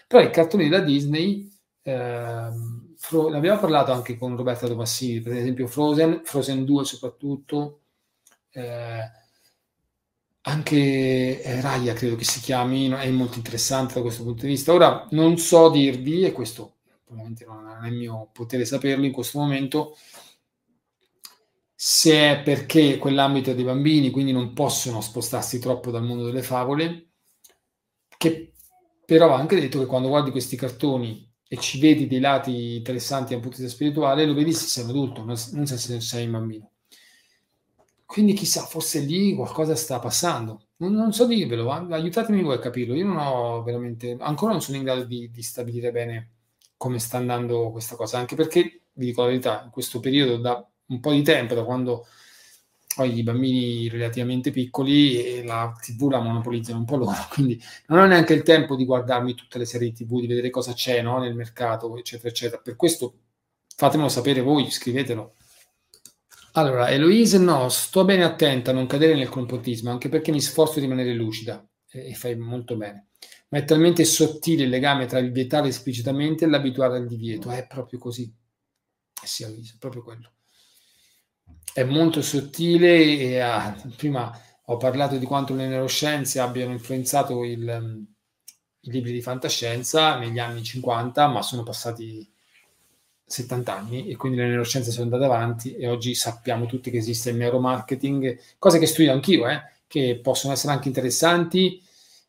Però 0.07 0.23
i 0.23 0.31
cartoni 0.31 0.69
della 0.69 0.83
Disney, 0.83 1.51
eh, 1.83 2.51
Fro- 2.97 3.35
abbiamo 3.35 3.61
parlato 3.61 3.93
anche 3.93 4.17
con 4.17 4.37
Roberta 4.37 4.67
Tomassini, 4.67 5.21
per 5.21 5.35
esempio 5.35 5.67
Frozen, 5.67 6.23
Frozen 6.25 6.65
2 6.65 6.85
soprattutto, 6.85 7.83
eh, 8.51 9.03
anche 10.49 11.43
eh, 11.43 11.61
Raya 11.61 11.93
credo 11.93 12.17
che 12.17 12.25
si 12.25 12.41
chiami, 12.41 12.89
è 12.89 13.11
molto 13.11 13.37
interessante 13.37 13.95
da 13.95 14.01
questo 14.01 14.25
punto 14.25 14.43
di 14.43 14.49
vista. 14.49 14.73
Ora 14.73 15.07
non 15.11 15.37
so 15.39 15.69
dirvi, 15.71 16.25
e 16.25 16.33
questo 16.33 16.77
ovviamente 17.11 17.45
non 17.45 17.81
è 17.83 17.89
il 17.89 17.95
mio 17.95 18.31
potere 18.33 18.65
saperlo 18.65 19.05
in 19.05 19.13
questo 19.13 19.39
momento, 19.39 19.97
se 21.75 22.13
è 22.13 22.43
perché 22.43 22.99
quell'ambito 22.99 23.51
è 23.51 23.55
dei 23.55 23.65
bambini, 23.65 24.11
quindi 24.11 24.33
non 24.33 24.53
possono 24.53 25.01
spostarsi 25.01 25.59
troppo 25.59 25.91
dal 25.91 26.05
mondo 26.05 26.25
delle 26.25 26.43
favole, 26.43 27.11
che 28.17 28.53
però 29.05 29.29
va 29.29 29.37
anche 29.37 29.59
detto 29.59 29.79
che 29.79 29.87
quando 29.87 30.09
guardi 30.09 30.31
questi 30.31 30.57
cartoni 30.57 31.27
e 31.47 31.57
ci 31.59 31.79
vedi 31.79 32.07
dei 32.07 32.21
lati 32.21 32.77
interessanti 32.77 33.33
dal 33.33 33.41
punto 33.41 33.57
di 33.57 33.63
vista 33.63 33.77
spirituale, 33.77 34.27
lo 34.27 34.35
vedi 34.35 34.53
se 34.53 34.67
sei 34.67 34.85
un 34.85 34.91
adulto, 34.91 35.25
non 35.25 35.37
se 35.37 36.01
sei 36.01 36.25
un 36.27 36.33
bambino. 36.33 36.71
Quindi 38.09 38.33
chissà, 38.33 38.63
forse 38.65 39.01
lì 39.01 39.35
qualcosa 39.35 39.77
sta 39.77 39.99
passando. 39.99 40.69
Non, 40.79 40.95
non 40.95 41.13
so 41.13 41.27
dirvelo, 41.27 41.71
aiutatemi 41.71 42.43
voi 42.43 42.55
a 42.55 42.59
capirlo. 42.59 42.95
Io 42.95 43.05
non 43.05 43.19
ho 43.19 43.63
veramente, 43.63 44.17
ancora 44.21 44.53
non 44.53 44.63
sono 44.63 44.79
in 44.79 44.85
grado 44.85 45.05
di, 45.05 45.31
di, 45.31 45.43
stabilire 45.43 45.93
bene 45.93 46.31
come 46.79 47.01
sta 47.01 47.19
andando 47.19 47.71
questa 47.71 47.97
cosa, 47.97 48.17
anche 48.17 48.35
perché, 48.35 48.85
vi 48.95 49.07
dico 49.07 49.21
la 49.21 49.29
verità, 49.29 49.63
in 49.63 49.71
questo 49.71 50.01
periodo 50.01 50.39
da 50.39 50.67
un 50.87 51.01
po' 51.01 51.13
di 51.13 51.23
tempo, 51.23 51.55
da 51.55 51.65
quando 51.65 52.07
ho 52.97 53.05
i 53.05 53.23
bambini 53.23 53.89
relativamente 53.91 54.53
piccoli 54.53 55.23
e 55.23 55.45
la 55.45 55.77
TV 55.79 56.09
la 56.09 56.21
monopolizzano 56.21 56.79
un 56.79 56.87
po' 56.87 56.97
loro, 56.97 57.13
quindi 57.31 57.63
non 57.89 57.99
ho 57.99 58.07
neanche 58.07 58.33
il 58.33 58.43
tempo 58.43 58.75
di 58.75 58.87
guardarmi 58.87 59.35
tutte 59.35 59.59
le 59.59 59.67
serie 59.67 59.93
TV, 59.93 60.21
di 60.21 60.27
vedere 60.27 60.49
cosa 60.49 60.73
c'è 60.73 61.03
no, 61.03 61.19
nel 61.19 61.35
mercato, 61.35 61.95
eccetera, 61.99 62.29
eccetera. 62.31 62.63
Per 62.63 62.75
questo 62.75 63.19
fatemelo 63.77 64.09
sapere 64.09 64.41
voi, 64.41 64.71
scrivetelo 64.71 65.35
allora, 66.53 66.91
Eloise, 66.91 67.39
no, 67.39 67.69
sto 67.69 68.05
bene 68.05 68.25
attenta 68.25 68.71
a 68.71 68.75
non 68.75 68.87
cadere 68.87 69.15
nel 69.15 69.29
complotismo, 69.29 69.91
anche 69.91 70.09
perché 70.09 70.33
mi 70.33 70.41
sforzo 70.41 70.75
di 70.75 70.81
rimanere 70.81 71.13
lucida 71.13 71.67
e, 71.91 72.15
fai 72.15 72.37
molto 72.37 72.77
bene. 72.77 73.09
Ma 73.49 73.59
è 73.59 73.65
talmente 73.65 74.05
sottile 74.05 74.65
il 74.65 74.69
legame 74.69 75.07
tra 75.07 75.19
il 75.19 75.33
vietare 75.33 75.69
esplicitamente 75.69 76.45
e 76.45 76.49
l'abituare 76.49 76.97
al 76.97 77.07
divieto. 77.07 77.51
È 77.51 77.67
proprio 77.67 77.99
così. 77.99 78.25
Eh 78.25 79.27
sì, 79.27 79.43
Eloise, 79.45 79.75
è 79.75 79.79
proprio 79.79 80.03
quello. 80.03 80.33
È 81.73 81.85
molto 81.85 82.23
sottile 82.23 83.19
e 83.19 83.41
ah, 83.41 83.75
prima 83.97 84.37
ho 84.65 84.77
parlato 84.77 85.17
di 85.17 85.25
quanto 85.25 85.55
le 85.55 85.67
neuroscienze 85.67 86.41
abbiano 86.41 86.73
influenzato 86.73 87.45
il, 87.45 88.07
i 88.81 88.91
libri 88.91 89.13
di 89.13 89.23
fantascienza 89.23 90.19
negli 90.19 90.39
anni 90.39 90.63
50, 90.63 91.27
ma 91.29 91.43
sono 91.43 91.63
passati 91.63 92.31
70 93.29 93.77
anni 93.77 94.09
e 94.09 94.17
quindi 94.17 94.39
le 94.39 94.49
neuroscienze 94.49 94.91
sono 94.91 95.05
andate 95.05 95.25
avanti 95.25 95.77
e 95.77 95.87
oggi 95.87 96.15
sappiamo 96.15 96.67
tutti 96.67 96.91
che 96.91 96.97
esiste 96.97 97.31
il 97.31 97.37
neuromarketing, 97.37 98.39
cose 98.59 98.79
che 98.79 98.87
studio 98.87 99.13
anch'io, 99.13 99.47
eh, 99.47 99.63
che 99.87 100.19
possono 100.23 100.55
essere 100.55 100.73
anche 100.73 100.89
interessanti 100.89 101.83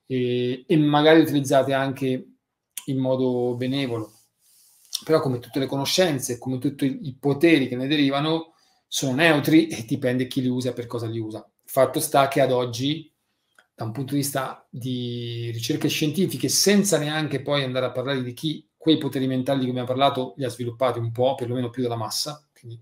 e, 0.05 0.65
e 0.67 0.77
magari 0.77 1.21
utilizzate 1.21 1.73
anche 1.73 2.27
in 2.85 2.97
modo 2.97 3.55
benevolo. 3.55 4.13
Però 5.05 5.21
come 5.21 5.39
tutte 5.39 5.59
le 5.59 5.65
conoscenze, 5.65 6.37
come 6.37 6.57
tutti 6.57 6.99
i 7.03 7.15
poteri 7.17 7.69
che 7.69 7.77
ne 7.77 7.87
derivano, 7.87 8.53
sono 8.85 9.13
neutri 9.15 9.67
e 9.67 9.85
dipende 9.85 10.27
chi 10.27 10.41
li 10.41 10.47
usa 10.47 10.69
e 10.69 10.73
per 10.73 10.87
cosa 10.87 11.07
li 11.07 11.19
usa. 11.19 11.47
Fatto 11.63 11.99
sta 12.01 12.27
che 12.27 12.41
ad 12.41 12.51
oggi, 12.51 13.09
da 13.73 13.85
un 13.85 13.91
punto 13.91 14.13
di 14.13 14.19
vista 14.19 14.67
di 14.69 15.49
ricerche 15.53 15.87
scientifiche, 15.87 16.49
senza 16.49 16.97
neanche 16.97 17.41
poi 17.41 17.63
andare 17.63 17.85
a 17.85 17.91
parlare 17.91 18.21
di 18.21 18.33
chi 18.33 18.68
quei 18.80 18.97
poteri 18.97 19.27
mentali 19.27 19.59
di 19.59 19.65
cui 19.65 19.77
abbiamo 19.77 19.93
parlato 19.93 20.34
li 20.38 20.45
ha 20.45 20.49
sviluppati 20.49 20.99
un 20.99 21.11
po', 21.11 21.36
perlomeno 21.36 21.69
più 21.69 21.84
della 21.84 21.97
massa, 21.97 22.41
quindi 22.57 22.82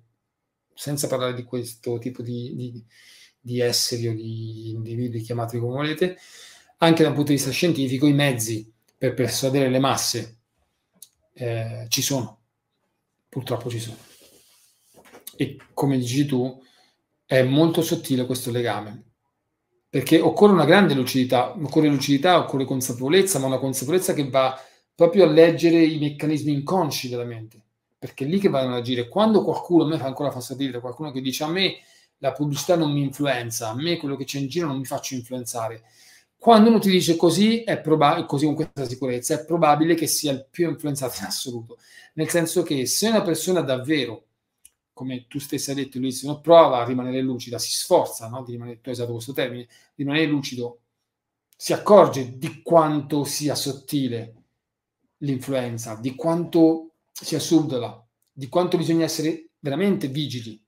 senza 0.72 1.08
parlare 1.08 1.34
di 1.34 1.44
questo 1.44 1.98
tipo 1.98 2.22
di, 2.22 2.54
di, 2.56 2.86
di 3.40 3.60
esseri 3.60 4.08
o 4.08 4.14
di 4.14 4.70
individui, 4.70 5.22
chiamateli 5.22 5.60
come 5.60 5.74
volete, 5.74 6.20
anche 6.78 7.02
da 7.02 7.10
un 7.10 7.16
punto 7.16 7.32
di 7.32 7.38
vista 7.38 7.50
scientifico 7.50 8.06
i 8.06 8.14
mezzi 8.14 8.72
per 8.96 9.16
persuadere 9.16 9.70
le 9.70 9.80
masse 9.80 10.38
eh, 11.34 11.88
ci 11.90 12.04
sono, 12.04 12.42
purtroppo 13.28 13.68
ci 13.72 13.80
sono. 13.80 13.98
E 15.36 15.58
come 15.74 15.98
dici 15.98 16.28
tu, 16.28 16.64
è 17.26 17.42
molto 17.42 17.82
sottile 17.82 18.28
questo 18.28 18.52
legame, 18.52 19.04
perché 19.90 20.20
occorre 20.20 20.54
una 20.54 20.66
grande 20.66 20.94
lucidità, 20.94 21.58
occorre 21.58 21.88
lucidità, 21.88 22.38
occorre 22.38 22.66
consapevolezza, 22.66 23.40
ma 23.40 23.48
una 23.48 23.58
consapevolezza 23.58 24.14
che 24.14 24.30
va 24.30 24.56
proprio 24.98 25.26
a 25.26 25.28
leggere 25.28 25.84
i 25.84 26.00
meccanismi 26.00 26.52
inconsci 26.52 27.08
della 27.08 27.24
mente, 27.24 27.62
perché 28.00 28.26
è 28.26 28.28
lì 28.28 28.40
che 28.40 28.50
vanno 28.50 28.72
ad 28.72 28.80
agire. 28.80 29.08
Quando 29.08 29.44
qualcuno, 29.44 29.84
a 29.84 29.88
me 29.88 30.00
fa 30.00 30.08
ancora 30.08 30.32
fastidio, 30.32 30.80
qualcuno 30.80 31.12
che 31.12 31.22
dice 31.22 31.44
a 31.44 31.48
me 31.48 31.76
la 32.18 32.32
pubblicità 32.32 32.76
non 32.76 32.92
mi 32.92 33.04
influenza, 33.04 33.70
a 33.70 33.76
me 33.76 33.98
quello 33.98 34.16
che 34.16 34.24
c'è 34.24 34.40
in 34.40 34.48
giro 34.48 34.66
non 34.66 34.80
mi 34.80 34.86
faccio 34.86 35.14
influenzare. 35.14 35.84
Quando 36.36 36.70
uno 36.70 36.80
ti 36.80 36.90
dice 36.90 37.16
così, 37.16 37.62
è 37.62 37.80
probabile, 37.80 38.26
così 38.26 38.46
con 38.46 38.56
questa 38.56 38.88
sicurezza, 38.88 39.36
è 39.36 39.46
probabile 39.46 39.94
che 39.94 40.08
sia 40.08 40.32
il 40.32 40.48
più 40.50 40.68
influenzato 40.68 41.18
in 41.20 41.26
assoluto. 41.26 41.78
Nel 42.14 42.30
senso 42.30 42.64
che 42.64 42.88
se 42.88 43.08
una 43.08 43.22
persona 43.22 43.62
davvero, 43.62 44.26
come 44.94 45.28
tu 45.28 45.38
stessa 45.38 45.70
hai 45.70 45.78
detto 45.78 46.00
Luis, 46.00 46.24
no, 46.24 46.42
prova 46.42 46.82
a 46.82 46.86
rimanere 46.86 47.22
lucida, 47.22 47.60
si 47.60 47.72
sforza 47.72 48.28
no, 48.30 48.42
di 48.44 48.54
rimanere, 48.54 48.82
tu 48.82 48.90
hai 48.90 48.96
usato 48.96 49.12
questo 49.12 49.34
termine, 49.34 49.68
di 49.94 50.02
rimanere 50.02 50.26
lucido, 50.26 50.80
si 51.56 51.72
accorge 51.72 52.40
di 52.40 52.64
quanto 52.64 53.26
sia 53.26 53.54
sottile 53.54 54.37
l'influenza, 55.20 55.96
di 55.96 56.16
quanto 56.16 56.92
sia 57.12 57.40
subdola, 57.40 58.06
di 58.32 58.48
quanto 58.50 58.78
bisogna 58.78 59.06
essere 59.06 59.50
veramente 59.60 60.08
vigili. 60.08 60.64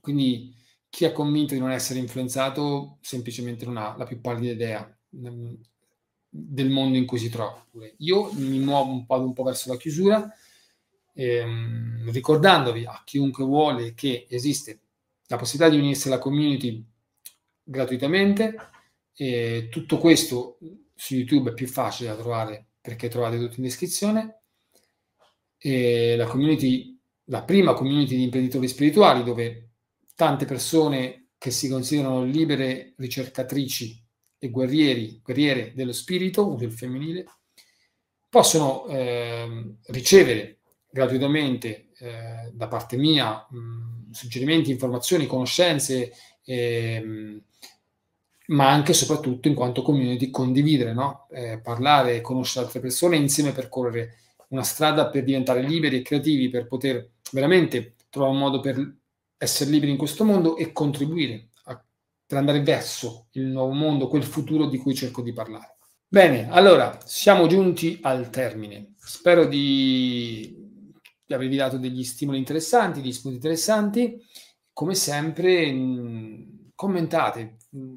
Quindi 0.00 0.54
chi 0.88 1.04
è 1.04 1.12
convinto 1.12 1.54
di 1.54 1.60
non 1.60 1.70
essere 1.70 1.98
influenzato 1.98 2.98
semplicemente 3.00 3.64
non 3.64 3.76
ha 3.76 3.94
la 3.96 4.04
più 4.04 4.20
pallida 4.20 4.52
idea 4.52 4.98
mm, 5.16 5.54
del 6.28 6.70
mondo 6.70 6.96
in 6.96 7.04
cui 7.04 7.18
si 7.18 7.28
trova. 7.28 7.64
Io 7.98 8.32
mi 8.34 8.58
muovo 8.58 8.92
un 8.92 9.04
po', 9.04 9.20
un 9.20 9.32
po 9.32 9.42
verso 9.42 9.70
la 9.70 9.76
chiusura 9.76 10.32
ehm, 11.18 12.10
ricordandovi 12.12 12.84
a 12.86 13.02
chiunque 13.04 13.44
vuole 13.44 13.92
che 13.94 14.26
esiste 14.30 14.80
la 15.26 15.36
possibilità 15.36 15.74
di 15.74 15.80
unirsi 15.80 16.06
alla 16.06 16.18
community 16.18 16.84
gratuitamente. 17.62 18.56
Tutto 19.68 19.98
questo 19.98 20.58
su 20.94 21.14
YouTube 21.16 21.50
è 21.50 21.54
più 21.54 21.66
facile 21.66 22.10
da 22.10 22.16
trovare 22.16 22.67
perché 22.88 23.08
trovate 23.08 23.36
tutto 23.36 23.56
in 23.56 23.64
descrizione. 23.64 24.40
E 25.58 26.16
la 26.16 26.24
community, 26.24 26.98
la 27.24 27.42
prima 27.42 27.74
community 27.74 28.16
di 28.16 28.22
imprenditori 28.22 28.66
spirituali 28.66 29.22
dove 29.22 29.72
tante 30.14 30.46
persone 30.46 31.32
che 31.36 31.50
si 31.50 31.68
considerano 31.68 32.24
libere 32.24 32.94
ricercatrici 32.96 34.02
e 34.38 34.48
guerrieri, 34.48 35.20
guerriere 35.22 35.74
dello 35.74 35.92
spirito, 35.92 36.54
del 36.58 36.72
femminile, 36.72 37.26
possono 38.26 38.86
eh, 38.86 39.74
ricevere 39.88 40.60
gratuitamente 40.90 41.90
eh, 41.98 42.50
da 42.54 42.68
parte 42.68 42.96
mia 42.96 43.46
mh, 43.50 44.12
suggerimenti, 44.12 44.70
informazioni, 44.70 45.26
conoscenze, 45.26 46.10
eh, 46.42 47.42
ma 48.48 48.70
anche 48.70 48.92
e 48.92 48.94
soprattutto 48.94 49.48
in 49.48 49.54
quanto 49.54 49.82
community 49.82 50.30
condividere, 50.30 50.92
no? 50.92 51.26
Eh, 51.30 51.60
parlare, 51.60 52.20
conoscere 52.20 52.64
altre 52.66 52.80
persone 52.80 53.16
e 53.16 53.20
insieme 53.20 53.52
percorrere 53.52 54.16
una 54.48 54.62
strada 54.62 55.08
per 55.08 55.24
diventare 55.24 55.62
liberi 55.62 55.96
e 55.96 56.02
creativi, 56.02 56.48
per 56.48 56.66
poter 56.66 57.10
veramente 57.32 57.94
trovare 58.08 58.32
un 58.32 58.38
modo 58.38 58.60
per 58.60 58.96
essere 59.36 59.70
liberi 59.70 59.92
in 59.92 59.98
questo 59.98 60.24
mondo 60.24 60.56
e 60.56 60.72
contribuire 60.72 61.50
a, 61.64 61.84
per 62.26 62.38
andare 62.38 62.62
verso 62.62 63.26
il 63.32 63.44
nuovo 63.44 63.72
mondo, 63.72 64.08
quel 64.08 64.24
futuro 64.24 64.66
di 64.66 64.78
cui 64.78 64.94
cerco 64.94 65.20
di 65.20 65.32
parlare. 65.32 65.76
Bene, 66.08 66.48
allora 66.50 66.98
siamo 67.04 67.46
giunti 67.46 67.98
al 68.00 68.30
termine. 68.30 68.94
Spero 68.96 69.44
di, 69.44 70.56
di 71.26 71.34
avervi 71.34 71.56
dato 71.56 71.76
degli 71.76 72.02
stimoli 72.02 72.38
interessanti, 72.38 73.02
degli 73.02 73.12
spunti 73.12 73.36
interessanti. 73.36 74.24
Come 74.72 74.94
sempre, 74.94 75.70
mh, 75.70 76.70
commentate, 76.74 77.58
mh, 77.70 77.94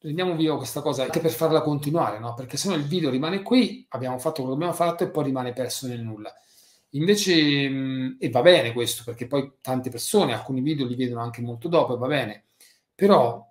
rendiamo 0.00 0.34
viva 0.36 0.56
questa 0.56 0.80
cosa 0.80 1.02
anche 1.02 1.20
per 1.20 1.30
farla 1.30 1.62
continuare, 1.62 2.18
no? 2.18 2.34
Perché 2.34 2.56
se 2.56 2.68
no 2.68 2.74
il 2.74 2.84
video 2.84 3.10
rimane 3.10 3.42
qui, 3.42 3.84
abbiamo 3.90 4.18
fatto 4.18 4.42
quello 4.42 4.56
che 4.56 4.64
abbiamo 4.64 4.72
fatto 4.72 5.04
e 5.04 5.10
poi 5.10 5.24
rimane 5.24 5.52
perso 5.52 5.86
nel 5.86 6.00
nulla. 6.00 6.32
Invece, 6.92 8.16
e 8.18 8.30
va 8.30 8.40
bene 8.40 8.72
questo, 8.72 9.02
perché 9.04 9.26
poi 9.26 9.54
tante 9.60 9.90
persone, 9.90 10.32
alcuni 10.32 10.60
video 10.60 10.86
li 10.86 10.94
vedono 10.94 11.20
anche 11.20 11.42
molto 11.42 11.68
dopo, 11.68 11.94
e 11.94 11.98
va 11.98 12.06
bene, 12.06 12.44
però 12.94 13.44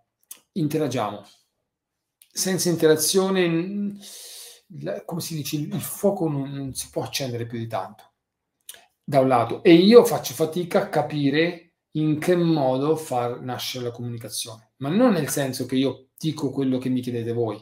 interagiamo, 0.53 1.23
senza 2.31 2.69
interazione, 2.69 3.95
come 5.05 5.21
si 5.21 5.35
dice, 5.35 5.57
il 5.57 5.81
fuoco 5.81 6.27
non, 6.27 6.51
non, 6.51 6.73
si 6.73 6.89
può 6.89 7.03
accendere 7.03 7.45
più 7.45 7.59
di 7.59 7.67
tanto, 7.67 8.13
da 9.03 9.19
un 9.19 9.27
lato. 9.27 9.63
E 9.63 9.73
io 9.73 10.03
faccio 10.03 10.33
fatica 10.33 10.83
a 10.83 10.89
capire 10.89 11.73
in 11.91 12.19
che 12.19 12.35
modo 12.35 12.95
far 12.95 13.41
nascere 13.41 13.85
la 13.85 13.91
comunicazione, 13.91 14.71
ma 14.77 14.89
non 14.89 15.13
nel 15.13 15.29
senso 15.29 15.65
che 15.65 15.75
io 15.75 16.06
dico 16.17 16.49
quello 16.51 16.77
che 16.77 16.89
mi 16.89 17.01
chiedete 17.01 17.33
voi, 17.33 17.55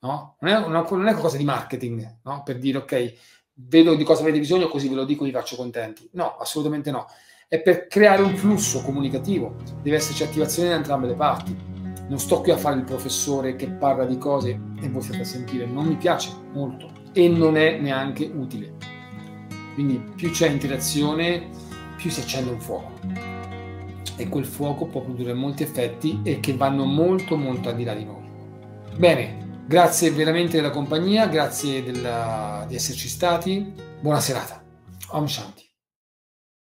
no? 0.00 0.36
Non 0.40 0.52
è, 0.52 0.56
una, 0.56 0.82
non 0.82 1.06
è 1.06 1.12
qualcosa 1.12 1.36
di 1.36 1.44
marketing, 1.44 2.20
no? 2.24 2.42
Per 2.44 2.58
dire, 2.58 2.78
ok, 2.78 3.14
vedo 3.54 3.94
di 3.94 4.04
cosa 4.04 4.22
avete 4.22 4.38
bisogno, 4.38 4.68
così 4.68 4.88
ve 4.88 4.94
lo 4.94 5.04
dico, 5.04 5.24
vi 5.24 5.30
faccio 5.30 5.56
contenti. 5.56 6.08
No, 6.12 6.36
assolutamente 6.36 6.90
no. 6.90 7.06
È 7.48 7.60
per 7.60 7.86
creare 7.86 8.22
un 8.22 8.36
flusso 8.36 8.82
comunicativo, 8.82 9.56
deve 9.82 9.96
esserci 9.96 10.22
attivazione 10.22 10.70
da 10.70 10.76
entrambe 10.76 11.06
le 11.06 11.14
parti 11.14 11.72
non 12.06 12.18
sto 12.18 12.40
qui 12.40 12.50
a 12.50 12.56
fare 12.56 12.76
il 12.76 12.84
professore 12.84 13.56
che 13.56 13.68
parla 13.68 14.04
di 14.04 14.18
cose 14.18 14.60
e 14.80 14.88
voi 14.88 15.02
state 15.02 15.22
a 15.22 15.24
sentire, 15.24 15.66
non 15.66 15.86
mi 15.86 15.96
piace 15.96 16.30
molto 16.52 16.90
e 17.12 17.28
non 17.28 17.56
è 17.56 17.78
neanche 17.78 18.24
utile. 18.26 18.74
Quindi 19.74 20.02
più 20.14 20.30
c'è 20.30 20.48
interazione, 20.48 21.48
più 21.96 22.10
si 22.10 22.20
accende 22.20 22.50
un 22.50 22.60
fuoco. 22.60 23.33
E 24.16 24.28
quel 24.28 24.44
fuoco 24.44 24.86
può 24.86 25.00
produrre 25.00 25.34
molti 25.34 25.62
effetti 25.62 26.20
e 26.22 26.40
che 26.40 26.54
vanno 26.54 26.84
molto 26.84 27.36
molto 27.36 27.68
al 27.68 27.76
di 27.76 27.84
là 27.84 27.94
di 27.94 28.04
noi. 28.04 28.22
Bene, 28.96 29.62
grazie 29.66 30.10
veramente 30.10 30.56
della 30.56 30.70
compagnia, 30.70 31.26
grazie 31.26 31.82
della, 31.82 32.64
di 32.68 32.74
esserci 32.74 33.08
stati. 33.08 33.72
Buona 34.00 34.20
serata. 34.20 34.62
Om 35.10 35.26
Shanti. 35.26 35.63